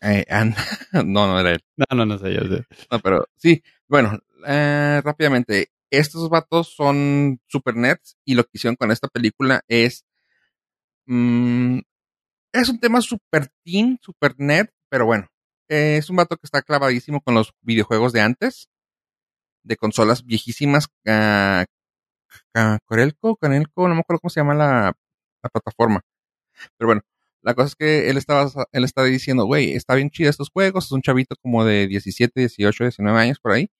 Eh, 0.00 0.24
and, 0.28 0.54
no, 1.04 1.26
no 1.26 1.40
era 1.40 1.52
él. 1.52 1.60
No, 1.76 1.86
no, 1.96 2.06
no 2.06 2.18
sé, 2.18 2.34
yo 2.34 2.40
sé. 2.42 2.64
No, 2.90 2.98
pero 3.00 3.26
sí, 3.36 3.62
bueno, 3.88 4.18
eh, 4.46 5.00
rápidamente, 5.04 5.70
estos 5.90 6.28
vatos 6.28 6.74
son 6.74 7.40
super 7.46 7.76
nerds 7.76 8.16
y 8.24 8.34
lo 8.34 8.44
que 8.44 8.50
hicieron 8.54 8.76
con 8.76 8.90
esta 8.90 9.08
película 9.08 9.62
es... 9.68 10.04
Mmm, 11.06 11.80
es 12.52 12.68
un 12.68 12.80
tema 12.80 13.00
super 13.00 13.48
teen, 13.64 13.98
super 14.02 14.34
nerd, 14.38 14.68
pero 14.88 15.06
bueno, 15.06 15.28
eh, 15.68 15.96
es 15.98 16.10
un 16.10 16.16
vato 16.16 16.36
que 16.36 16.44
está 16.46 16.62
clavadísimo 16.62 17.20
con 17.20 17.34
los 17.34 17.52
videojuegos 17.62 18.12
de 18.12 18.20
antes, 18.20 18.68
de 19.62 19.76
consolas 19.76 20.24
viejísimas. 20.24 20.88
Uh, 22.54 22.78
Corelco, 22.84 23.36
Canelco, 23.36 23.88
no 23.88 23.94
me 23.94 24.00
acuerdo 24.00 24.20
cómo 24.20 24.30
se 24.30 24.40
llama 24.40 24.54
la, 24.54 24.92
la, 25.42 25.48
plataforma. 25.50 26.02
Pero 26.76 26.88
bueno, 26.88 27.02
la 27.42 27.54
cosa 27.54 27.68
es 27.68 27.74
que 27.76 28.10
él 28.10 28.16
estaba, 28.16 28.50
él 28.72 28.84
estaba 28.84 29.06
diciendo, 29.08 29.44
güey, 29.46 29.72
está 29.72 29.94
bien 29.94 30.10
chido 30.10 30.30
estos 30.30 30.50
juegos, 30.50 30.86
es 30.86 30.92
un 30.92 31.02
chavito 31.02 31.36
como 31.42 31.64
de 31.64 31.86
17, 31.88 32.40
18, 32.40 32.84
19 32.84 33.18
años 33.20 33.38
por 33.40 33.52
ahí. 33.52 33.70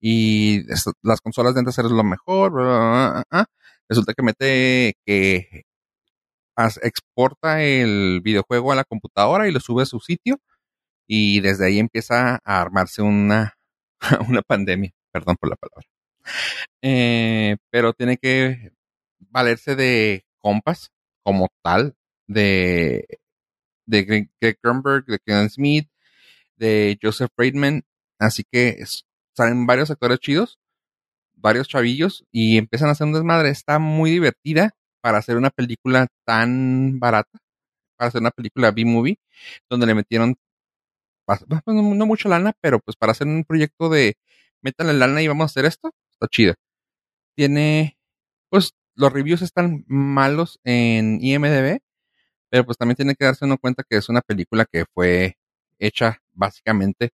Y 0.00 0.70
es, 0.72 0.84
las 1.02 1.20
consolas 1.20 1.54
de 1.54 1.60
antes 1.60 1.78
eran 1.78 1.96
lo 1.96 2.04
mejor. 2.04 2.52
Bla, 2.52 2.64
bla, 2.64 3.24
bla, 3.30 3.46
Resulta 3.88 4.14
que 4.14 4.22
mete 4.22 4.94
que 5.06 5.64
exporta 6.82 7.62
el 7.62 8.20
videojuego 8.22 8.72
a 8.72 8.76
la 8.76 8.84
computadora 8.84 9.48
y 9.48 9.52
lo 9.52 9.60
sube 9.60 9.84
a 9.84 9.86
su 9.86 10.00
sitio 10.00 10.40
y 11.06 11.40
desde 11.40 11.66
ahí 11.66 11.78
empieza 11.78 12.38
a 12.44 12.60
armarse 12.60 13.02
una, 13.02 13.54
una 14.28 14.42
pandemia, 14.42 14.92
perdón 15.12 15.36
por 15.40 15.50
la 15.50 15.56
palabra. 15.56 15.88
Eh, 16.82 17.56
pero 17.70 17.94
tiene 17.94 18.18
que 18.18 18.72
valerse 19.18 19.76
de 19.76 20.24
compas 20.40 20.90
como 21.22 21.48
tal, 21.62 21.94
de, 22.28 23.20
de 23.86 24.04
Greg, 24.04 24.30
Greg 24.40 24.58
de 25.06 25.18
Ken 25.18 25.50
Smith, 25.50 25.88
de 26.56 26.98
Joseph 27.02 27.30
Friedman, 27.36 27.84
así 28.18 28.44
que 28.50 28.84
salen 29.34 29.66
varios 29.66 29.90
actores 29.90 30.20
chidos, 30.20 30.58
varios 31.34 31.68
chavillos 31.68 32.24
y 32.32 32.58
empiezan 32.58 32.88
a 32.88 32.92
hacer 32.92 33.06
un 33.06 33.14
desmadre. 33.14 33.50
Está 33.50 33.78
muy 33.78 34.10
divertida 34.10 34.74
para 35.00 35.18
hacer 35.18 35.36
una 35.36 35.50
película 35.50 36.08
tan 36.24 37.00
barata, 37.00 37.38
para 37.96 38.08
hacer 38.08 38.20
una 38.20 38.30
película 38.30 38.70
B-movie, 38.70 39.18
donde 39.68 39.86
le 39.86 39.94
metieron 39.94 40.36
no, 41.66 41.94
no 41.94 42.06
mucha 42.06 42.28
lana, 42.28 42.54
pero 42.60 42.80
pues 42.80 42.96
para 42.96 43.12
hacer 43.12 43.26
un 43.26 43.44
proyecto 43.44 43.88
de 43.88 44.16
métanle 44.62 44.94
lana 44.94 45.22
y 45.22 45.28
vamos 45.28 45.44
a 45.44 45.46
hacer 45.46 45.64
esto, 45.66 45.92
está 46.10 46.26
chida. 46.28 46.54
Tiene, 47.36 47.98
pues 48.50 48.74
los 48.94 49.12
reviews 49.12 49.42
están 49.42 49.84
malos 49.86 50.58
en 50.64 51.18
IMDB, 51.22 51.80
pero 52.50 52.64
pues 52.64 52.78
también 52.78 52.96
tiene 52.96 53.14
que 53.14 53.24
darse 53.24 53.44
uno 53.44 53.58
cuenta 53.58 53.84
que 53.88 53.96
es 53.96 54.08
una 54.08 54.20
película 54.20 54.66
que 54.70 54.84
fue 54.94 55.36
hecha 55.78 56.20
básicamente 56.32 57.10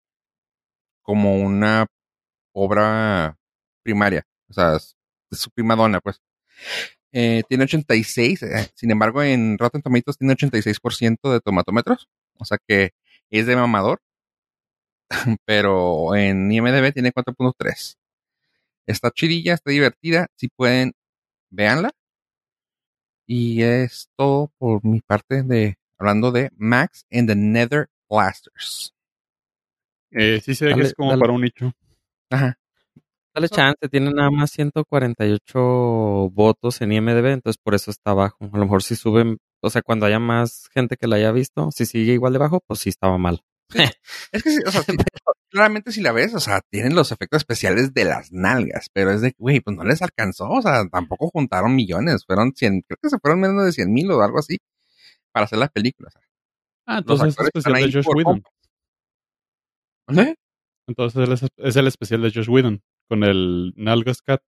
como 1.02 1.36
una 1.36 1.86
obra 2.52 3.38
primaria, 3.82 4.26
o 4.48 4.54
sea, 4.54 4.76
es, 4.76 4.96
su 5.32 5.50
prima 5.50 5.76
dona, 5.76 6.00
pues. 6.00 6.20
Eh, 7.12 7.42
tiene 7.48 7.64
86, 7.64 8.42
eh, 8.42 8.70
sin 8.74 8.90
embargo 8.90 9.22
en 9.22 9.56
Rotten 9.58 9.82
Tomatoes 9.82 10.18
tiene 10.18 10.34
86% 10.34 11.32
de 11.32 11.40
tomatómetros, 11.40 12.08
o 12.38 12.44
sea 12.44 12.58
que 12.66 12.90
es 13.30 13.46
de 13.46 13.56
mamador, 13.56 14.00
pero 15.44 16.14
en 16.16 16.50
IMDB 16.50 16.92
tiene 16.92 17.12
4.3. 17.12 17.96
Está 18.86 19.10
chidilla, 19.10 19.54
está 19.54 19.70
divertida, 19.70 20.28
si 20.36 20.48
pueden, 20.48 20.92
véanla. 21.50 21.90
Y 23.26 23.62
es 23.62 24.10
todo 24.16 24.52
por 24.58 24.84
mi 24.84 25.00
parte 25.00 25.42
de 25.42 25.78
hablando 25.98 26.32
de 26.32 26.50
Max 26.56 27.06
and 27.10 27.28
the 27.28 27.36
Nether 27.36 27.88
Blasters. 28.08 28.94
Eh, 30.10 30.40
sí 30.44 30.54
se 30.54 30.66
ve 30.66 30.74
que 30.74 30.82
es 30.82 30.94
como 30.94 31.10
dale. 31.10 31.20
para 31.20 31.32
un 31.32 31.40
nicho. 31.40 31.72
Ajá. 32.30 32.58
Dale 33.34 33.48
chance, 33.48 33.88
tiene 33.90 34.12
nada 34.12 34.30
más 34.30 34.52
148 34.52 36.30
votos 36.30 36.80
en 36.80 36.92
IMDB, 36.92 37.26
entonces 37.32 37.60
por 37.60 37.74
eso 37.74 37.90
está 37.90 38.14
bajo. 38.14 38.36
A 38.40 38.58
lo 38.58 38.64
mejor 38.64 38.82
si 38.84 38.94
suben, 38.94 39.38
o 39.60 39.70
sea, 39.70 39.82
cuando 39.82 40.06
haya 40.06 40.20
más 40.20 40.68
gente 40.72 40.96
que 40.96 41.08
la 41.08 41.16
haya 41.16 41.32
visto, 41.32 41.70
si 41.72 41.84
sigue 41.84 42.12
igual 42.12 42.32
de 42.32 42.38
bajo, 42.38 42.60
pues 42.64 42.78
sí 42.80 42.90
estaba 42.90 43.18
mal. 43.18 43.42
Sí. 43.70 43.82
es 44.32 44.42
que, 44.42 44.50
o 44.64 44.70
sea, 44.70 44.82
sí, 44.82 44.96
claramente 45.54 45.92
si 45.92 46.00
la 46.00 46.10
ves, 46.10 46.34
o 46.34 46.40
sea, 46.40 46.60
tienen 46.68 46.96
los 46.96 47.12
efectos 47.12 47.36
especiales 47.38 47.94
de 47.94 48.04
las 48.04 48.32
nalgas, 48.32 48.88
pero 48.92 49.12
es 49.12 49.20
de, 49.20 49.36
güey, 49.38 49.60
pues 49.60 49.76
no 49.76 49.84
les 49.84 50.02
alcanzó, 50.02 50.48
o 50.48 50.60
sea, 50.60 50.84
tampoco 50.90 51.30
juntaron 51.30 51.76
millones, 51.76 52.24
fueron 52.26 52.52
100, 52.56 52.82
creo 52.82 52.98
que 53.00 53.08
se 53.08 53.18
fueron 53.20 53.40
menos 53.40 53.64
de 53.64 53.70
100 53.70 53.92
mil 53.92 54.10
o 54.10 54.20
algo 54.20 54.40
así 54.40 54.58
para 55.30 55.44
hacer 55.44 55.60
la 55.60 55.68
película. 55.68 56.08
O 56.08 56.10
sea, 56.10 56.22
ah, 56.86 56.98
entonces 56.98 57.36
es 57.38 57.46
especial 57.46 57.74
de 57.74 57.92
Josh 57.92 58.06
Whedon. 58.12 58.42
¿Eh? 60.08 60.34
Entonces 60.88 61.48
es 61.56 61.76
el 61.76 61.86
especial 61.86 62.22
de 62.22 62.32
Josh 62.32 62.50
Whedon 62.50 62.82
con 63.08 63.22
el 63.22 63.72
Nalgas 63.76 64.22
Cat. 64.22 64.42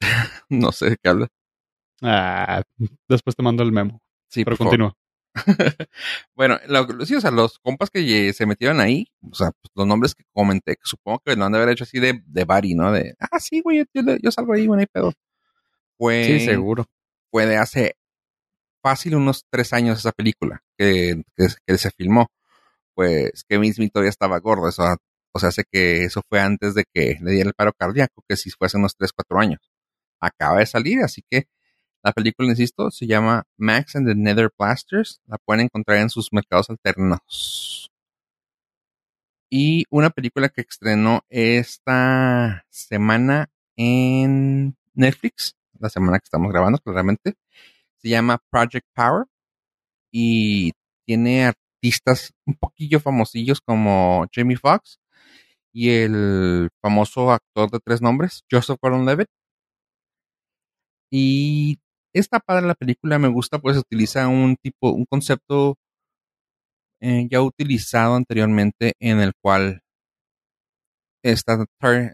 no 0.48 0.72
sé 0.72 0.90
de 0.90 0.96
qué 1.00 1.10
habla. 1.10 1.28
Ah, 2.02 2.64
después 3.08 3.36
te 3.36 3.44
mando 3.44 3.62
el 3.62 3.70
memo. 3.70 4.02
Sí, 4.28 4.44
pero 4.44 4.56
continúa. 4.56 4.96
bueno, 6.34 6.58
lo, 6.66 7.06
sí, 7.06 7.14
o 7.14 7.20
sea, 7.20 7.30
los 7.30 7.58
compas 7.58 7.90
que 7.90 8.32
se 8.32 8.46
metieron 8.46 8.80
ahí, 8.80 9.06
o 9.30 9.34
sea, 9.34 9.52
pues, 9.52 9.70
los 9.74 9.86
nombres 9.86 10.14
que 10.14 10.24
comenté, 10.32 10.74
que 10.74 10.82
supongo 10.84 11.20
que 11.24 11.36
lo 11.36 11.44
han 11.44 11.52
de 11.52 11.58
haber 11.58 11.70
hecho 11.70 11.84
así 11.84 12.00
de, 12.00 12.20
de 12.24 12.44
Bari, 12.44 12.74
¿no? 12.74 12.92
De, 12.92 13.14
ah, 13.20 13.38
sí, 13.38 13.60
güey, 13.60 13.84
yo, 13.94 14.02
yo, 14.20 14.30
salgo 14.30 14.52
ahí, 14.54 14.66
güey, 14.66 14.76
no 14.76 14.80
hay 14.80 14.86
pedo. 14.86 15.12
Fue, 15.98 16.24
sí, 16.24 16.40
seguro. 16.40 16.86
Fue 17.30 17.46
de 17.46 17.56
hace 17.56 17.96
fácil 18.82 19.14
unos 19.16 19.44
tres 19.50 19.72
años 19.72 19.98
esa 19.98 20.12
película 20.12 20.62
que, 20.78 21.22
que, 21.36 21.46
que 21.66 21.78
se 21.78 21.90
filmó. 21.90 22.28
Pues 22.94 23.44
Kevin 23.48 23.72
Smith 23.74 23.92
todavía 23.92 24.10
estaba 24.10 24.38
gordo, 24.40 24.68
eso, 24.68 24.82
o 25.32 25.38
sea, 25.38 25.52
sé 25.52 25.64
que 25.70 26.04
eso 26.04 26.22
fue 26.28 26.40
antes 26.40 26.74
de 26.74 26.84
que 26.92 27.18
le 27.22 27.32
diera 27.32 27.48
el 27.48 27.54
paro 27.54 27.72
cardíaco, 27.72 28.24
que 28.28 28.36
si 28.36 28.50
fue 28.50 28.66
hace 28.66 28.78
unos 28.78 28.96
tres, 28.96 29.12
cuatro 29.12 29.38
años. 29.38 29.60
Acaba 30.20 30.58
de 30.58 30.66
salir, 30.66 31.00
así 31.02 31.22
que 31.30 31.46
la 32.02 32.12
película, 32.12 32.48
insisto, 32.48 32.90
se 32.90 33.06
llama 33.06 33.44
Max 33.56 33.96
and 33.96 34.08
the 34.08 34.14
Nether 34.14 34.50
Blasters. 34.58 35.20
La 35.26 35.38
pueden 35.38 35.64
encontrar 35.64 35.98
en 35.98 36.10
sus 36.10 36.32
mercados 36.32 36.70
alternos. 36.70 37.90
Y 39.50 39.84
una 39.90 40.10
película 40.10 40.48
que 40.48 40.62
estrenó 40.62 41.22
esta 41.28 42.64
semana 42.70 43.50
en 43.76 44.76
Netflix, 44.94 45.56
la 45.78 45.90
semana 45.90 46.18
que 46.18 46.24
estamos 46.24 46.52
grabando, 46.52 46.78
claramente, 46.78 47.34
se 47.98 48.08
llama 48.08 48.38
Project 48.50 48.86
Power 48.94 49.26
y 50.12 50.72
tiene 51.06 51.46
artistas 51.46 52.32
un 52.46 52.54
poquillo 52.54 53.00
famosillos 53.00 53.60
como 53.60 54.26
Jamie 54.32 54.56
Foxx 54.56 54.98
y 55.72 55.90
el 55.90 56.70
famoso 56.82 57.30
actor 57.32 57.70
de 57.70 57.80
tres 57.80 58.00
nombres, 58.02 58.44
Joseph 58.50 58.78
Gordon-Levitt. 58.80 59.28
Y 61.10 61.78
esta 62.12 62.40
padre 62.40 62.66
la 62.66 62.74
película, 62.74 63.18
me 63.18 63.28
gusta, 63.28 63.58
pues 63.58 63.76
utiliza 63.76 64.28
un 64.28 64.56
tipo, 64.56 64.90
un 64.92 65.04
concepto 65.06 65.76
eh, 67.00 67.26
ya 67.30 67.40
utilizado 67.42 68.14
anteriormente 68.14 68.92
en 69.00 69.20
el 69.20 69.32
cual 69.40 69.82
está, 71.22 71.64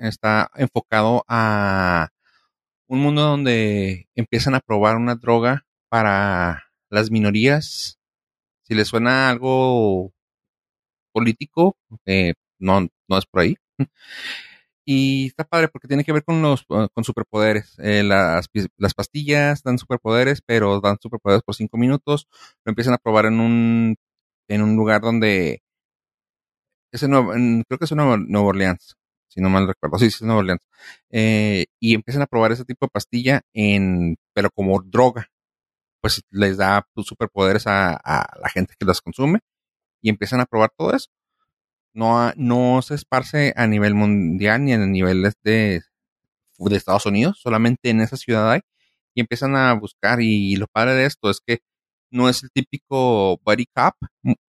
está 0.03 0.51
enfocado 0.55 1.25
a 1.29 2.09
un 2.89 3.01
mundo 3.01 3.23
donde 3.23 4.09
empiezan 4.15 4.55
a 4.55 4.61
probar 4.61 4.97
una 4.97 5.17
droga 5.17 5.65
para 5.89 6.65
las 6.91 7.11
minorías. 7.11 7.99
Si 8.63 8.75
les 8.75 8.89
suena 8.89 9.31
algo 9.31 10.13
político, 11.13 11.77
eh, 12.07 12.35
no, 12.59 12.89
no 13.09 13.19
es 13.19 13.27
por 13.27 13.43
ahí. 13.43 13.57
Y 14.89 15.27
está 15.27 15.45
padre 15.45 15.69
porque 15.69 15.89
tiene 15.89 16.05
que 16.05 16.13
ver 16.13 16.25
con 16.25 16.41
los 16.43 16.65
con 16.65 17.05
superpoderes. 17.05 17.75
Eh, 17.81 18.05
las, 18.05 18.49
las, 18.79 18.95
pastillas 18.95 19.63
dan 19.65 19.79
superpoderes, 19.79 20.43
pero 20.47 20.81
dan 20.81 20.97
superpoderes 21.03 21.43
por 21.43 21.57
cinco 21.57 21.77
minutos. 21.77 22.29
Lo 22.65 22.71
empiezan 22.71 22.95
a 22.95 22.99
probar 22.99 23.27
en 23.27 23.41
un 23.41 23.97
en 24.49 24.63
un 24.63 24.77
lugar 24.77 25.03
donde 25.03 25.63
es 26.93 27.03
Nuevo, 27.09 27.35
en, 27.35 27.63
creo 27.65 27.79
que 27.79 27.85
es 27.87 27.93
en 27.93 27.99
Nueva, 27.99 28.47
Orleans, 28.47 28.97
si 29.29 29.41
no 29.41 29.51
mal 29.51 29.67
recuerdo. 29.67 29.99
Sí, 29.99 30.11
sí 30.11 30.17
es 30.17 30.23
Nueva 30.23 30.41
Orleans. 30.41 30.63
Eh, 31.11 31.67
y 31.81 31.95
empiezan 31.95 32.23
a 32.23 32.27
probar 32.27 32.53
ese 32.53 32.65
tipo 32.65 32.87
de 32.87 32.91
pastilla 32.91 33.43
en, 33.55 34.17
pero 34.35 34.51
como 34.55 34.81
droga. 34.83 35.29
Pues 36.01 36.23
les 36.31 36.57
da 36.59 36.87
superpoderes 37.05 37.67
a, 37.67 37.95
a 37.95 38.39
la 38.41 38.49
gente 38.51 38.75
que 38.79 38.87
las 38.87 39.01
consume 39.01 39.41
y 40.03 40.11
empiezan 40.11 40.41
a 40.41 40.47
probar 40.47 40.71
todo 40.77 40.95
eso. 40.95 41.09
No, 41.97 42.31
no 42.37 42.83
se 42.83 42.95
esparce 42.95 43.55
a 43.57 43.67
nivel 43.67 43.95
mundial 43.95 44.63
ni 44.63 44.75
a 44.75 44.79
nivel 44.79 45.23
de, 45.43 45.83
de 46.59 46.77
Estados 46.77 47.07
Unidos, 47.07 47.41
solamente 47.41 47.89
en 47.89 48.03
esa 48.03 48.19
ciudad 48.19 48.53
hay. 48.53 48.61
Y 49.15 49.21
empiezan 49.21 49.57
a 49.57 49.73
buscar. 49.73 50.21
Y 50.21 50.57
lo 50.57 50.67
padre 50.67 50.93
de 50.95 51.07
esto 51.07 51.31
es 51.31 51.41
que 51.41 51.61
no 52.11 52.29
es 52.29 52.43
el 52.43 52.51
típico 52.53 53.39
buddy 53.45 53.67
cop 53.75 53.95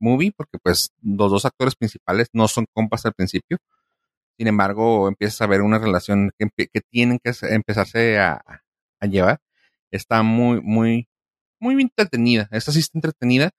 movie, 0.00 0.32
porque 0.36 0.58
pues 0.60 0.90
los 1.02 1.30
dos 1.30 1.44
actores 1.44 1.76
principales 1.76 2.28
no 2.32 2.48
son 2.48 2.66
compas 2.72 3.06
al 3.06 3.14
principio. 3.14 3.58
Sin 4.38 4.48
embargo, 4.48 5.06
empiezas 5.06 5.40
a 5.42 5.46
ver 5.46 5.62
una 5.62 5.78
relación 5.78 6.32
que, 6.38 6.48
que 6.66 6.80
tienen 6.90 7.20
que 7.22 7.32
empezarse 7.42 8.18
a, 8.18 8.42
a, 9.00 9.06
llevar. 9.06 9.40
Está 9.92 10.24
muy, 10.24 10.60
muy, 10.62 11.08
muy 11.60 11.80
entretenida. 11.80 12.48
Esta 12.50 12.72
sí 12.72 12.80
está 12.80 12.98
entretenida. 12.98 13.52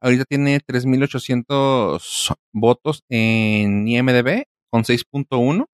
Ahorita 0.00 0.24
tiene 0.24 0.60
3.800 0.60 2.36
votos 2.52 3.02
en 3.08 3.88
IMDB 3.88 4.44
con 4.70 4.84
6.1. 4.84 5.66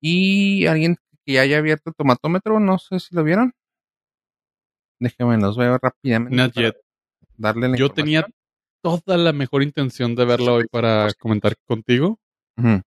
Y 0.00 0.66
alguien 0.66 0.96
que 1.24 1.40
haya 1.40 1.58
abierto 1.58 1.90
el 1.90 1.96
tomatómetro, 1.96 2.60
no 2.60 2.78
sé 2.78 3.00
si 3.00 3.14
lo 3.14 3.24
vieron. 3.24 3.52
Déjenme 5.00 5.38
los 5.38 5.56
veo 5.56 5.78
rápidamente. 5.78 6.36
Not 6.36 6.54
yet. 6.54 6.76
Darle 7.36 7.68
la 7.68 7.76
Yo 7.76 7.90
tenía 7.90 8.26
toda 8.82 9.16
la 9.16 9.32
mejor 9.32 9.62
intención 9.62 10.14
de 10.14 10.24
verla 10.24 10.52
hoy 10.52 10.66
para 10.70 11.12
comentar 11.18 11.56
contigo. 11.66 12.20
Uh 12.56 12.62
-huh. 12.62 12.82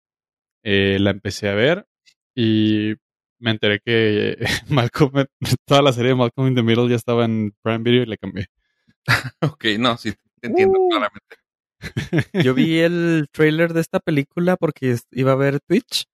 eh, 0.62 0.98
la 0.98 1.10
empecé 1.10 1.48
a 1.48 1.54
ver 1.54 1.86
y 2.34 2.94
me 3.38 3.50
enteré 3.50 3.80
que 3.80 4.36
Malcolm, 4.68 5.26
toda 5.66 5.82
la 5.82 5.92
serie 5.92 6.10
de 6.10 6.14
Malcolm 6.14 6.48
in 6.48 6.54
the 6.54 6.62
Middle 6.62 6.88
ya 6.88 6.96
estaba 6.96 7.24
en 7.24 7.52
Prime 7.62 7.82
Video 7.82 8.02
y 8.02 8.06
le 8.06 8.16
cambié. 8.16 8.46
ok, 9.42 9.64
no, 9.78 9.96
sí, 9.96 10.14
te 10.38 10.48
entiendo 10.48 10.78
Uh. 10.80 10.88
claramente. 10.90 11.36
Yo 12.44 12.54
vi 12.54 12.80
el 12.80 13.28
trailer 13.32 13.72
de 13.72 13.80
esta 13.80 14.00
película 14.00 14.56
porque 14.56 14.96
iba 15.12 15.32
a 15.32 15.36
ver 15.36 15.60
Twitch 15.60 16.06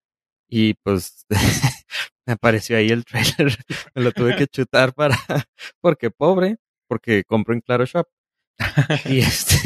y 0.48 0.74
pues 0.84 1.26
me 2.26 2.34
apareció 2.34 2.76
ahí 2.76 2.88
el 2.90 3.04
trailer. 3.04 3.56
Me 3.94 4.02
lo 4.02 4.12
tuve 4.12 4.36
que 4.36 4.46
chutar 4.48 4.94
para 4.94 5.16
porque 5.80 6.10
pobre, 6.10 6.56
porque 6.88 7.24
compro 7.24 7.54
en 7.54 7.60
Claro 7.62 7.86
Shop. 7.86 8.06
Y 9.06 9.20
este 9.20 9.56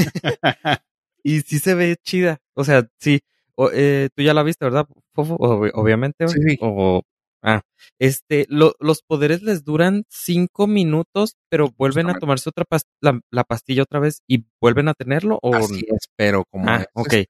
y 1.22 1.40
sí 1.42 1.58
se 1.58 1.74
ve 1.74 1.96
chida. 2.02 2.38
O 2.54 2.64
sea, 2.64 2.88
sí. 2.98 3.20
O, 3.56 3.70
eh, 3.72 4.08
tú 4.14 4.22
ya 4.22 4.34
la 4.34 4.42
viste, 4.44 4.64
¿verdad? 4.64 4.86
Fofo? 5.14 5.36
Ob- 5.38 5.70
obviamente. 5.74 6.28
Sí, 6.28 6.38
sí. 6.48 6.58
O, 6.60 7.02
ah, 7.42 7.62
este, 7.98 8.46
lo- 8.48 8.74
los 8.80 9.02
poderes 9.02 9.42
les 9.42 9.64
duran 9.64 10.04
cinco 10.08 10.66
minutos, 10.66 11.36
pero 11.48 11.70
vuelven 11.76 12.10
a 12.10 12.18
tomarse 12.18 12.48
otra 12.48 12.64
la, 13.00 13.20
la 13.30 13.44
pastilla 13.44 13.82
otra 13.82 14.00
vez 14.00 14.22
y 14.26 14.46
vuelven 14.60 14.88
a 14.88 14.94
tenerlo 14.94 15.38
o 15.42 15.52
Así 15.56 15.84
es, 15.88 16.08
pero 16.16 16.44
como 16.50 16.68
Ah, 16.68 16.84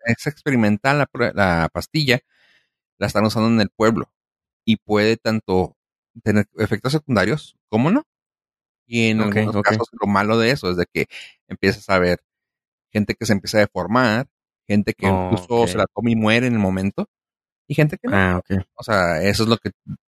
es, 0.06 0.26
experimental 0.26 0.98
la, 0.98 1.09
la 1.34 1.68
pastilla, 1.72 2.20
la 2.98 3.06
están 3.06 3.24
usando 3.26 3.48
en 3.48 3.61
el 3.61 3.70
pueblo 3.70 4.11
y 4.64 4.76
puede 4.76 5.16
tanto 5.16 5.76
tener 6.22 6.46
efectos 6.59 6.92
secundarios 6.92 7.56
como 7.68 7.90
no. 7.90 8.04
Y 8.86 9.11
en 9.11 9.20
algunos 9.20 9.62
casos 9.62 9.88
lo 10.00 10.06
malo 10.06 10.38
de 10.38 10.50
eso 10.50 10.70
es 10.70 10.76
de 10.76 10.86
que 10.92 11.06
empiezas 11.48 11.88
a 11.90 11.98
ver 11.98 12.20
gente 12.92 13.14
que 13.14 13.26
se 13.26 13.32
empieza 13.34 13.59
a 13.59 13.62
deformar, 13.62 14.28
gente 14.66 14.94
que 14.94 15.09
Oh, 15.09 15.32
incluso 15.32 15.66
se 15.68 15.78
la 15.78 15.86
toma 15.94 16.11
y 16.11 16.16
muere 16.16 16.46
en 16.46 16.54
el 16.54 16.59
momento 16.59 17.06
y 17.68 17.74
gente 17.74 17.98
que 17.98 18.08
no. 18.08 18.16
Ah, 18.16 18.38
ok. 18.38 18.62
O 18.74 18.82
sea, 18.82 19.22
eso 19.22 19.42
es 19.44 19.48
lo 19.48 19.56
que 19.58 19.70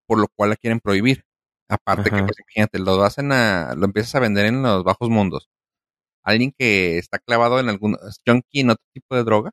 por 0.08 0.20
lo 0.20 0.28
cual 0.36 0.52
la 0.52 0.56
quieren 0.56 0.80
prohibir. 0.80 1.24
Aparte 1.68 2.12
que 2.12 2.22
pues 2.24 2.38
imagínate, 2.40 2.78
lo 2.80 3.04
hacen 3.04 3.32
a, 3.32 3.74
lo 3.76 3.86
empiezas 3.86 4.14
a 4.16 4.20
vender 4.20 4.46
en 4.46 4.62
los 4.62 4.84
bajos 4.84 5.10
mundos. 5.10 5.50
Alguien 6.24 6.54
que 6.58 6.98
está 6.98 7.20
clavado 7.20 7.60
en 7.60 7.70
algún 7.70 7.98
es 8.08 8.20
junkie 8.26 8.62
en 8.62 8.72
otro 8.72 8.86
tipo 8.94 9.16
de 9.16 9.24
droga, 9.24 9.52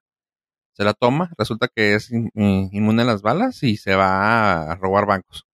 se 0.76 0.84
la 0.84 0.94
toma, 0.94 1.32
resulta 1.38 1.68
que 1.74 1.94
es 1.94 2.10
in- 2.10 2.30
in- 2.34 2.68
inmune 2.72 3.02
a 3.02 3.06
las 3.06 3.22
balas 3.22 3.62
y 3.62 3.76
se 3.76 3.94
va 3.94 4.72
a 4.72 4.76
robar 4.76 5.06
bancos. 5.06 5.46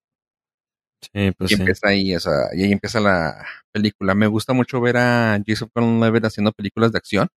Sí, 1.00 1.30
pues 1.36 1.52
y 1.52 1.54
sí. 1.54 1.60
empieza 1.60 1.88
ahí, 1.88 2.14
o 2.16 2.20
sea, 2.20 2.32
y 2.54 2.64
ahí 2.64 2.72
empieza 2.72 3.00
la 3.00 3.44
película. 3.72 4.14
Me 4.14 4.26
gusta 4.26 4.52
mucho 4.52 4.80
ver 4.80 4.96
a 4.96 5.38
Joseph 5.46 5.70
Gordon-Levitt 5.74 6.24
haciendo 6.24 6.52
películas 6.52 6.92
de 6.92 6.98
acción, 6.98 7.28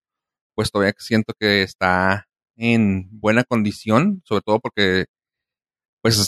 pues 0.56 0.70
todavía 0.70 0.94
siento 0.98 1.34
que 1.38 1.62
está 1.62 2.28
en 2.56 3.08
buena 3.20 3.44
condición, 3.44 4.22
sobre 4.24 4.42
todo 4.42 4.60
porque, 4.60 5.06
pues, 6.02 6.18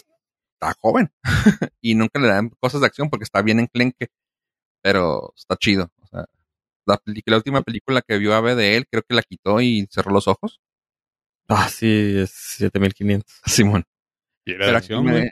está 0.54 0.74
joven 0.80 1.12
y 1.80 1.94
nunca 1.94 2.20
le 2.20 2.28
dan 2.28 2.50
cosas 2.60 2.80
de 2.80 2.86
acción 2.86 3.10
porque 3.10 3.24
está 3.24 3.42
bien 3.42 3.60
enclenque, 3.60 4.08
pero 4.82 5.32
está 5.36 5.56
chido. 5.56 5.90
O 6.02 6.06
sea, 6.06 6.26
la, 6.86 7.36
última 7.36 7.62
película 7.62 8.02
que 8.02 8.18
vio 8.18 8.34
Ave 8.34 8.54
de 8.54 8.76
él, 8.76 8.86
creo 8.90 9.02
que 9.02 9.14
la 9.14 9.22
quitó 9.22 9.60
y 9.60 9.86
cerró 9.90 10.12
los 10.12 10.28
ojos. 10.28 10.60
Ah, 11.48 11.68
sí, 11.68 12.18
es 12.18 12.30
7500. 12.30 13.40
Simón. 13.46 13.84
Y 14.44 14.52
era 14.52 14.60
Pero 14.60 14.70
de 14.72 14.76
acción, 14.78 15.04
me- 15.04 15.12
güey. 15.12 15.30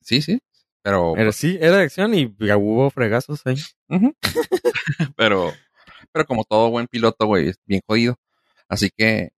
Sí, 0.00 0.20
sí. 0.22 0.40
Pero, 0.82 1.16
Era, 1.16 1.30
sí, 1.30 1.58
era 1.60 1.76
de 1.76 1.84
acción 1.84 2.12
y 2.14 2.34
ya 2.40 2.56
hubo 2.56 2.90
fregazos 2.90 3.40
ahí. 3.46 3.56
Pero, 5.16 5.52
pero 6.12 6.26
como 6.26 6.44
todo 6.44 6.70
buen 6.70 6.88
piloto, 6.88 7.26
güey, 7.26 7.48
es 7.48 7.60
bien 7.64 7.80
jodido. 7.86 8.16
Así 8.68 8.90
que, 8.96 9.30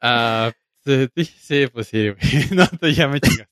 Ah, 0.00 0.52
sí, 0.84 1.08
sí, 1.40 1.66
pues 1.72 1.88
sí, 1.88 2.10
güey. 2.10 2.18
No, 2.54 2.66
te 2.68 2.92
ya 2.92 3.08
me 3.08 3.20
chingas. 3.20 3.48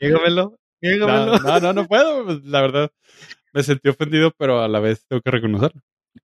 Llégamelo, 0.00 0.56
No, 0.82 1.38
no, 1.38 1.60
no, 1.60 1.72
no 1.72 1.86
puedo. 1.86 2.24
pues, 2.24 2.42
La 2.44 2.60
verdad, 2.62 2.90
me 3.52 3.62
sentí 3.62 3.88
ofendido, 3.88 4.32
pero 4.38 4.62
a 4.62 4.68
la 4.68 4.80
vez 4.80 5.04
tengo 5.08 5.20
que 5.22 5.30
reconocerlo. 5.30 5.80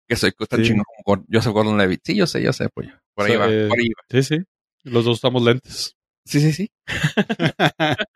que 0.09 0.16
soy 0.16 0.32
tan 0.49 0.61
Sí. 0.61 0.66
chingón 0.68 0.84
como 1.05 1.24
Joseph 1.30 1.53
Gordon 1.53 1.78
Levitt. 1.78 2.01
Sí, 2.05 2.16
yo 2.16 2.26
sé, 2.26 2.42
yo 2.42 2.53
sé, 2.53 2.68
pues. 2.74 2.88
Por 3.14 3.26
ahí 3.26 3.32
So, 3.34 3.38
va, 3.40 3.47
eh, 3.51 3.68
por 3.68 3.78
ahí 3.78 3.88
va. 3.88 4.03
Sí, 4.11 4.22
sí. 4.22 4.38
Los 4.84 5.05
dos 5.05 5.18
usamos 5.18 5.42
lentes. 5.42 5.97
Sí, 6.24 6.40
sí, 6.40 6.53
sí. 6.53 6.70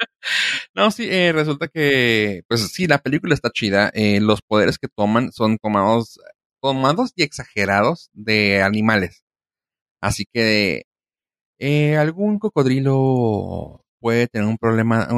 No, 0.74 0.90
sí, 0.90 1.06
eh, 1.10 1.32
resulta 1.32 1.68
que, 1.68 2.42
pues 2.48 2.70
sí, 2.72 2.86
la 2.86 2.98
película 2.98 3.34
está 3.34 3.50
chida. 3.50 3.90
Eh, 3.94 4.20
los 4.20 4.42
poderes 4.42 4.78
que 4.78 4.88
toman 4.88 5.32
son 5.32 5.58
tomados, 5.58 6.18
tomados 6.60 7.12
y 7.16 7.22
exagerados 7.22 8.10
de 8.12 8.62
animales. 8.62 9.24
Así 10.00 10.24
que 10.32 10.84
eh, 11.58 11.96
algún 11.96 12.38
cocodrilo 12.38 13.84
puede 14.00 14.28
tener 14.28 14.48
un 14.48 14.58
problema, 14.58 15.08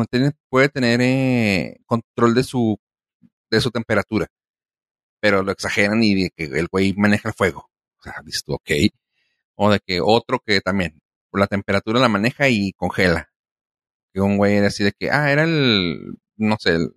puede 0.51 0.69
tener 0.69 1.01
eh, 1.03 1.79
control 1.87 2.35
de 2.35 2.45
su, 2.45 2.79
de 3.51 3.61
su 3.61 3.71
temperatura. 3.71 4.29
Pero 5.21 5.43
lo 5.43 5.53
exageran 5.53 6.03
y 6.03 6.25
de 6.25 6.31
que 6.37 6.45
el 6.45 6.69
güey 6.69 6.95
maneja 6.95 7.29
el 7.31 7.35
fuego. 7.35 7.71
O 8.01 8.03
sea, 8.03 8.15
dices 8.25 8.45
tú, 8.45 8.55
ok. 8.55 8.71
O 9.57 9.71
de 9.71 9.81
que 9.81 10.01
otro 10.03 10.41
que 10.45 10.61
también, 10.61 11.01
la 11.33 11.47
temperatura 11.47 12.01
la 12.01 12.09
maneja 12.09 12.49
y 12.49 12.73
congela. 12.73 13.31
Que 14.15 14.21
un 14.21 14.39
güey 14.39 14.57
era 14.57 14.69
así 14.69 14.85
de 14.85 14.93
que, 14.93 15.11
ah, 15.11 15.33
era 15.33 15.45
el, 15.45 16.17
no 16.37 16.57
sé, 16.59 16.73
el 16.77 16.95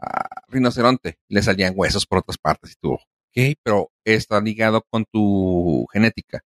ah, 0.00 0.42
rinoceronte. 0.48 1.18
Le 1.28 1.42
salían 1.42 1.72
huesos 1.76 2.06
por 2.06 2.18
otras 2.18 2.38
partes 2.38 2.72
y 2.72 2.74
tú, 2.80 2.92
ok, 2.92 3.58
pero 3.62 3.90
está 4.04 4.40
ligado 4.40 4.82
con 4.90 5.04
tu 5.12 5.86
genética. 5.92 6.40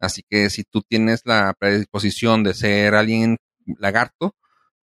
Así 0.00 0.22
que 0.28 0.48
si 0.50 0.64
tú 0.64 0.82
tienes 0.82 1.22
la 1.24 1.54
predisposición 1.58 2.42
de 2.42 2.54
ser 2.54 2.94
alguien 2.94 3.36
lagarto, 3.78 4.34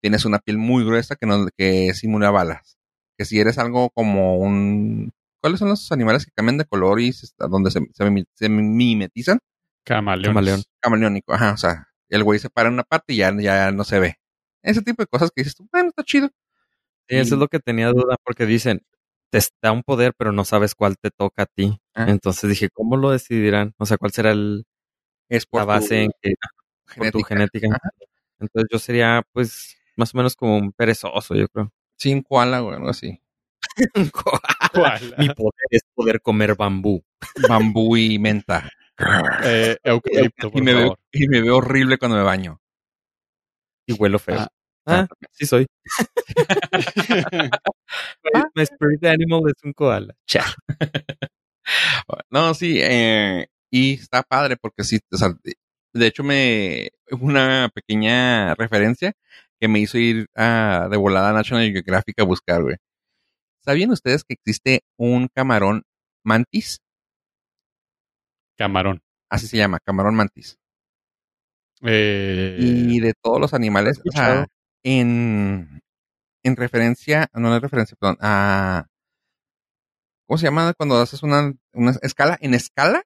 tienes 0.01 0.25
una 0.25 0.39
piel 0.39 0.57
muy 0.59 0.85
gruesa 0.85 1.15
que, 1.15 1.25
no, 1.25 1.47
que 1.57 1.93
simula 1.95 2.29
balas. 2.29 2.77
Que 3.17 3.25
si 3.25 3.39
eres 3.39 3.57
algo 3.57 3.89
como 3.89 4.37
un... 4.37 5.11
¿Cuáles 5.41 5.59
son 5.59 5.69
los 5.69 5.91
animales 5.91 6.25
que 6.25 6.31
cambian 6.35 6.57
de 6.57 6.65
color 6.65 6.99
y 6.99 7.13
se- 7.13 7.27
donde 7.37 7.71
se, 7.71 7.79
se 7.93 8.49
mimetizan? 8.49 9.39
Camaleón. 9.83 10.33
Camaleón. 10.33 10.63
Camaleónico, 10.81 11.33
ajá, 11.33 11.53
o 11.53 11.57
sea, 11.57 11.87
el 12.09 12.23
güey 12.23 12.39
se 12.39 12.49
para 12.49 12.67
en 12.67 12.73
una 12.75 12.83
parte 12.83 13.13
y 13.13 13.17
ya, 13.17 13.33
ya 13.39 13.71
no 13.71 13.83
se 13.83 13.99
ve. 13.99 14.15
Ese 14.61 14.81
tipo 14.81 15.01
de 15.01 15.07
cosas 15.07 15.31
que 15.33 15.41
dices 15.41 15.55
tú, 15.55 15.67
bueno, 15.71 15.89
está 15.89 16.03
chido. 16.03 16.29
Sí, 17.09 17.15
eso 17.15 17.35
es 17.35 17.39
lo 17.39 17.47
que 17.47 17.59
tenía 17.59 17.89
duda, 17.89 18.17
porque 18.23 18.45
dicen, 18.45 18.81
te 19.29 19.39
da 19.61 19.71
un 19.71 19.83
poder, 19.83 20.13
pero 20.17 20.31
no 20.31 20.45
sabes 20.45 20.75
cuál 20.75 20.97
te 20.97 21.11
toca 21.11 21.43
a 21.43 21.45
ti. 21.45 21.79
Ah. 21.93 22.05
Entonces 22.09 22.49
dije, 22.49 22.69
¿cómo 22.69 22.97
lo 22.97 23.11
decidirán? 23.11 23.73
O 23.77 23.85
sea, 23.85 23.97
¿cuál 23.97 24.11
será 24.11 24.31
el, 24.31 24.65
Es 25.29 25.45
por 25.45 25.61
la 25.61 25.65
base 25.65 25.87
tu 25.87 25.95
en 25.95 26.11
que, 26.21 26.33
por 26.97 27.11
tu 27.11 27.23
genética? 27.23 27.67
Ajá. 27.67 27.89
Entonces 28.39 28.69
yo 28.71 28.79
sería, 28.79 29.23
pues, 29.33 29.77
más 29.95 30.13
o 30.13 30.17
menos 30.17 30.35
como 30.35 30.57
un 30.57 30.71
perezoso, 30.71 31.35
yo 31.35 31.47
creo. 31.49 31.71
Sí, 31.97 32.13
un 32.13 32.21
koala, 32.21 32.59
güey, 32.59 32.75
algo 32.75 32.89
así. 32.89 33.19
Un 33.95 34.09
koala. 34.09 34.41
¿Cuál? 34.73 35.15
Mi 35.17 35.29
poder 35.29 35.67
es 35.69 35.81
poder 35.93 36.21
comer 36.21 36.55
bambú. 36.55 37.03
Bambú 37.47 37.97
y 37.97 38.19
menta. 38.19 38.69
Eh, 39.43 39.77
eucalipto, 39.83 40.51
y, 40.53 40.61
me 40.61 40.73
veo, 40.73 40.99
y 41.11 41.27
me 41.27 41.41
veo 41.41 41.57
horrible 41.57 41.97
cuando 41.97 42.17
me 42.17 42.23
baño. 42.23 42.59
Y 43.85 43.93
huelo 43.93 44.19
feo. 44.19 44.39
Ah. 44.39 44.47
Ah, 44.87 45.07
sí 45.31 45.45
soy. 45.45 45.67
Ah. 48.33 48.43
My 48.55 48.63
spirit 48.63 49.05
animal 49.05 49.43
es 49.47 49.63
un 49.63 49.73
koala. 49.73 50.13
Cha. 50.25 50.43
No, 52.31 52.53
sí, 52.53 52.79
eh, 52.81 53.47
y 53.69 53.95
está 53.95 54.23
padre 54.23 54.55
porque 54.55 54.85
sí, 54.85 54.99
o 55.11 55.17
sea, 55.17 55.29
de- 55.43 56.07
hecho 56.07 56.23
me 56.23 56.89
una 57.11 57.69
pequeña 57.73 58.55
referencia 58.55 59.11
que 59.59 59.67
me 59.67 59.79
hizo 59.79 59.97
ir 59.97 60.27
a, 60.35 60.87
de 60.89 60.95
volada 60.97 61.29
a 61.31 61.33
National 61.33 61.69
Geographic 61.71 62.19
a 62.19 62.23
buscar, 62.23 62.61
güey. 62.63 62.77
¿Sabían 63.65 63.91
ustedes 63.91 64.23
que 64.23 64.35
existe 64.35 64.81
un 64.97 65.27
camarón 65.33 65.83
mantis? 66.23 66.79
Camarón. 68.57 69.01
Así 69.29 69.47
se 69.47 69.57
llama, 69.57 69.79
camarón 69.83 70.15
mantis. 70.15 70.57
Eh, 71.81 72.57
y 72.59 72.99
de 72.99 73.13
todos 73.21 73.39
los 73.41 73.53
animales, 73.53 73.99
o 74.07 74.11
sea. 74.11 74.47
En, 74.87 75.81
en 76.43 76.55
referencia, 76.55 77.29
no, 77.33 77.49
no 77.49 77.55
es 77.55 77.61
referencia, 77.61 77.97
perdón, 77.99 78.17
a, 78.21 78.87
¿cómo 80.25 80.37
se 80.37 80.45
llama 80.45 80.73
cuando 80.77 80.95
haces 80.97 81.23
una, 81.23 81.53
una 81.73 81.91
escala? 82.01 82.37
En 82.39 82.53
escala 82.53 83.03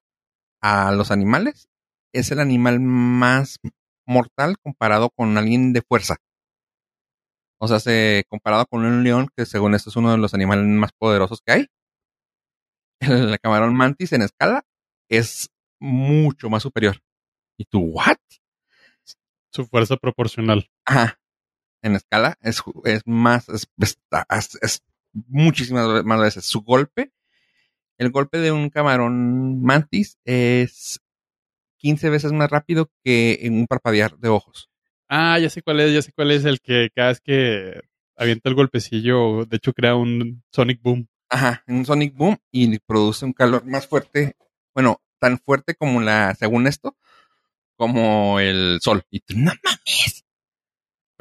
a 0.60 0.92
los 0.92 1.10
animales, 1.10 1.68
es 2.12 2.30
el 2.30 2.38
animal 2.38 2.78
más 2.78 3.58
mortal 4.06 4.56
comparado 4.62 5.10
con 5.10 5.36
alguien 5.36 5.72
de 5.72 5.82
fuerza. 5.82 6.16
O 7.58 7.66
sea, 7.68 7.80
se, 7.80 8.24
comparado 8.28 8.66
con 8.66 8.84
un 8.84 9.02
león, 9.02 9.28
que 9.36 9.44
según 9.44 9.74
esto 9.74 9.90
es 9.90 9.96
uno 9.96 10.12
de 10.12 10.18
los 10.18 10.34
animales 10.34 10.64
más 10.66 10.92
poderosos 10.92 11.40
que 11.44 11.52
hay. 11.52 11.66
El 13.00 13.38
camarón 13.40 13.74
mantis 13.74 14.12
en 14.12 14.22
escala 14.22 14.62
es 15.08 15.50
mucho 15.80 16.48
más 16.48 16.62
superior. 16.62 17.00
¿Y 17.58 17.64
tú, 17.64 17.80
what? 17.80 18.18
su 19.52 19.66
fuerza 19.66 19.96
proporcional. 19.96 20.70
Ajá. 20.84 21.18
En 21.82 21.96
escala 21.96 22.36
es, 22.42 22.62
es 22.84 23.02
más, 23.06 23.48
es, 23.48 23.68
es- 24.30 24.58
es 24.62 24.82
muchísimas 25.12 26.04
más 26.04 26.20
veces. 26.20 26.44
Su 26.44 26.62
golpe, 26.62 27.12
el 27.98 28.10
golpe 28.10 28.38
de 28.38 28.52
un 28.52 28.70
camarón 28.70 29.62
mantis 29.62 30.18
es 30.24 31.00
15 31.78 32.10
veces 32.10 32.32
más 32.32 32.50
rápido 32.50 32.90
que 33.04 33.40
en 33.42 33.54
un 33.54 33.66
parpadear 33.66 34.18
de 34.18 34.28
ojos. 34.28 34.70
Ah, 35.08 35.38
ya 35.38 35.50
sé 35.50 35.62
cuál 35.62 35.80
es, 35.80 35.92
ya 35.94 36.02
sé 36.02 36.12
cuál 36.12 36.30
es 36.30 36.44
el 36.44 36.60
que 36.60 36.90
cada 36.94 37.08
vez 37.10 37.20
que 37.20 37.80
avienta 38.16 38.48
el 38.48 38.54
golpecillo, 38.54 39.44
de 39.46 39.56
hecho 39.56 39.72
crea 39.74 39.96
un 39.96 40.42
Sonic 40.52 40.82
Boom. 40.82 41.08
Ajá, 41.30 41.64
un 41.68 41.84
Sonic 41.86 42.14
Boom 42.16 42.38
y 42.52 42.78
produce 42.80 43.24
un 43.24 43.32
calor 43.32 43.64
más 43.66 43.86
fuerte. 43.86 44.36
Bueno, 44.74 45.02
tan 45.18 45.38
fuerte 45.38 45.74
como 45.74 46.00
la, 46.00 46.34
según 46.34 46.66
esto, 46.66 46.96
como 47.76 48.40
el 48.40 48.78
sol. 48.82 49.02
Y 49.10 49.20
tú, 49.20 49.34
no 49.36 49.52
mames. 49.64 50.24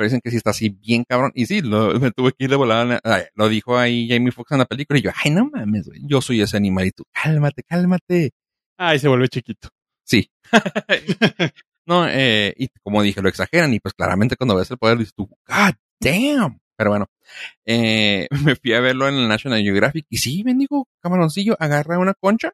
Pero 0.02 0.08
dicen 0.08 0.22
que 0.24 0.32
sí 0.32 0.38
está 0.38 0.50
así 0.50 0.70
bien 0.70 1.04
cabrón. 1.04 1.32
Y 1.36 1.46
sí, 1.46 1.62
lo, 1.62 1.94
me 2.00 2.10
tuve 2.10 2.32
que 2.32 2.46
ir 2.46 2.50
de 2.50 2.56
volada. 2.56 3.00
ay, 3.04 3.26
Lo 3.36 3.48
dijo 3.50 3.78
ahí 3.78 4.10
Jamie 4.10 4.32
Foxx 4.32 4.54
en 4.54 4.58
la 4.58 4.66
película. 4.66 4.98
Y 4.98 5.04
yo, 5.04 5.12
ay, 5.24 5.30
no 5.30 5.48
mames, 5.48 5.86
güey. 5.90 6.02
Yo 6.04 6.22
soy 6.22 6.42
ese 6.42 6.58
animal. 6.58 6.88
Y 6.88 6.92
tú, 6.92 7.04
cálmate, 7.14 7.62
cálmate. 7.62 8.32
Ah, 8.80 8.96
y 8.96 9.00
se 9.00 9.08
vuelve 9.08 9.28
chiquito. 9.28 9.70
Sí. 10.04 10.32
no, 11.86 12.08
eh, 12.10 12.52
y 12.58 12.70
como 12.82 13.04
dije, 13.04 13.22
lo 13.22 13.30
exageran. 13.30 13.72
Y 13.76 13.80
pues 13.80 13.94
claramente 13.94 14.36
cuando 14.36 14.56
ves 14.56 14.72
el 14.72 14.80
poder 14.80 14.98
dices 14.98 15.14
tú, 15.14 15.30
God 15.48 15.76
damn. 16.00 16.60
Pero 16.76 16.90
bueno, 16.90 17.06
eh, 17.68 18.28
me 18.44 18.56
fui 18.56 18.74
a 18.74 18.80
verlo 18.80 19.08
en 19.08 19.14
el 19.14 19.28
National 19.28 19.62
Geographic. 19.62 20.08
Y 20.10 20.18
sí, 20.18 20.42
bendigo, 20.42 20.88
camaroncillo, 21.00 21.56
agarra 21.60 22.00
una 22.00 22.16
concha 22.16 22.54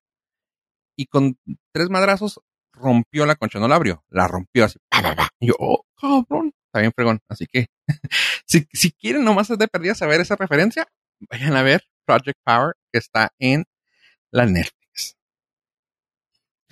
y 0.97 1.05
con 1.05 1.37
tres 1.71 1.89
madrazos 1.89 2.41
rompió 2.73 3.25
la 3.25 3.35
concha. 3.35 3.57
No 3.57 3.69
la 3.69 3.77
abrió, 3.77 4.03
la 4.09 4.27
rompió 4.27 4.65
así. 4.65 4.79
pa, 4.89 5.01
pa, 5.01 5.15
pa. 5.15 5.29
Y 5.39 5.47
yo, 5.47 5.53
oh, 5.59 5.85
cabrón. 5.95 6.51
Está 6.67 6.79
bien 6.81 6.91
fregón. 6.95 7.19
Así 7.29 7.45
que, 7.47 7.67
si, 8.45 8.67
si 8.73 8.91
quieren 8.91 9.23
nomás 9.23 9.47
de 9.47 9.67
perdida 9.67 9.95
saber 9.95 10.21
esa 10.21 10.35
referencia, 10.35 10.87
vayan 11.29 11.55
a 11.55 11.63
ver 11.63 11.83
Project 12.05 12.39
Power 12.43 12.73
que 12.91 12.99
está 12.99 13.31
en 13.39 13.65
la 14.31 14.45
Netflix. 14.45 15.15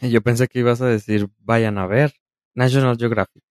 Y 0.01 0.09
yo 0.11 0.21
pensé 0.21 0.47
que 0.47 0.59
ibas 0.59 0.81
a 0.81 0.87
decir, 0.87 1.27
vayan 1.39 1.77
a 1.77 1.87
ver 1.87 2.13
National 2.53 2.97
Geographic. 2.97 3.43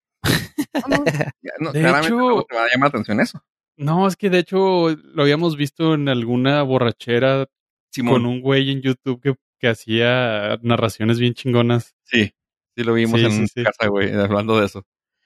Ya, 1.42 1.52
no, 1.60 1.72
De 1.72 1.80
hecho- 1.80 2.10
no 2.18 2.42
te 2.44 2.54
va 2.54 2.64
a 2.64 2.68
llamar 2.68 2.80
la 2.80 2.86
atención 2.88 3.20
eso. 3.20 3.42
No, 3.76 4.06
es 4.06 4.16
que 4.16 4.30
de 4.30 4.38
hecho 4.38 4.90
lo 4.90 5.22
habíamos 5.22 5.56
visto 5.56 5.94
en 5.94 6.08
alguna 6.08 6.62
borrachera 6.62 7.46
Simón. 7.90 8.14
con 8.14 8.26
un 8.26 8.40
güey 8.40 8.70
en 8.70 8.82
YouTube 8.82 9.20
que, 9.20 9.34
que 9.58 9.68
hacía 9.68 10.58
narraciones 10.62 11.18
bien 11.18 11.34
chingonas. 11.34 11.94
Sí, 12.04 12.32
sí 12.76 12.84
lo 12.84 12.94
vimos 12.94 13.18
Sí, 13.20 13.26
en 13.26 13.32
sí, 13.32 13.46
sí. 13.48 13.64
casa, 13.64 13.88
güey, 13.88 14.12
hablando 14.12 14.58
de 14.60 14.66
eso. 14.66 14.84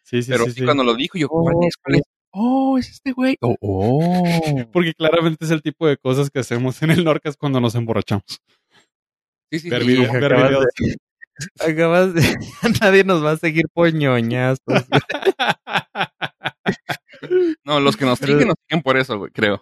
Sí, 0.09 0.23
sí, 0.23 0.31
Pero 0.31 0.45
sí, 0.47 0.53
sí, 0.53 0.65
cuando 0.65 0.85
lo 0.85 0.95
dijo, 0.95 1.19
yo, 1.19 1.29
¿cuál 1.29 1.57
es? 1.67 1.77
¿Cuál 1.77 1.97
es? 1.97 2.03
Oh, 2.33 2.79
es 2.79 2.89
este 2.91 3.13
güey. 3.13 3.37
Oh, 3.43 3.57
oh. 3.61 4.23
Porque 4.73 4.95
claramente 4.95 5.45
es 5.45 5.51
el 5.51 5.61
tipo 5.63 5.87
de 5.87 5.97
cosas 5.99 6.31
que 6.31 6.39
hacemos 6.39 6.81
en 6.83 6.91
el 6.93 7.05
Norcas 7.05 7.37
cuando 7.37 7.61
nos 7.61 7.75
emborrachamos. 7.75 8.25
Sí, 9.51 9.59
sí, 9.59 9.69
Ver 9.71 9.83
sí. 9.83 9.89
video- 9.89 10.11
Acabas 10.11 10.49
videos. 10.49 10.65
de- 10.79 10.97
Acabas 11.73 12.15
de... 12.15 12.23
Nadie 12.83 13.05
nos 13.05 13.25
va 13.25 13.33
a 13.33 13.37
seguir 13.37 13.65
poñoñas. 13.73 14.59
No, 17.65 17.81
los 17.81 17.97
que 17.97 18.05
nos 18.05 18.19
siguen 18.19 18.49
nos 18.49 18.55
siguen 18.67 18.83
por 18.83 18.97
eso, 18.97 19.19
güey, 19.19 19.31
creo. 19.33 19.61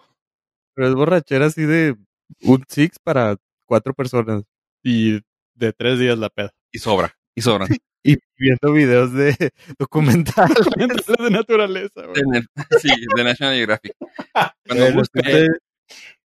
Pero 0.75 0.87
es 0.89 0.93
borrachera 0.93 1.47
así 1.47 1.63
de 1.63 1.95
un 2.43 2.63
six 2.69 2.99
para 2.99 3.37
cuatro 3.65 3.93
personas. 3.93 4.43
y 4.83 5.19
de 5.55 5.73
tres 5.73 5.97
días 5.99 6.17
la 6.19 6.29
peda. 6.29 6.51
Y 6.71 6.79
sobra, 6.79 7.13
y 7.35 7.41
sobran. 7.41 7.67
Y 8.13 8.17
viendo 8.37 8.71
videos 8.73 9.13
de 9.13 9.35
documentales. 9.79 10.55
Documentales 10.57 11.05
de 11.19 11.29
naturaleza, 11.29 12.01
güey. 12.05 12.41
Sí, 12.81 12.89
de 13.15 13.23
National 13.23 13.55
Geographic. 13.55 13.93
Cuando 14.65 14.87
busque- 14.91 15.21
si 15.23 15.29
usted, 15.29 15.47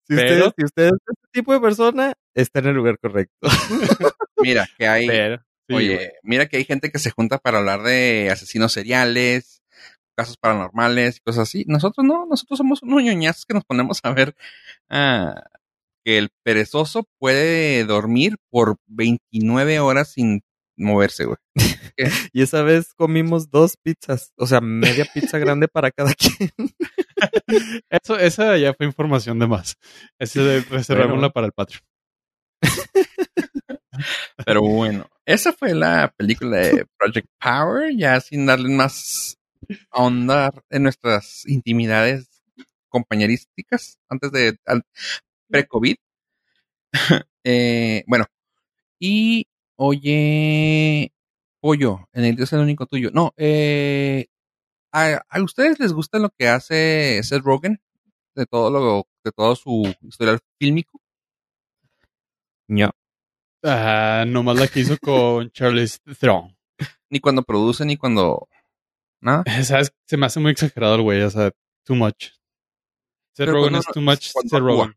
si 0.08 0.16
pero- 0.16 0.46
usted- 0.48 0.52
si 0.58 0.64
usted 0.64 0.84
es 0.86 0.92
este 0.92 1.28
tipo 1.32 1.52
de 1.52 1.60
persona, 1.60 2.12
está 2.34 2.58
en 2.60 2.66
el 2.66 2.74
lugar 2.76 2.98
correcto. 2.98 3.34
mira, 4.38 4.66
que 4.78 4.86
hay, 4.88 5.06
Pero, 5.06 5.38
sí, 5.68 5.74
oye, 5.74 5.94
güey. 5.96 6.08
mira 6.22 6.46
que 6.46 6.56
hay 6.56 6.64
gente 6.64 6.90
que 6.90 6.98
se 6.98 7.10
junta 7.10 7.38
para 7.38 7.58
hablar 7.58 7.82
de 7.82 8.28
asesinos 8.32 8.72
seriales, 8.72 9.62
casos 10.16 10.36
paranormales 10.36 11.18
y 11.18 11.20
cosas 11.20 11.42
así. 11.48 11.64
Nosotros 11.68 12.04
no, 12.06 12.26
nosotros 12.26 12.58
somos 12.58 12.82
unos 12.82 13.02
ñoñazos 13.02 13.44
que 13.46 13.54
nos 13.54 13.64
ponemos 13.64 14.00
a 14.02 14.12
ver 14.12 14.34
ah, 14.90 15.44
que 16.04 16.18
el 16.18 16.30
perezoso 16.42 17.06
puede 17.20 17.84
dormir 17.84 18.36
por 18.50 18.78
29 18.86 19.78
horas 19.80 20.12
sin 20.12 20.40
moverse, 20.78 21.24
güey. 21.24 21.36
Y 22.32 22.42
esa 22.42 22.62
vez 22.62 22.94
comimos 22.94 23.50
dos 23.50 23.76
pizzas. 23.76 24.32
O 24.36 24.46
sea, 24.46 24.60
media 24.60 25.04
pizza 25.12 25.38
grande 25.38 25.68
para 25.68 25.90
cada 25.90 26.14
quien. 26.14 26.50
Eso, 27.90 28.16
esa 28.18 28.56
ya 28.56 28.74
fue 28.74 28.86
información 28.86 29.38
de 29.38 29.46
más. 29.48 29.76
Ese 30.18 30.40
de 30.40 30.60
reservémosla 30.60 31.14
Bueno. 31.16 31.32
para 31.32 31.46
el 31.46 31.52
Patreon. 31.52 31.82
Pero 34.46 34.62
bueno, 34.62 35.08
esa 35.26 35.52
fue 35.52 35.74
la 35.74 36.12
película 36.16 36.58
de 36.58 36.86
Project 36.98 37.28
Power, 37.40 37.94
ya 37.96 38.20
sin 38.20 38.46
darle 38.46 38.68
más 38.70 39.36
ahondar 39.90 40.62
en 40.70 40.84
nuestras 40.84 41.44
intimidades 41.46 42.28
compañerísticas 42.88 43.98
antes 44.08 44.30
de 44.32 44.56
pre-COVID. 45.48 45.96
Eh, 47.44 48.04
bueno, 48.06 48.26
y 49.00 49.47
oye, 49.78 51.12
pollo, 51.60 52.08
en 52.12 52.24
el 52.24 52.36
Dios 52.36 52.48
es 52.48 52.52
el 52.54 52.60
único 52.60 52.86
tuyo. 52.86 53.10
No, 53.12 53.32
eh, 53.36 54.26
¿a, 54.92 55.22
a 55.28 55.42
ustedes 55.42 55.78
les 55.78 55.92
gusta 55.92 56.18
lo 56.18 56.30
que 56.30 56.48
hace 56.48 57.20
Seth 57.22 57.42
Rogen 57.42 57.80
de 58.34 58.46
todo 58.46 58.70
lo 58.70 59.06
de 59.24 59.32
todo 59.32 59.54
su 59.56 59.94
historial 60.02 60.40
fílmico? 60.58 61.00
No. 62.68 62.90
Ah, 63.64 64.24
nomás 64.26 64.56
la 64.56 64.68
que 64.68 64.80
hizo 64.80 64.96
con 64.98 65.50
Charles 65.52 66.00
Theron. 66.18 66.56
Ni 67.10 67.20
cuando 67.20 67.42
produce 67.42 67.84
ni 67.84 67.96
cuando 67.96 68.48
nada. 69.20 69.44
¿Sabes? 69.64 69.92
Se 70.06 70.16
me 70.16 70.26
hace 70.26 70.40
muy 70.40 70.52
exagerado 70.52 70.96
el 70.96 71.02
güey, 71.02 71.22
o 71.22 71.30
sea, 71.30 71.50
too 71.84 71.94
much. 71.94 72.30
Seth 73.32 73.46
Pero 73.46 73.52
Rogen 73.54 73.76
es 73.76 73.86
too 73.86 74.00
much 74.02 74.22
Seth. 74.22 74.52
Rogen. 74.52 74.94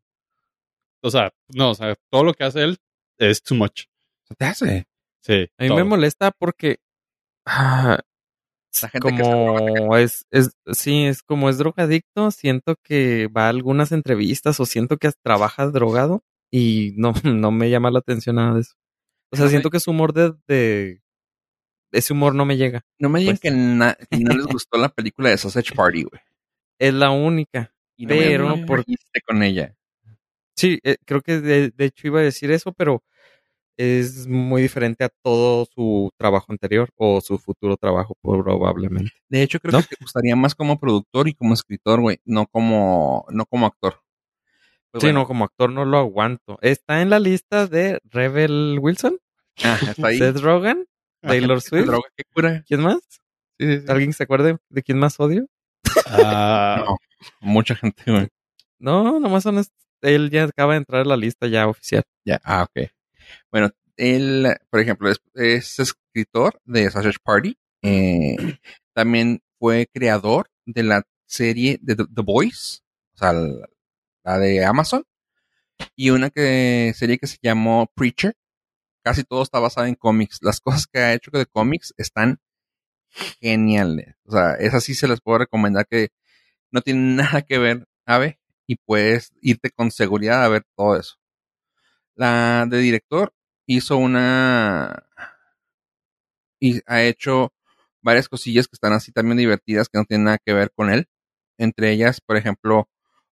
O 1.02 1.10
sea, 1.10 1.32
no, 1.50 1.72
o 1.72 1.76
sea, 1.76 1.96
todo 2.10 2.24
lo 2.24 2.34
que 2.34 2.44
hace 2.44 2.64
él 2.64 2.78
es 3.18 3.42
too 3.42 3.56
much. 3.56 3.86
Te 4.38 4.46
hace. 4.46 4.86
Sí. 5.24 5.48
A 5.58 5.64
mí 5.64 5.68
todo. 5.70 5.78
me 5.78 5.84
molesta 5.84 6.32
porque 6.32 6.78
ah, 7.46 8.00
La 8.82 8.90
gente 8.90 9.16
que 9.16 9.22
como 9.22 9.98
es, 9.98 10.26
es, 10.32 10.52
sí, 10.72 11.06
es 11.06 11.22
como 11.24 11.50
es 11.50 11.58
drogadicto, 11.58 12.32
siento 12.32 12.76
que 12.84 13.28
va 13.28 13.46
a 13.46 13.50
algunas 13.50 13.92
entrevistas 13.92 14.60
o 14.60 14.66
siento 14.66 14.98
que 14.98 15.12
trabaja 15.24 15.68
drogado 15.68 16.24
y 16.52 16.94
no, 16.98 17.14
no 17.24 17.52
me 17.52 17.70
llama 17.70 17.92
la 17.92 18.00
atención 18.00 18.38
nada 18.38 18.56
de 18.56 18.62
eso. 18.62 18.74
O 19.34 19.38
sea, 19.38 19.48
siento 19.48 19.70
que 19.70 19.80
su 19.80 19.92
humor 19.92 20.14
de, 20.14 20.34
de 20.48 21.02
ese 21.94 22.14
humor 22.14 22.36
no 22.36 22.46
me 22.46 22.58
llega. 22.58 22.84
No 23.00 23.10
me 23.10 23.20
digan 23.20 23.38
Pues. 23.38 23.42
que, 23.42 23.52
na- 23.52 23.96
que 24.10 24.18
no 24.20 24.34
les 24.36 24.46
gustó 24.66 24.78
la 24.78 24.90
película 24.90 25.30
de 25.30 25.38
Sausage 25.38 25.74
Party, 25.76 26.04
güey. 26.04 26.22
Es 26.80 26.94
la 26.94 27.12
única. 27.12 27.74
Y 27.96 28.06
no 28.08 28.16
me 28.16 28.22
Pero 28.22 28.56
que 28.56 28.66
por- 28.66 28.86
con 29.28 29.44
ella. 29.44 29.76
Sí, 30.58 30.80
eh, 30.84 30.98
creo 31.06 31.22
que 31.22 31.40
de, 31.40 31.70
de 31.72 31.86
hecho 31.86 32.08
iba 32.08 32.20
a 32.20 32.24
decir 32.24 32.52
eso, 32.52 32.74
pero 32.74 33.04
es 33.78 34.28
muy 34.28 34.62
diferente 34.62 35.04
a 35.04 35.10
todo 35.24 35.66
su 35.74 36.12
trabajo 36.18 36.48
anterior 36.52 36.90
o 36.96 37.22
su 37.22 37.38
futuro 37.38 37.78
trabajo 37.78 38.16
probablemente. 38.22 39.14
De 39.30 39.42
hecho, 39.42 39.60
creo 39.60 39.74
¿No? 39.74 39.82
que 39.82 39.96
te 39.96 40.02
gustaría 40.02 40.36
más 40.36 40.56
como 40.56 40.80
productor 40.80 41.28
y 41.28 41.34
como 41.34 41.54
escritor, 41.54 42.02
güey, 42.02 42.20
no 42.26 42.48
como, 42.48 43.26
no 43.30 43.46
como 43.46 43.66
actor. 43.66 44.02
Pues 44.92 45.02
sí, 45.02 45.08
bueno, 45.08 45.22
no, 45.22 45.28
como 45.28 45.46
actor 45.46 45.72
no 45.72 45.86
lo 45.86 45.98
aguanto. 45.98 46.60
Está 46.62 47.02
en 47.02 47.10
la 47.10 47.20
lista 47.20 47.66
de 47.68 48.00
Rebel 48.04 48.78
Wilson, 48.82 49.18
ah, 49.64 49.80
está 49.82 50.08
ahí. 50.08 50.18
Seth 50.18 50.38
Rogen, 50.38 50.86
Taylor 51.22 51.62
Swift. 51.62 51.90
¿Qué 52.16 52.24
cura? 52.34 52.64
¿Quién 52.68 52.82
más? 52.82 53.00
Sí, 53.58 53.68
sí, 53.68 53.80
sí. 53.80 53.86
¿Alguien 53.88 54.14
se 54.14 54.24
acuerde 54.24 54.58
de 54.70 54.84
quién 54.84 55.00
más 55.00 55.20
odio? 55.20 55.48
Ah, 56.08 56.84
No, 56.86 56.98
mucha 57.40 57.76
gente, 57.76 58.04
güey. 58.06 58.28
No, 58.80 59.20
nomás 59.20 59.44
son 59.44 59.64
él 60.02 60.30
ya 60.32 60.46
acaba 60.46 60.74
de 60.74 60.80
entrar 60.80 61.02
a 61.02 61.06
la 61.06 61.18
lista 61.18 61.48
ya 61.48 61.68
oficial. 61.68 62.04
Ya, 62.26 62.42
ah, 62.44 62.64
ok. 62.64 62.90
Bueno, 63.52 63.72
él, 63.98 64.48
por 64.70 64.80
ejemplo, 64.80 65.10
es, 65.10 65.22
es 65.36 65.80
escritor 65.80 66.60
de 66.66 66.90
Sausage 66.90 67.20
Party. 67.24 67.58
eh, 67.84 68.36
también 68.94 69.42
fue 69.60 69.88
creador 69.94 70.50
de 70.66 70.84
la 70.84 71.04
serie 71.26 71.80
de 71.82 71.96
The, 71.96 72.06
The 72.14 72.22
Boys, 72.24 72.84
o 73.16 73.18
sea, 73.18 73.34
la, 73.34 73.68
la 74.24 74.38
de 74.40 74.66
Amazon. 74.66 75.04
Y 75.96 76.10
una 76.12 76.30
que, 76.30 76.94
serie 76.96 77.18
que 77.18 77.28
se 77.28 77.38
llamó 77.42 77.88
Preacher. 77.96 78.36
Casi 79.04 79.24
todo 79.24 79.42
está 79.44 79.60
basado 79.60 79.88
en 79.88 79.96
cómics. 79.96 80.40
Las 80.42 80.60
cosas 80.62 80.88
que 80.88 81.00
ha 81.00 81.14
hecho 81.14 81.32
de 81.32 81.46
cómics 81.48 81.94
están 81.98 82.40
geniales. 83.42 84.16
O 84.26 84.32
sea, 84.32 84.54
esas 84.56 84.84
sí 84.84 84.94
se 84.96 85.08
las 85.08 85.22
puedo 85.22 85.40
recomendar 85.40 85.88
que 85.88 86.10
no 86.72 86.82
tienen 86.82 87.16
nada 87.18 87.42
que 87.44 87.58
ver, 87.60 87.88
Ave, 88.06 88.40
y 88.68 88.76
puedes 88.78 89.32
irte 89.42 89.72
con 89.72 89.92
seguridad 89.92 90.44
a 90.44 90.50
ver 90.50 90.64
todo 90.76 90.98
eso. 91.00 91.16
La 92.16 92.66
de 92.70 92.78
director 92.80 93.34
hizo 93.68 93.98
una 93.98 95.06
y 96.60 96.82
ha 96.86 97.02
hecho 97.04 97.54
varias 98.02 98.30
cosillas 98.30 98.68
que 98.68 98.76
están 98.76 98.94
así 98.94 99.12
también 99.12 99.38
divertidas 99.38 99.90
que 99.90 99.98
no 99.98 100.06
tienen 100.06 100.26
nada 100.26 100.38
que 100.44 100.54
ver 100.54 100.72
con 100.76 100.90
él. 100.90 101.08
Entre 101.58 101.92
ellas, 101.92 102.22
por 102.22 102.38
ejemplo, 102.38 102.90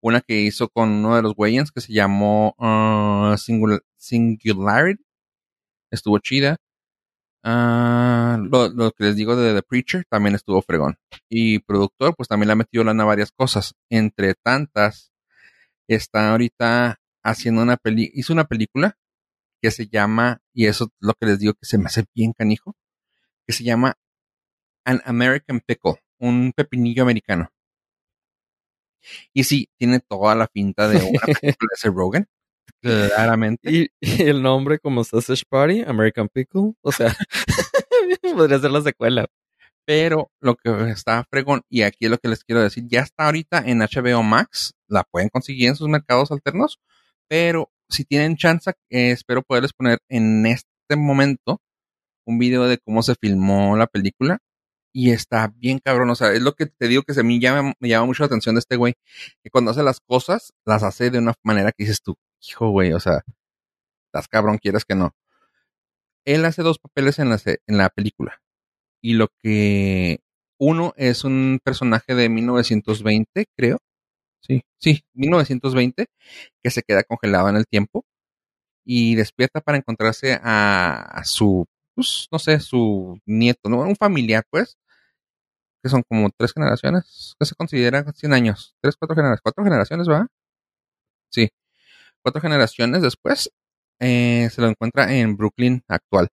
una 0.01 0.21
que 0.21 0.41
hizo 0.41 0.69
con 0.69 0.89
uno 0.89 1.15
de 1.15 1.21
los 1.21 1.33
Wayans 1.37 1.71
que 1.71 1.81
se 1.81 1.93
llamó 1.93 2.55
uh, 2.57 3.35
Singul- 3.37 3.83
Singularity. 3.97 5.03
Estuvo 5.91 6.19
chida. 6.19 6.57
Ah, 7.43 8.37
lo, 8.41 8.69
lo 8.69 8.91
que 8.91 9.05
les 9.05 9.15
digo 9.15 9.35
de 9.35 9.53
The 9.53 9.63
Preacher 9.63 10.05
también 10.09 10.35
estuvo 10.35 10.61
fregón. 10.61 10.97
Y 11.29 11.59
productor, 11.59 12.15
pues 12.15 12.29
también 12.29 12.47
le 12.47 12.53
ha 12.53 12.57
metido 12.57 12.83
lana 12.83 13.05
varias 13.05 13.31
cosas. 13.31 13.75
Entre 13.89 14.33
tantas, 14.35 15.13
está 15.87 16.31
ahorita 16.31 16.99
haciendo 17.23 17.61
una 17.61 17.77
peli, 17.77 18.11
hizo 18.13 18.33
una 18.33 18.45
película 18.45 18.97
que 19.61 19.71
se 19.71 19.87
llama, 19.87 20.41
y 20.53 20.67
eso 20.67 20.85
es 20.85 20.89
lo 20.99 21.13
que 21.13 21.25
les 21.25 21.39
digo 21.39 21.53
que 21.53 21.65
se 21.65 21.77
me 21.77 21.85
hace 21.85 22.05
bien 22.13 22.33
canijo, 22.33 22.75
que 23.47 23.53
se 23.53 23.63
llama 23.63 23.97
An 24.85 25.01
American 25.05 25.61
Pickle, 25.61 26.03
un 26.19 26.53
pepinillo 26.55 27.03
americano. 27.03 27.49
Y 29.33 29.43
sí, 29.43 29.69
tiene 29.77 29.99
toda 29.99 30.35
la 30.35 30.47
pinta 30.47 30.87
de 30.87 30.97
una 30.97 31.19
película 31.41 31.71
de 31.81 31.89
Rogen, 31.89 32.27
claramente. 32.81 33.71
Y, 33.71 33.87
y 33.99 34.23
el 34.23 34.41
nombre 34.41 34.79
como 34.79 35.03
Sausage 35.03 35.43
Party, 35.47 35.81
American 35.81 36.29
Pickle, 36.29 36.73
o 36.81 36.91
sea, 36.91 37.15
podría 38.35 38.59
ser 38.59 38.71
la 38.71 38.81
secuela. 38.81 39.27
Pero 39.85 40.31
lo 40.39 40.55
que 40.55 40.69
está 40.89 41.25
fregón, 41.29 41.61
y 41.69 41.81
aquí 41.81 42.05
es 42.05 42.11
lo 42.11 42.17
que 42.17 42.29
les 42.29 42.43
quiero 42.43 42.61
decir, 42.61 42.85
ya 42.87 43.01
está 43.01 43.25
ahorita 43.25 43.63
en 43.65 43.79
HBO 43.79 44.23
Max, 44.23 44.73
la 44.87 45.03
pueden 45.03 45.29
conseguir 45.29 45.67
en 45.67 45.75
sus 45.75 45.89
mercados 45.89 46.31
alternos, 46.31 46.79
pero 47.27 47.71
si 47.89 48.05
tienen 48.05 48.37
chance, 48.37 48.71
eh, 48.89 49.11
espero 49.11 49.43
poderles 49.43 49.73
poner 49.73 49.99
en 50.09 50.45
este 50.45 50.95
momento 50.95 51.61
un 52.25 52.39
video 52.39 52.65
de 52.65 52.77
cómo 52.79 53.03
se 53.03 53.15
filmó 53.15 53.77
la 53.77 53.87
película. 53.87 54.39
Y 54.95 55.11
está 55.11 55.51
bien 55.55 55.79
cabrón, 55.79 56.11
o 56.11 56.15
sea, 56.15 56.33
es 56.33 56.41
lo 56.43 56.53
que 56.53 56.67
te 56.67 56.87
digo 56.87 57.01
que 57.03 57.15
se 57.15 57.23
me 57.23 57.39
llama, 57.39 57.73
me 57.79 57.89
llama 57.89 58.05
mucho 58.05 58.23
la 58.23 58.27
atención 58.27 58.55
de 58.55 58.59
este 58.59 58.75
güey, 58.75 58.93
que 59.43 59.49
cuando 59.49 59.71
hace 59.71 59.81
las 59.81 59.99
cosas, 59.99 60.53
las 60.65 60.83
hace 60.83 61.09
de 61.09 61.17
una 61.17 61.33
manera 61.43 61.71
que 61.71 61.85
dices 61.85 62.01
tú, 62.03 62.15
hijo 62.47 62.69
güey, 62.69 62.93
o 62.93 62.99
sea, 62.99 63.23
estás 64.07 64.27
cabrón, 64.27 64.59
quieres 64.59 64.85
que 64.85 64.95
no. 64.95 65.15
Él 66.25 66.45
hace 66.45 66.61
dos 66.61 66.77
papeles 66.79 67.17
en 67.19 67.29
la, 67.29 67.39
en 67.45 67.77
la 67.77 67.89
película 67.89 68.43
y 69.03 69.13
lo 69.13 69.27
que 69.41 70.21
uno 70.57 70.93
es 70.95 71.25
un 71.25 71.59
personaje 71.63 72.15
de 72.15 72.29
1920, 72.29 73.45
creo. 73.55 73.79
Sí, 74.45 74.61
sí, 74.77 75.03
1920, 75.13 76.07
que 76.63 76.69
se 76.71 76.83
queda 76.83 77.03
congelado 77.03 77.49
en 77.49 77.55
el 77.55 77.65
tiempo 77.67 78.05
y 78.85 79.15
despierta 79.15 79.61
para 79.61 79.77
encontrarse 79.79 80.39
a, 80.43 81.21
su, 81.25 81.67
pues, 81.95 82.27
no 82.31 82.39
sé, 82.39 82.59
su 82.59 83.19
nieto, 83.25 83.69
¿no? 83.69 83.81
Un 83.81 83.95
familiar, 83.97 84.43
pues, 84.51 84.77
que 85.83 85.89
son 85.89 86.03
como 86.07 86.29
tres 86.37 86.53
generaciones, 86.53 87.35
que 87.39 87.45
se 87.45 87.55
consideran 87.55 88.13
100 88.13 88.33
años, 88.33 88.75
tres, 88.81 88.95
cuatro 88.97 89.15
generaciones, 89.15 89.41
cuatro 89.43 89.63
generaciones, 89.63 90.09
¿va? 90.09 90.27
Sí, 91.31 91.49
cuatro 92.23 92.41
generaciones 92.41 93.01
después, 93.03 93.51
eh, 94.01 94.49
se 94.51 94.61
lo 94.61 94.69
encuentra 94.69 95.13
en 95.15 95.37
Brooklyn 95.37 95.83
actual. 95.89 96.29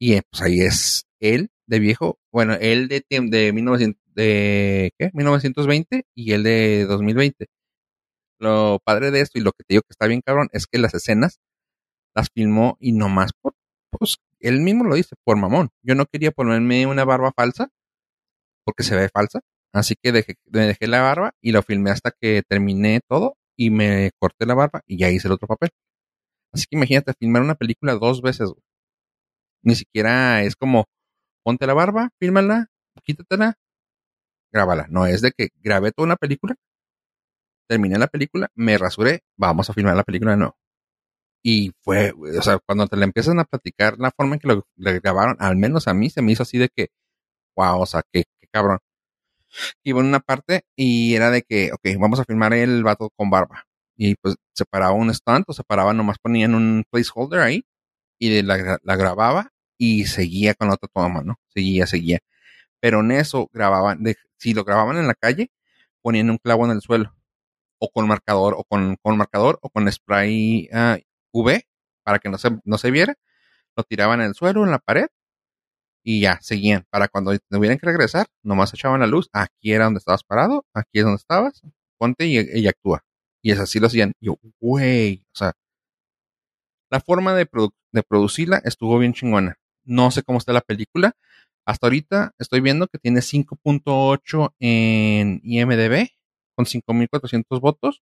Y 0.00 0.14
eh, 0.14 0.22
pues 0.30 0.42
ahí 0.42 0.60
es 0.62 1.06
él 1.20 1.50
de 1.68 1.80
viejo, 1.80 2.18
bueno, 2.32 2.54
él 2.60 2.88
de, 2.88 3.04
de 3.10 3.52
1900, 3.54 4.01
de, 4.14 4.92
¿qué? 4.98 5.10
1920 5.14 6.04
y 6.14 6.32
él 6.32 6.42
de 6.42 6.86
2020. 6.86 7.46
Lo 8.38 8.80
padre 8.84 9.10
de 9.10 9.20
esto 9.20 9.38
y 9.38 9.42
lo 9.42 9.52
que 9.52 9.64
te 9.64 9.74
digo 9.74 9.82
que 9.82 9.92
está 9.92 10.06
bien 10.06 10.20
cabrón 10.20 10.48
es 10.52 10.66
que 10.66 10.78
las 10.78 10.94
escenas 10.94 11.38
las 12.14 12.28
filmó 12.34 12.76
y 12.80 12.92
nomás 12.92 13.32
por, 13.40 13.54
pues, 13.90 14.18
él 14.40 14.60
mismo 14.60 14.84
lo 14.84 14.96
dice, 14.96 15.16
por 15.24 15.36
mamón. 15.36 15.70
Yo 15.82 15.94
no 15.94 16.06
quería 16.06 16.32
ponerme 16.32 16.86
una 16.86 17.04
barba 17.04 17.32
falsa 17.36 17.70
porque 18.64 18.82
se 18.82 18.96
ve 18.96 19.08
falsa, 19.08 19.40
así 19.72 19.94
que 20.00 20.12
dejé, 20.12 20.34
me 20.46 20.66
dejé 20.66 20.86
la 20.86 21.02
barba 21.02 21.32
y 21.40 21.52
lo 21.52 21.62
filmé 21.62 21.90
hasta 21.90 22.12
que 22.12 22.42
terminé 22.48 23.00
todo 23.08 23.36
y 23.56 23.70
me 23.70 24.10
corté 24.18 24.46
la 24.46 24.54
barba 24.54 24.82
y 24.86 24.98
ya 24.98 25.10
hice 25.10 25.28
el 25.28 25.34
otro 25.34 25.48
papel. 25.48 25.70
Así 26.52 26.66
que 26.68 26.76
imagínate 26.76 27.14
filmar 27.18 27.42
una 27.42 27.54
película 27.54 27.94
dos 27.94 28.22
veces. 28.22 28.52
Ni 29.62 29.74
siquiera 29.74 30.42
es 30.42 30.56
como, 30.56 30.86
ponte 31.44 31.66
la 31.66 31.74
barba, 31.74 32.10
fílmala, 32.20 32.68
quítatela, 33.04 33.54
grábala. 34.52 34.86
No, 34.90 35.06
es 35.06 35.22
de 35.22 35.32
que 35.32 35.50
grabé 35.62 35.92
toda 35.92 36.06
una 36.06 36.16
película, 36.16 36.54
terminé 37.68 37.98
la 37.98 38.06
película, 38.08 38.48
me 38.54 38.78
rasuré, 38.78 39.20
vamos 39.36 39.70
a 39.70 39.72
filmar 39.72 39.96
la 39.96 40.04
película 40.04 40.36
nuevo. 40.36 40.56
Y 41.44 41.72
fue, 41.80 42.12
o 42.12 42.42
sea, 42.42 42.58
cuando 42.66 42.86
te 42.86 42.96
la 42.96 43.04
empiezan 43.04 43.40
a 43.40 43.44
platicar, 43.44 43.98
la 43.98 44.12
forma 44.12 44.34
en 44.36 44.40
que 44.40 44.48
lo, 44.48 44.66
lo 44.76 44.92
grabaron, 45.00 45.36
al 45.40 45.56
menos 45.56 45.88
a 45.88 45.94
mí 45.94 46.10
se 46.10 46.22
me 46.22 46.32
hizo 46.32 46.44
así 46.44 46.58
de 46.58 46.68
que, 46.68 46.88
wow, 47.56 47.80
o 47.80 47.86
sea, 47.86 48.02
qué, 48.12 48.24
qué 48.40 48.48
cabrón. 48.52 48.78
Iba 49.84 50.00
en 50.00 50.06
una 50.06 50.20
parte 50.20 50.62
y 50.76 51.14
era 51.14 51.30
de 51.30 51.42
que, 51.42 51.72
ok, 51.72 51.98
vamos 52.00 52.20
a 52.20 52.24
filmar 52.24 52.54
el 52.54 52.82
vato 52.84 53.10
con 53.16 53.30
barba. 53.30 53.64
Y 53.96 54.14
pues 54.16 54.36
se 54.54 54.64
paraba 54.64 54.92
un 54.92 55.12
stunt 55.14 55.44
o 55.48 55.52
se 55.52 55.64
paraba, 55.64 55.92
nomás 55.94 56.18
ponían 56.18 56.54
un 56.54 56.84
placeholder 56.90 57.40
ahí 57.40 57.64
y 58.18 58.42
la, 58.42 58.78
la 58.82 58.96
grababa 58.96 59.50
y 59.78 60.06
seguía 60.06 60.54
con 60.54 60.68
la 60.68 60.74
otra 60.74 60.88
toma, 60.92 61.22
¿no? 61.22 61.36
Seguía, 61.48 61.86
seguía. 61.86 62.20
Pero 62.82 63.00
en 63.00 63.12
eso 63.12 63.48
grababan, 63.52 64.02
si 64.38 64.54
lo 64.54 64.64
grababan 64.64 64.96
en 64.98 65.06
la 65.06 65.14
calle, 65.14 65.52
ponían 66.02 66.30
un 66.30 66.38
clavo 66.38 66.64
en 66.66 66.72
el 66.72 66.80
suelo. 66.82 67.14
O 67.78 67.90
con 67.92 68.08
marcador, 68.08 68.54
o 68.58 68.64
con, 68.64 68.96
con 69.02 69.16
marcador, 69.16 69.58
o 69.62 69.70
con 69.70 69.90
spray 69.90 70.68
UV, 71.32 71.62
para 72.04 72.18
que 72.18 72.28
no 72.28 72.38
se, 72.38 72.50
no 72.64 72.78
se 72.78 72.90
viera. 72.90 73.14
Lo 73.76 73.84
tiraban 73.84 74.20
en 74.20 74.28
el 74.28 74.34
suelo, 74.34 74.64
en 74.64 74.72
la 74.72 74.80
pared, 74.80 75.06
y 76.04 76.20
ya, 76.22 76.38
seguían. 76.42 76.84
Para 76.90 77.08
cuando 77.08 77.38
tuvieran 77.48 77.78
que 77.78 77.86
regresar, 77.86 78.26
nomás 78.42 78.74
echaban 78.74 79.00
la 79.00 79.06
luz. 79.06 79.28
Aquí 79.32 79.72
era 79.72 79.84
donde 79.84 79.98
estabas 79.98 80.24
parado, 80.24 80.66
aquí 80.74 80.98
es 80.98 81.04
donde 81.04 81.18
estabas, 81.18 81.62
ponte 81.98 82.26
y, 82.26 82.38
y 82.38 82.66
actúa. 82.68 83.04
Y 83.42 83.52
es 83.52 83.60
así 83.60 83.78
lo 83.80 83.86
hacían. 83.86 84.12
Yo, 84.20 84.36
güey, 84.60 85.24
o 85.32 85.36
sea, 85.36 85.52
la 86.90 87.00
forma 87.00 87.34
de, 87.34 87.48
produ- 87.48 87.74
de 87.92 88.02
producirla 88.02 88.60
estuvo 88.64 88.98
bien 88.98 89.14
chingona. 89.14 89.56
No 89.84 90.10
sé 90.10 90.22
cómo 90.22 90.38
está 90.38 90.52
la 90.52 90.60
película. 90.60 91.16
Hasta 91.66 91.86
ahorita 91.86 92.34
estoy 92.38 92.60
viendo 92.60 92.88
que 92.88 92.98
tiene 92.98 93.20
5.8 93.20 94.54
en 94.58 95.40
IMDB 95.44 96.08
con 96.56 96.66
5.400 96.66 97.60
votos. 97.60 98.02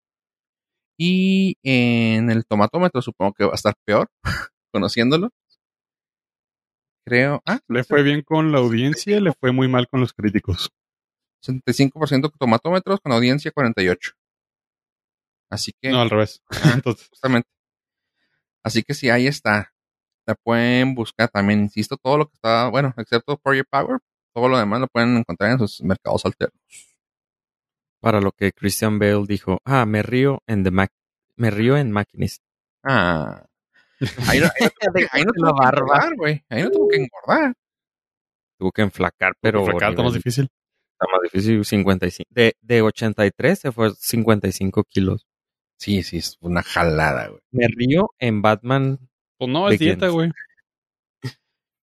Y 0.97 1.57
en 1.63 2.31
el 2.31 2.45
tomatómetro 2.45 3.01
supongo 3.03 3.33
que 3.33 3.45
va 3.45 3.53
a 3.53 3.55
estar 3.55 3.75
peor, 3.85 4.11
conociéndolo. 4.73 5.31
Creo. 7.07 7.41
Ah, 7.47 7.61
Le 7.69 7.85
fue 7.85 8.03
bien 8.03 8.23
con 8.23 8.53
la 8.53 8.59
audiencia, 8.59 9.21
le 9.21 9.33
fue 9.33 9.53
muy 9.53 9.69
mal 9.69 9.89
con 9.89 10.01
los 10.01 10.13
críticos. 10.13 10.71
65% 11.43 12.33
tomatómetros 12.39 13.01
con 13.01 13.13
audiencia 13.13 13.53
48. 13.53 14.13
Así 15.51 15.73
que, 15.81 15.91
No, 15.91 16.01
al 16.01 16.11
revés. 16.11 16.43
Entonces, 16.75 17.09
justamente. 17.09 17.49
Así 18.63 18.83
que 18.83 18.95
sí, 18.95 19.09
ahí 19.09 19.27
está. 19.27 19.73
La 20.29 20.35
pueden 20.35 20.95
buscar 20.95 21.31
también, 21.31 21.61
insisto, 21.61 21.97
todo 21.97 22.19
lo 22.19 22.27
que 22.29 22.35
está, 22.35 22.69
bueno, 22.69 22.93
excepto 22.99 23.39
Project 23.39 23.71
Power, 23.71 23.99
todo 24.35 24.47
lo 24.51 24.59
demás 24.59 24.79
lo 24.81 24.87
pueden 24.87 25.17
encontrar 25.17 25.53
en 25.53 25.59
sus 25.59 25.81
mercados 25.83 26.27
alternos. 26.27 26.61
Para 28.01 28.21
lo 28.21 28.31
que 28.33 28.53
Christian 28.53 28.99
Bale 28.99 29.25
dijo, 29.27 29.61
ah, 29.65 29.87
me 29.87 30.03
río 30.03 30.43
en 30.47 30.65
The 30.65 30.71
Mac 30.71 30.93
me 31.37 31.51
río 31.51 31.77
en 31.79 31.91
Machinist. 31.93 32.43
Ah. 32.85 33.47
Ahí 34.29 34.41
no, 34.41 34.47
ahí 34.47 34.65
no 34.65 34.71
tuvo 34.81 34.93
que- 34.93 35.09
ahí 35.13 35.25
no 35.25 35.33
tuvo 35.33 35.55
que 35.57 35.65
engordar, 35.65 36.17
güey. 36.17 36.45
Ahí 36.49 36.63
no 36.63 36.71
tuvo 36.71 36.89
que 36.89 36.97
engordar. 36.97 37.55
Tuvo 38.59 38.73
que 38.73 38.83
enflacar, 38.83 39.33
pero 39.41 39.63
acá 39.69 39.89
está 39.91 40.03
más 40.03 40.13
difícil. 40.15 40.49
está 40.93 41.07
más 41.13 41.23
difícil, 41.23 41.65
55. 41.65 42.29
De, 42.33 42.55
de 42.61 42.83
83 42.83 43.59
se 43.59 43.73
fue 43.73 43.93
55 43.95 44.85
kilos. 44.85 45.27
Sí, 45.79 46.03
sí, 46.03 46.19
es 46.19 46.37
una 46.41 46.63
jalada, 46.63 47.29
güey. 47.29 47.41
Me 47.53 47.67
río 47.69 48.11
en 48.19 48.43
Batman. 48.43 49.08
Pues 49.39 49.51
no, 49.51 49.69
es 49.69 49.79
dieta, 49.79 50.09
güey. 50.09 50.31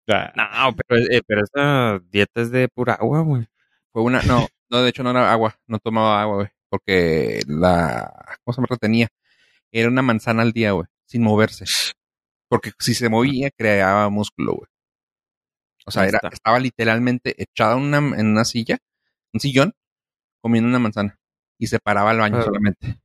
Ya. 0.06 0.32
No, 0.36 0.74
pero, 0.88 1.00
eh, 1.10 1.22
pero 1.26 1.42
esa 1.44 2.00
dieta 2.10 2.40
es 2.42 2.50
de 2.50 2.68
pura 2.68 2.94
agua, 2.94 3.20
güey. 3.20 3.46
Fue 3.92 4.02
una, 4.02 4.22
no, 4.22 4.46
no, 4.70 4.82
de 4.82 4.88
hecho 4.88 5.02
no 5.02 5.10
era 5.10 5.32
agua, 5.32 5.56
no 5.66 5.78
tomaba 5.78 6.22
agua, 6.22 6.36
güey, 6.36 6.48
porque 6.70 7.42
la, 7.46 8.10
¿cómo 8.44 8.54
se 8.54 8.60
me 8.62 8.66
retenía? 8.68 9.08
Era 9.72 9.88
una 9.88 10.02
manzana 10.02 10.42
al 10.42 10.52
día, 10.52 10.72
güey, 10.72 10.86
sin 11.06 11.22
moverse. 11.22 11.64
Porque 12.48 12.72
si 12.78 12.94
se 12.94 13.08
movía, 13.08 13.50
creaba 13.50 14.08
músculo, 14.10 14.54
güey. 14.54 14.68
O 15.86 15.90
sea, 15.90 16.06
era, 16.06 16.20
estaba 16.32 16.58
literalmente 16.58 17.34
echada 17.42 17.76
en 17.76 17.82
una, 17.82 17.98
en 17.98 18.26
una 18.28 18.44
silla, 18.44 18.78
un 19.32 19.40
sillón, 19.40 19.74
comiendo 20.42 20.68
una 20.68 20.78
manzana. 20.78 21.18
Y 21.58 21.66
se 21.68 21.78
paraba 21.80 22.10
al 22.10 22.18
baño 22.18 22.38
Ah. 22.38 22.42
solamente. 22.44 22.98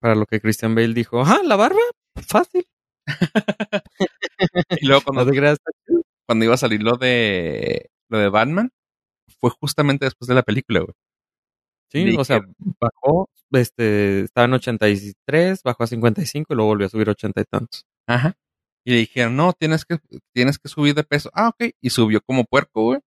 Para 0.00 0.14
lo 0.14 0.26
que 0.26 0.40
Christian 0.40 0.74
Bale 0.74 0.94
dijo, 0.94 1.22
ah, 1.22 1.40
la 1.44 1.56
barba, 1.56 1.80
fácil. 2.16 2.66
Y 4.80 4.86
luego 4.86 5.02
cuando, 5.02 5.24
No 5.24 5.30
te 5.30 5.36
creas. 5.36 5.58
cuando 6.26 6.44
iba 6.44 6.54
a 6.54 6.58
salir 6.58 6.82
lo 6.82 6.96
de, 6.96 7.90
lo 8.08 8.18
de 8.18 8.28
Batman, 8.28 8.70
fue 9.40 9.50
justamente 9.50 10.04
después 10.06 10.28
de 10.28 10.34
la 10.34 10.42
película, 10.42 10.80
güey. 10.80 10.94
Sí, 11.90 12.16
o 12.18 12.24
sea, 12.24 12.40
bajó, 12.78 13.30
este, 13.52 14.20
estaba 14.20 14.44
en 14.44 14.52
83, 14.54 15.62
bajó 15.62 15.84
a 15.84 15.86
55 15.86 16.52
y 16.52 16.56
luego 16.56 16.68
volvió 16.68 16.86
a 16.86 16.90
subir 16.90 17.08
a 17.08 17.12
80 17.12 17.40
y 17.40 17.44
tantos. 17.44 17.86
Ajá. 18.06 18.36
Y 18.84 18.90
le 18.92 18.96
dijeron, 18.98 19.36
no, 19.36 19.52
tienes 19.54 19.84
que, 19.84 19.98
tienes 20.34 20.58
que 20.58 20.68
subir 20.68 20.94
de 20.94 21.04
peso. 21.04 21.30
Ah, 21.34 21.48
ok. 21.48 21.70
Y 21.80 21.90
subió 21.90 22.20
como 22.20 22.44
puerco, 22.44 22.82
güey. 22.84 23.00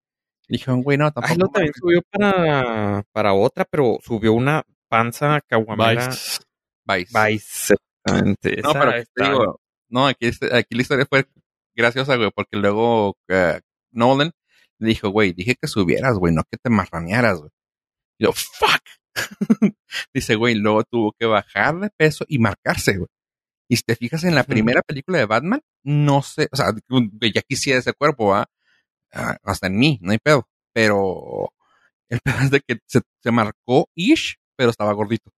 Y 0.48 0.54
dijeron, 0.54 0.82
güey, 0.82 0.98
no, 0.98 1.06
Ay, 1.06 1.12
tampoco. 1.14 1.40
lo 1.40 1.48
también 1.50 1.74
subió 1.76 2.02
para, 2.12 3.04
para 3.12 3.34
otra, 3.34 3.66
pero 3.70 4.00
subió 4.04 4.34
una 4.34 4.64
panza 4.90 5.40
caguamera. 5.48 6.08
Vice. 6.10 6.40
Vice. 6.86 7.30
Vice, 7.30 7.74
exactamente. 7.74 8.62
No, 8.62 8.74
pero 8.74 8.92
te 9.14 9.24
digo, 9.24 9.61
no, 9.92 10.08
aquí, 10.08 10.28
aquí 10.52 10.76
la 10.76 10.82
historia 10.82 11.06
fue 11.08 11.28
graciosa, 11.76 12.16
güey, 12.16 12.32
porque 12.36 12.58
luego 12.58 13.18
eh, 13.28 13.60
Nolan 13.92 14.32
le 14.80 14.90
dijo, 14.90 15.10
güey, 15.10 15.34
dije 15.34 15.56
que 15.56 15.68
subieras, 15.68 16.18
güey, 16.18 16.34
no 16.34 16.44
que 16.50 16.58
te 16.58 16.70
marranearas, 16.70 17.40
güey. 17.40 17.52
Y 18.18 18.26
yo, 18.26 18.34
fuck. 18.34 18.82
Dice, 20.14 20.36
güey, 20.36 20.56
luego 20.56 20.84
tuvo 20.84 21.14
que 21.20 21.26
bajar 21.26 21.80
de 21.80 21.90
peso 21.90 22.26
y 22.28 22.40
marcarse, 22.40 22.98
güey. 22.98 23.10
Y 23.70 23.78
si 23.78 23.84
te 23.84 23.96
fijas 23.96 24.24
en 24.24 24.36
la 24.36 24.44
primera 24.44 24.82
película 24.82 25.18
de 25.18 25.26
Batman, 25.26 25.62
no 25.84 26.22
sé, 26.24 26.48
o 26.52 26.56
sea, 26.56 26.68
ya 27.34 27.42
quisiera 27.42 27.80
ese 27.80 27.94
cuerpo, 27.94 28.28
¿va? 28.28 28.50
Ah, 29.14 29.38
hasta 29.44 29.68
en 29.68 29.78
mí, 29.78 30.00
no 30.02 30.12
hay 30.12 30.18
pedo. 30.18 30.48
Pero 30.74 31.54
el 32.10 32.20
pedo 32.24 32.40
es 32.40 32.52
de 32.52 32.62
que 32.62 32.80
se, 32.88 33.02
se 33.22 33.32
marcó 33.32 33.90
ish, 33.96 34.38
pero 34.58 34.72
estaba 34.72 34.94
gordito. 34.94 35.32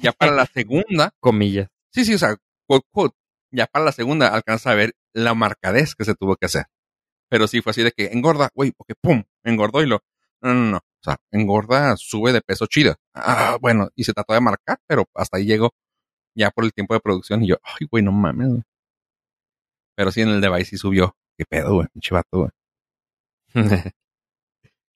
Ya 0.00 0.12
para 0.12 0.32
la 0.32 0.46
segunda, 0.46 1.12
comillas. 1.20 1.68
Sí, 1.92 2.04
sí, 2.04 2.14
o 2.14 2.18
sea, 2.18 2.36
quote, 2.66 2.86
quote, 2.90 3.16
ya 3.50 3.66
para 3.66 3.84
la 3.84 3.92
segunda 3.92 4.28
alcanza 4.28 4.70
a 4.70 4.74
ver 4.74 4.94
la 5.12 5.34
marcadez 5.34 5.94
que 5.94 6.04
se 6.04 6.14
tuvo 6.14 6.36
que 6.36 6.46
hacer. 6.46 6.66
Pero 7.28 7.48
sí 7.48 7.60
fue 7.62 7.70
así 7.70 7.82
de 7.82 7.92
que 7.92 8.06
engorda, 8.12 8.50
güey, 8.54 8.72
porque 8.72 8.94
pum, 9.00 9.24
engordó 9.44 9.82
y 9.82 9.86
lo. 9.86 10.00
No, 10.42 10.54
no, 10.54 10.70
no. 10.70 10.76
O 10.78 11.02
sea, 11.02 11.16
engorda, 11.32 11.96
sube 11.96 12.32
de 12.32 12.40
peso 12.40 12.66
chido. 12.66 12.96
Ah, 13.14 13.58
bueno, 13.60 13.88
y 13.94 14.04
se 14.04 14.12
trató 14.12 14.34
de 14.34 14.40
marcar, 14.40 14.78
pero 14.86 15.04
hasta 15.14 15.38
ahí 15.38 15.46
llegó 15.46 15.72
ya 16.34 16.50
por 16.50 16.64
el 16.64 16.72
tiempo 16.72 16.94
de 16.94 17.00
producción 17.00 17.42
y 17.42 17.48
yo, 17.48 17.56
ay, 17.62 17.86
güey, 17.90 18.04
no 18.04 18.12
mames, 18.12 18.48
güey. 18.48 18.62
Pero 19.96 20.12
sí 20.12 20.20
en 20.20 20.28
el 20.28 20.40
device 20.40 20.70
sí 20.70 20.76
subió. 20.76 21.16
Qué 21.38 21.44
pedo, 21.48 21.74
güey, 21.74 21.88
pinche 21.92 22.14
vato, 22.14 22.38
güey. 22.38 22.50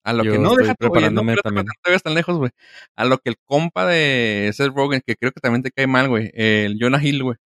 A 0.02 0.14
lo 0.14 0.24
Yo 0.24 0.32
que 0.32 0.38
no 0.38 0.54
deja 0.54 0.74
preparándome 0.74 1.34
no, 1.34 1.42
también. 1.42 1.66
Te 1.82 1.98
tan 1.98 2.14
lejos, 2.14 2.38
güey. 2.38 2.50
A 2.96 3.04
lo 3.04 3.18
que 3.18 3.30
el 3.30 3.36
compa 3.44 3.86
de 3.86 4.50
Seth 4.54 4.72
Rogen, 4.74 5.02
que 5.04 5.14
creo 5.14 5.30
que 5.30 5.40
también 5.40 5.62
te 5.62 5.70
cae 5.70 5.86
mal, 5.86 6.08
güey. 6.08 6.30
El 6.34 6.78
Jonah 6.80 7.02
Hill, 7.02 7.22
güey. 7.22 7.36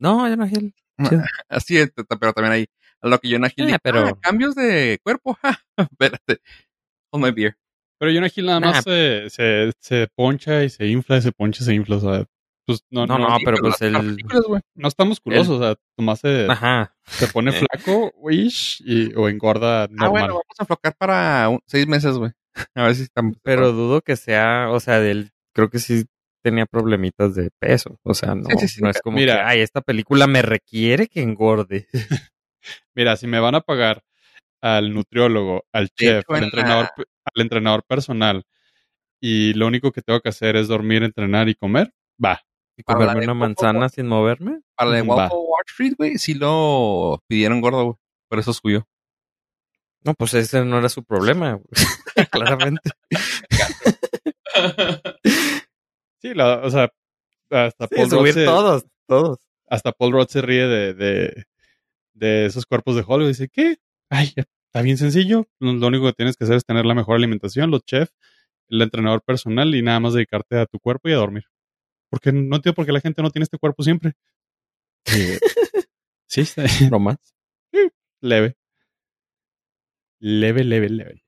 No, 0.00 0.28
yo 0.28 0.36
no 0.36 0.46
Gil. 0.48 0.74
Chido. 1.08 1.22
Así 1.48 1.78
es, 1.78 1.92
pero 2.18 2.32
también 2.32 2.52
ahí. 2.52 2.66
A 3.02 3.08
lo 3.08 3.18
que 3.18 3.30
Jonah 3.30 3.48
Hill 3.48 3.64
Eh, 3.64 3.66
dijo, 3.68 3.78
pero- 3.82 4.06
"Ah, 4.08 4.12
cambios 4.20 4.54
de 4.54 4.98
cuerpo. 5.02 5.38
ja, 5.42 5.58
Espérate. 5.78 6.40
Hold 7.12 7.24
my 7.24 7.30
beer. 7.30 7.56
Pero 7.98 8.12
Jonah 8.12 8.30
Hill 8.34 8.46
nada 8.46 8.60
Nah. 8.60 8.72
más 8.72 8.84
se, 8.84 9.30
se, 9.30 9.72
se 9.78 10.08
poncha 10.14 10.64
y 10.64 10.70
se 10.70 10.86
infla, 10.86 11.20
se 11.20 11.32
poncha 11.32 11.62
y 11.62 11.66
se 11.66 11.74
infla. 11.74 11.96
O 11.96 12.00
sea, 12.00 12.24
pues 12.66 12.82
no, 12.90 13.06
No, 13.06 13.18
no, 13.18 13.28
no, 13.28 13.30
no, 13.30 13.38
pero 13.44 13.56
pues 13.58 13.80
el- 13.82 14.16
güey. 14.46 14.60
está 14.84 15.04
musculoso. 15.04 15.56
O 15.56 15.60
sea, 15.60 15.74
nomás 15.98 16.20
se, 16.20 16.46
Ajá. 16.50 16.94
se 17.06 17.26
pone 17.28 17.50
Eh. 17.50 17.60
flaco, 17.60 18.12
wish, 18.16 18.82
y, 18.84 19.14
o 19.14 19.28
engorda 19.28 19.84
Ah, 19.84 19.88
normal. 19.90 20.10
bueno, 20.10 20.26
vamos 20.28 20.44
a 20.58 20.62
enfocar 20.62 20.94
para 20.96 21.48
un- 21.48 21.60
seis 21.66 21.86
meses, 21.86 22.16
güey. 22.16 22.32
A 22.74 22.84
ver 22.84 22.94
si 22.94 23.02
estamos. 23.04 23.36
Pero 23.42 23.72
dudo 23.72 24.02
que 24.02 24.16
sea, 24.16 24.68
o 24.70 24.80
sea, 24.80 25.00
del, 25.00 25.30
creo 25.54 25.70
que 25.70 25.78
sí 25.78 26.04
tenía 26.42 26.66
problemitas 26.66 27.34
de 27.34 27.50
peso. 27.58 27.98
O 28.02 28.14
sea, 28.14 28.34
no, 28.34 28.44
Sí, 28.50 28.58
sí, 28.60 28.68
sí, 28.68 28.82
no 28.82 28.90
es 28.90 29.00
como 29.00 29.16
mira. 29.16 29.36
que, 29.36 29.40
ay, 29.42 29.60
esta 29.60 29.80
película 29.80 30.26
me 30.26 30.42
requiere 30.42 31.08
que 31.08 31.22
engorde. 31.22 31.86
Mira, 32.94 33.16
si 33.16 33.26
me 33.26 33.40
van 33.40 33.54
a 33.54 33.60
pagar 33.62 34.02
al 34.62 34.92
nutriólogo, 34.92 35.64
al 35.72 35.88
chef, 35.90 36.24
al 36.28 36.38
en 36.38 36.44
entrenador, 36.44 36.88
al 36.96 37.42
entrenador 37.42 37.82
personal, 37.84 38.44
y 39.20 39.54
lo 39.54 39.66
único 39.66 39.92
que 39.92 40.02
tengo 40.02 40.20
que 40.20 40.28
hacer 40.28 40.56
es 40.56 40.68
dormir, 40.68 41.02
entrenar 41.02 41.48
y 41.48 41.54
comer, 41.54 41.92
va. 42.22 42.40
Y 42.76 42.82
comerme 42.82 43.24
una 43.24 43.34
manzana 43.34 43.80
Wall- 43.80 43.90
sin 43.90 44.06
moverme. 44.06 44.60
Para 44.76 44.90
la 44.90 44.96
de 44.96 45.02
of 45.02 45.08
Wall 45.08 45.64
Street, 45.68 45.94
güey, 45.98 46.18
sí 46.18 46.34
lo 46.34 47.22
pidieron 47.26 47.60
gordo, 47.60 47.84
güey. 47.84 47.96
Por 48.28 48.38
eso 48.38 48.52
subió. 48.52 48.86
No, 50.02 50.14
pues 50.14 50.32
ese 50.34 50.64
no 50.64 50.78
era 50.78 50.88
su 50.88 51.04
problema. 51.04 51.54
güey. 51.54 51.66
Claramente. 52.30 52.90
Sí, 56.20 56.34
la- 56.34 56.60
o 56.60 56.70
sea, 56.70 56.90
hasta 57.50 57.86
Sí, 57.88 57.94
Paul 57.96 58.10
subir 58.10 58.34
se, 58.34 58.44
todos, 58.44 58.84
todos. 59.06 59.38
hasta 59.66 59.92
Paul 59.92 60.12
Rudd 60.12 60.28
se 60.28 60.42
ríe 60.42 60.66
de, 60.66 60.94
de, 60.94 61.44
de 62.14 62.46
esos 62.46 62.66
cuerpos 62.66 62.94
de 62.96 63.04
Hollywood. 63.06 63.28
Dice, 63.28 63.48
¿qué? 63.48 63.78
Ay, 64.10 64.32
está 64.36 64.82
bien 64.82 64.98
sencillo. 64.98 65.48
Lo, 65.58 65.72
lo 65.72 65.86
único 65.86 66.06
que 66.06 66.12
tienes 66.12 66.36
que 66.36 66.44
hacer 66.44 66.56
es 66.56 66.64
tener 66.64 66.84
la 66.84 66.94
mejor 66.94 67.16
alimentación, 67.16 67.70
los 67.70 67.84
chefs, 67.84 68.12
el 68.68 68.82
entrenador 68.82 69.22
personal 69.22 69.74
y 69.74 69.82
nada 69.82 69.98
más 70.00 70.14
dedicarte 70.14 70.58
a 70.58 70.66
tu 70.66 70.78
cuerpo 70.78 71.08
y 71.08 71.12
a 71.12 71.16
dormir. 71.16 71.44
Porque 72.10 72.32
no 72.32 72.56
entiendo 72.56 72.74
por 72.74 72.86
qué 72.86 72.92
la 72.92 73.00
gente 73.00 73.22
no 73.22 73.30
tiene 73.30 73.44
este 73.44 73.58
cuerpo 73.58 73.82
siempre. 73.82 74.12
sí, 76.26 76.40
está 76.42 76.64
No 76.90 76.98
más. 76.98 77.16
leve. 78.20 78.56
Leve, 80.20 80.64
leve, 80.64 80.88
leve. 80.90 81.24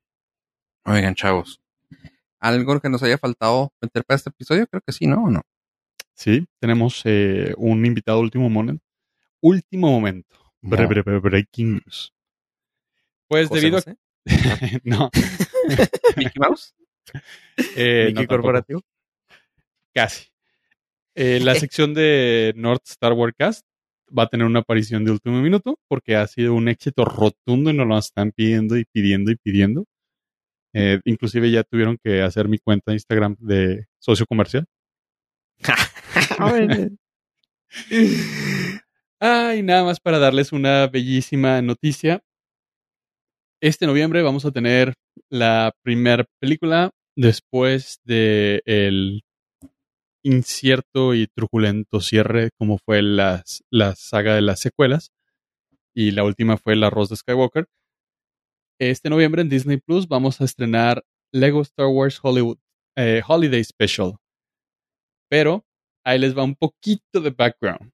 Oigan, 0.84 1.14
chavos. 1.14 1.61
¿Algo 2.42 2.80
que 2.80 2.88
nos 2.88 3.02
haya 3.04 3.18
faltado 3.18 3.72
meter 3.80 4.04
para 4.04 4.16
este 4.16 4.30
episodio? 4.30 4.66
Creo 4.66 4.82
que 4.84 4.92
sí, 4.92 5.06
¿no? 5.06 5.24
¿O 5.24 5.30
no? 5.30 5.42
Sí, 6.14 6.44
tenemos 6.60 7.00
eh, 7.04 7.54
un 7.56 7.86
invitado 7.86 8.18
último 8.20 8.50
momento. 8.50 8.84
Último 9.40 9.90
momento. 9.90 10.36
Bre- 10.60 10.82
No. 10.82 10.88
bre- 10.88 11.04
bre- 11.04 11.20
breaking 11.22 11.74
news. 11.74 12.12
Pues 13.28 13.48
debido 13.48 13.78
a 13.78 13.82
no. 14.84 15.10
Mickey 16.16 16.40
Mouse. 16.40 16.74
Eh, 17.76 18.06
Mickey 18.08 18.22
no. 18.24 18.28
Corporativo. 18.28 18.82
Casi. 19.94 20.26
Eh, 21.14 21.40
la 21.42 21.54
sección 21.70 21.94
de 21.94 22.52
North 22.56 22.82
Star 22.86 23.12
Wars 23.12 23.34
Cast 23.38 23.64
va 24.16 24.24
a 24.24 24.28
tener 24.28 24.46
una 24.46 24.60
aparición 24.60 25.04
de 25.04 25.10
último 25.12 25.40
minuto 25.40 25.78
porque 25.88 26.16
ha 26.16 26.26
sido 26.26 26.54
un 26.54 26.68
éxito 26.68 27.04
rotundo 27.04 27.70
y 27.70 27.74
nos 27.76 27.86
lo 27.86 27.98
están 27.98 28.32
pidiendo 28.32 28.76
y 28.76 28.84
pidiendo 28.84 29.30
y 29.30 29.36
pidiendo. 29.36 29.86
Eh, 30.74 31.00
inclusive 31.04 31.50
ya 31.50 31.64
tuvieron 31.64 31.98
que 32.02 32.22
hacer 32.22 32.48
mi 32.48 32.58
cuenta 32.58 32.90
de 32.92 32.96
Instagram 32.96 33.36
de 33.38 33.86
socio 33.98 34.26
comercial. 34.26 34.64
Ay, 39.20 39.62
nada 39.62 39.84
más 39.84 40.00
para 40.00 40.18
darles 40.18 40.52
una 40.52 40.86
bellísima 40.88 41.62
noticia. 41.62 42.22
Este 43.60 43.86
noviembre 43.86 44.22
vamos 44.22 44.44
a 44.44 44.50
tener 44.50 44.94
la 45.30 45.72
primera 45.82 46.24
película 46.40 46.90
después 47.14 48.00
de 48.04 48.62
el 48.66 49.22
incierto 50.24 51.14
y 51.14 51.26
truculento 51.26 52.00
cierre 52.00 52.50
como 52.58 52.78
fue 52.78 53.02
las, 53.02 53.62
la 53.70 53.94
saga 53.94 54.34
de 54.34 54.42
las 54.42 54.60
secuelas 54.60 55.12
y 55.94 56.12
la 56.12 56.24
última 56.24 56.56
fue 56.56 56.74
El 56.74 56.84
arroz 56.84 57.08
de 57.08 57.16
Skywalker. 57.16 57.66
Este 58.78 59.10
noviembre 59.10 59.42
en 59.42 59.48
Disney 59.48 59.76
Plus 59.76 60.08
vamos 60.08 60.40
a 60.40 60.44
estrenar 60.44 61.04
Lego 61.32 61.62
Star 61.62 61.86
Wars 61.86 62.18
Hollywood 62.22 62.58
eh, 62.96 63.22
Holiday 63.26 63.62
Special. 63.64 64.16
Pero 65.28 65.66
ahí 66.04 66.18
les 66.18 66.36
va 66.36 66.44
un 66.44 66.54
poquito 66.54 67.20
de 67.20 67.30
background. 67.30 67.92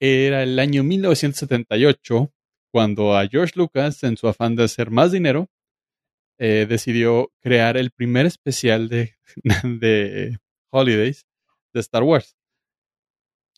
Era 0.00 0.42
el 0.42 0.58
año 0.58 0.82
1978 0.82 2.32
cuando 2.72 3.16
a 3.16 3.26
George 3.26 3.54
Lucas, 3.56 4.02
en 4.04 4.16
su 4.16 4.28
afán 4.28 4.54
de 4.54 4.64
hacer 4.64 4.90
más 4.90 5.12
dinero, 5.12 5.48
eh, 6.38 6.66
decidió 6.68 7.32
crear 7.40 7.76
el 7.76 7.90
primer 7.90 8.26
especial 8.26 8.88
de, 8.88 9.16
de 9.64 10.38
Holidays 10.70 11.26
de 11.74 11.80
Star 11.80 12.02
Wars. 12.02 12.36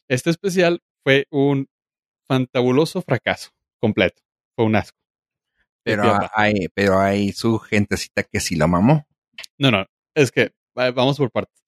Este 0.09 0.31
especial 0.31 0.83
fue 1.05 1.27
un 1.31 1.69
fantabuloso 2.27 3.03
fracaso 3.03 3.51
completo. 3.79 4.23
Fue 4.57 4.65
un 4.65 4.77
asco. 4.77 5.02
Pero 5.85 6.03
hay, 6.35 6.69
pero 6.75 6.99
hay 7.01 7.33
su 7.33 7.59
gentecita 7.59 8.23
que 8.23 8.41
sí 8.41 8.57
lo 8.57 8.69
mamó. 8.69 9.07
No, 9.59 9.71
no, 9.71 9.87
es 10.15 10.31
que 10.31 10.53
va- 10.79 10.91
vamos 10.93 11.17
por 11.19 11.31
partes. 11.31 11.65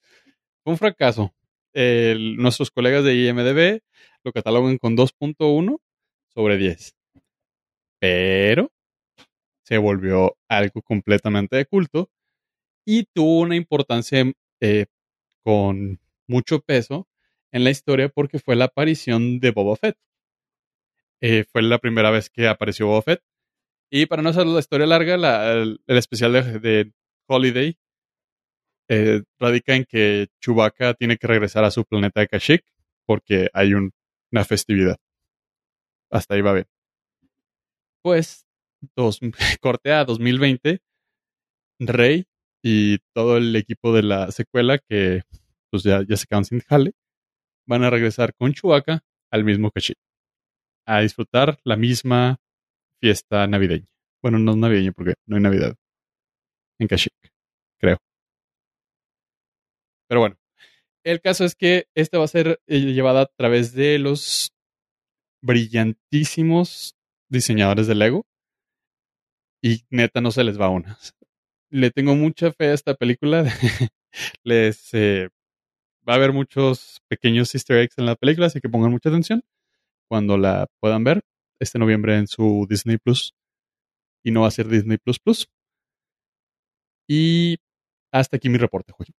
Fue 0.63 0.73
un 0.73 0.79
fracaso. 0.79 1.35
El- 1.73 2.37
nuestros 2.37 2.71
colegas 2.71 3.05
de 3.05 3.15
IMDB 3.17 3.81
lo 4.23 4.33
catalogan 4.33 4.79
con 4.79 4.97
2.1 4.97 5.81
sobre 6.29 6.57
10. 6.57 6.95
Pero 8.01 8.71
se 9.65 9.79
volvió 9.79 10.37
algo 10.49 10.83
completamente 10.83 11.57
de 11.57 11.67
culto 11.67 12.11
y 12.87 13.05
tuvo 13.13 13.41
una 13.41 13.57
importancia 13.57 14.25
eh, 14.61 14.87
con 15.43 15.99
mucho 16.27 16.61
peso 16.61 17.09
en 17.51 17.65
la 17.65 17.71
historia 17.71 18.09
porque 18.09 18.39
fue 18.39 18.57
la 18.57 18.67
aparición 18.67 19.41
de 19.41 19.51
Boba 19.53 19.77
Fett. 19.77 19.97
Eh, 21.21 21.45
fue 21.51 21.63
la 21.63 21.79
primera 21.79 22.11
vez 22.11 22.29
que 22.31 22.47
apareció 22.49 22.87
Boba 22.89 23.03
Fett. 23.03 23.23
Y 23.97 24.07
para 24.07 24.23
no 24.23 24.31
hacer 24.31 24.45
la 24.45 24.59
historia 24.59 24.89
larga, 24.89 25.17
la- 25.17 25.53
el, 25.53 25.79
especial 25.87 26.33
de, 26.33 26.93
Holiday 27.29 27.79
eh, 28.91 29.23
radica 29.39 29.77
en 29.77 29.85
que 29.85 30.27
Chewbacca 30.41 30.95
tiene 30.95 31.17
que 31.17 31.29
regresar 31.29 31.63
a 31.63 31.71
su 31.71 31.85
planeta 31.85 32.19
de 32.21 32.27
Kashyyyk 32.27 32.65
porque 33.07 33.51
hay 33.53 33.73
un- 33.73 33.93
una 34.33 34.45
festividad. 34.45 34.97
Hasta 36.11 36.35
ahí 36.35 36.41
va 36.41 36.55
bien. 36.55 36.67
Pues, 38.03 38.45
dos, 38.97 39.21
corte 39.61 39.93
a 39.93 40.05
2020, 40.05 40.81
Rey 41.79 42.25
y 42.65 42.99
todo 43.15 43.37
el 43.37 43.55
equipo 43.55 43.95
de 43.95 44.03
la 44.03 44.33
secuela 44.33 44.79
que 44.79 45.23
pues 45.71 45.85
ya, 45.85 46.03
ya 46.05 46.17
se 46.17 46.27
quedan 46.27 46.45
sin 46.45 46.59
jale, 46.63 46.95
van 47.65 47.85
a 47.85 47.91
regresar 47.91 48.35
con 48.35 48.53
Chewbacca 48.55 49.05
al 49.31 49.45
mismo 49.45 49.71
Kashyyyk 49.71 49.99
a 50.85 51.01
disfrutar 51.03 51.59
la 51.63 51.77
misma 51.77 52.41
fiesta 53.05 53.47
navideña. 53.47 53.87
Bueno, 54.23 54.39
no 54.39 54.53
es 54.53 54.57
navideña 54.57 54.93
porque 54.93 55.13
no 55.27 55.37
hay 55.37 55.43
Navidad 55.43 55.77
en 56.79 56.89
Kashyyyk, 56.89 57.33
creo. 57.79 57.99
Pero 60.09 60.21
bueno, 60.21 60.37
el 61.05 61.21
caso 61.21 61.45
es 61.45 61.55
que 61.55 61.87
esta 61.95 62.17
va 62.17 62.25
a 62.25 62.29
ser 62.29 62.63
eh, 62.67 62.81
llevada 62.81 63.21
a 63.21 63.27
través 63.27 63.75
de 63.75 63.99
los 63.99 64.55
brillantísimos 65.43 66.95
diseñadores 67.29 67.89
de 67.89 67.95
Lego. 67.95 68.25
Y 69.63 69.85
neta, 69.91 70.23
no 70.23 70.31
se 70.31 70.45
les 70.45 70.59
va 70.59 70.71
una. 70.71 70.99
Le 71.69 71.91
tengo 71.91 72.15
mucha 72.15 72.53
fe 72.53 72.69
a 72.69 72.73
esta 72.73 72.95
película. 72.95 73.45
les 74.45 74.95
eh, 74.95 75.29
va 76.09 76.15
a 76.15 76.17
haber 76.17 76.33
muchos 76.33 77.03
pequeños 77.09 77.55
easter 77.55 77.77
eggs 77.77 77.99
en 77.99 78.07
la 78.07 78.17
película, 78.17 78.47
así 78.47 78.63
que 78.63 78.71
pongan 78.71 78.93
mucha 78.93 79.11
atención 79.11 79.43
cuando 80.09 80.39
la 80.39 80.69
puedan 80.81 81.05
ver 81.05 81.23
este 81.61 81.79
noviembre 81.79 82.17
en 82.19 82.27
su 82.27 82.67
Disney 82.69 82.99
Plus. 82.99 83.35
Y 84.25 84.31
no 84.31 84.43
va 84.43 84.49
a 84.49 84.53
ser 84.53 84.69
Disney 84.69 84.99
Plus 84.99 85.19
Plus. 85.19 85.49
Y 87.09 87.59
hasta 88.13 88.37
aquí 88.37 88.49
mi 88.49 88.59
reporte, 88.59 88.93
Joaquín. 88.93 89.15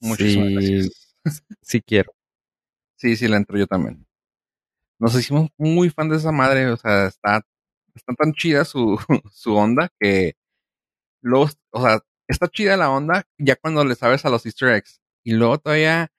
Muchísimas 0.00 0.48
Sí. 0.48 0.54
gracias. 0.54 1.16
Sí 1.62 1.82
quiero. 1.82 2.12
Sí, 2.96 3.16
sí, 3.16 3.28
la 3.28 3.36
entro 3.36 3.58
yo 3.58 3.66
también. 3.66 4.06
Nos 4.98 5.14
hicimos 5.14 5.50
muy 5.58 5.90
fan 5.90 6.08
de 6.08 6.16
esa 6.16 6.32
madre, 6.32 6.68
o 6.70 6.76
sea, 6.76 7.06
está, 7.08 7.42
está 7.94 8.14
tan 8.14 8.32
chida 8.32 8.64
su, 8.64 8.98
su 9.32 9.54
onda 9.54 9.90
que 10.00 10.34
los, 11.22 11.58
o 11.70 11.82
sea, 11.82 12.00
está 12.28 12.48
chida 12.48 12.76
la 12.76 12.90
onda 12.90 13.26
ya 13.38 13.56
cuando 13.56 13.84
le 13.84 13.94
sabes 13.96 14.24
a 14.24 14.30
los 14.30 14.46
easter 14.46 14.70
eggs. 14.70 15.00
Y 15.24 15.32
luego 15.34 15.58
todavía 15.58 16.12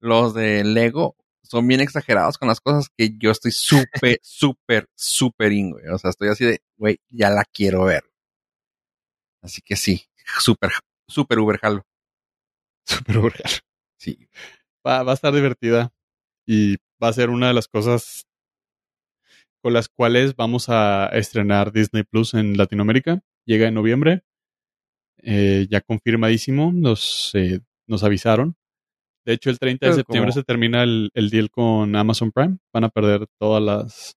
los 0.00 0.34
de 0.34 0.64
Lego 0.64 1.16
son 1.50 1.66
bien 1.66 1.80
exagerados 1.80 2.38
con 2.38 2.46
las 2.46 2.60
cosas 2.60 2.88
que 2.96 3.10
yo 3.18 3.32
estoy 3.32 3.50
súper, 3.50 4.20
súper, 4.22 4.88
súper 4.94 5.52
in, 5.52 5.72
güey. 5.72 5.88
O 5.88 5.98
sea, 5.98 6.10
estoy 6.10 6.28
así 6.28 6.44
de, 6.44 6.62
güey, 6.76 7.00
ya 7.08 7.28
la 7.30 7.44
quiero 7.44 7.84
ver. 7.84 8.04
Así 9.42 9.60
que 9.60 9.74
sí, 9.74 10.04
súper, 10.38 10.70
súper 11.08 11.40
uber 11.40 11.58
jalo. 11.58 11.82
Super 12.86 13.18
brutal. 13.18 13.50
Sí. 13.98 14.28
va, 14.86 15.02
va 15.02 15.12
a 15.12 15.14
estar 15.14 15.34
divertida 15.34 15.92
y 16.46 16.76
va 17.02 17.08
a 17.08 17.12
ser 17.12 17.30
una 17.30 17.48
de 17.48 17.54
las 17.54 17.66
cosas 17.66 18.26
con 19.60 19.72
las 19.72 19.88
cuales 19.88 20.36
vamos 20.36 20.68
a 20.68 21.06
estrenar 21.12 21.72
Disney 21.72 22.04
Plus 22.04 22.34
en 22.34 22.56
Latinoamérica. 22.56 23.22
Llega 23.44 23.66
en 23.66 23.74
noviembre. 23.74 24.22
Eh, 25.22 25.66
ya 25.68 25.80
confirmadísimo, 25.80 26.72
nos, 26.72 27.32
eh, 27.34 27.60
nos 27.86 28.04
avisaron. 28.04 28.56
De 29.30 29.34
hecho, 29.34 29.48
el 29.50 29.60
30 29.60 29.86
de 29.86 29.90
Pero 29.92 29.96
septiembre 30.00 30.32
como- 30.32 30.40
se 30.40 30.44
termina 30.44 30.82
el, 30.82 31.08
el 31.14 31.30
deal 31.30 31.50
con 31.52 31.94
Amazon 31.94 32.32
Prime. 32.32 32.58
Van 32.74 32.82
a 32.82 32.88
perder 32.88 33.28
todas 33.40 33.62
las 33.62 34.16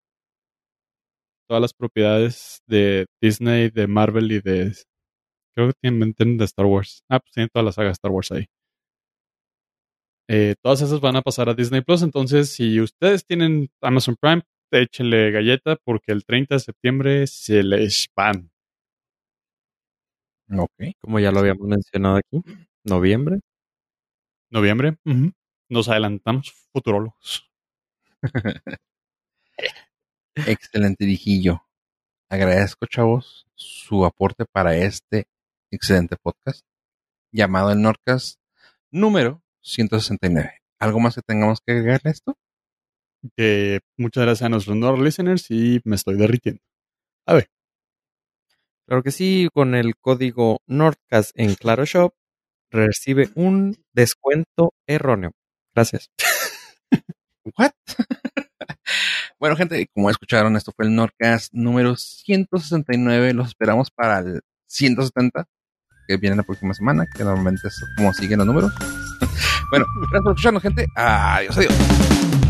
todas 1.48 1.62
las 1.62 1.72
propiedades 1.76 2.64
de 2.68 3.06
Disney, 3.22 3.70
de 3.70 3.86
Marvel 3.86 4.32
y 4.32 4.42
de 4.42 4.74
creo 5.54 5.68
que 5.68 5.74
tienen, 5.80 6.16
tienen 6.16 6.40
de 6.40 6.46
Star 6.46 6.66
Wars. 6.66 7.04
Ah, 7.12 7.20
pues 7.20 7.32
tienen 7.32 7.50
toda 7.54 7.64
la 7.64 7.72
saga 7.72 7.90
de 7.90 7.92
Star 7.92 8.10
Wars 8.12 8.32
ahí. 8.32 8.46
Eh, 10.28 10.56
todas 10.64 10.82
esas 10.82 11.00
van 11.00 11.16
a 11.16 11.22
pasar 11.22 11.48
a 11.48 11.54
Disney 11.54 11.82
Plus. 11.82 12.02
Entonces, 12.02 12.50
si 12.50 12.82
ustedes 12.82 13.24
tienen 13.24 13.70
Amazon 13.84 14.16
Prime, 14.20 14.42
échenle 14.72 15.30
galleta 15.30 15.76
porque 15.86 16.12
el 16.12 16.26
30 16.26 16.56
de 16.56 16.60
septiembre 16.60 17.28
se 17.28 17.62
les 17.62 18.08
van. 18.16 18.50
Ok. 20.58 20.72
Como 21.02 21.20
ya 21.20 21.32
lo 21.32 21.40
habíamos 21.40 21.68
mencionado 21.68 22.16
aquí. 22.16 22.42
Noviembre. 22.84 23.42
Noviembre. 24.54 24.98
Nos 25.68 25.90
adelantamos, 25.90 26.54
futurólogos. 26.72 27.50
Excelente 30.36 31.06
dijillo. 31.06 31.66
Agradezco, 32.30 32.86
chavos, 32.86 33.48
su 33.56 34.06
aporte 34.06 34.46
para 34.46 34.78
este 34.78 35.28
excelente 35.72 36.18
podcast 36.22 36.62
llamado 37.32 37.72
el 37.72 37.82
Nordcast 37.82 38.40
número 38.92 39.42
169. 39.62 40.62
¿Algo 40.78 41.00
más 41.00 41.16
que 41.16 41.22
tengamos 41.24 41.60
que 41.66 41.72
agregarle 41.72 42.10
a 42.10 42.14
esto? 42.14 42.38
Muchas 43.98 44.24
gracias 44.24 44.46
a 44.46 44.50
nuestros 44.50 44.78
Nord 44.78 45.00
listeners 45.00 45.50
y 45.50 45.82
me 45.84 45.96
estoy 45.96 46.16
derritiendo. 46.16 46.62
A 47.26 47.34
ver, 47.34 47.50
Claro 48.86 49.02
que 49.02 49.12
sí, 49.12 49.50
con 49.52 49.74
el 49.76 49.96
código 49.96 50.60
Nordcast 50.68 51.32
en 51.40 51.56
Claro 51.56 51.86
Shop 51.86 52.14
recibe 52.74 53.30
un 53.36 53.78
descuento 53.94 54.74
erróneo. 54.88 55.32
Gracias. 55.74 56.10
¿What? 57.58 57.72
bueno, 59.40 59.56
gente, 59.56 59.88
como 59.94 60.10
escucharon, 60.10 60.56
esto 60.56 60.72
fue 60.76 60.86
el 60.86 60.96
Nordcast 60.96 61.54
número 61.54 61.96
169. 61.96 63.34
Los 63.34 63.50
esperamos 63.50 63.92
para 63.92 64.20
el 64.20 64.42
170, 64.68 65.46
que 66.08 66.18
viene 66.18 66.36
la 66.36 66.44
próxima 66.44 66.74
semana, 66.74 67.06
que 67.16 67.24
normalmente 67.24 67.68
es 67.68 67.82
como 67.98 68.14
siguen 68.14 68.40
los 68.40 68.48
números. 68.48 68.74
bueno, 69.72 69.86
gracias 69.96 70.24
por 70.24 70.32
escucharnos, 70.32 70.64
gente. 70.64 70.88
Adiós, 70.96 71.58
adiós. 71.58 72.43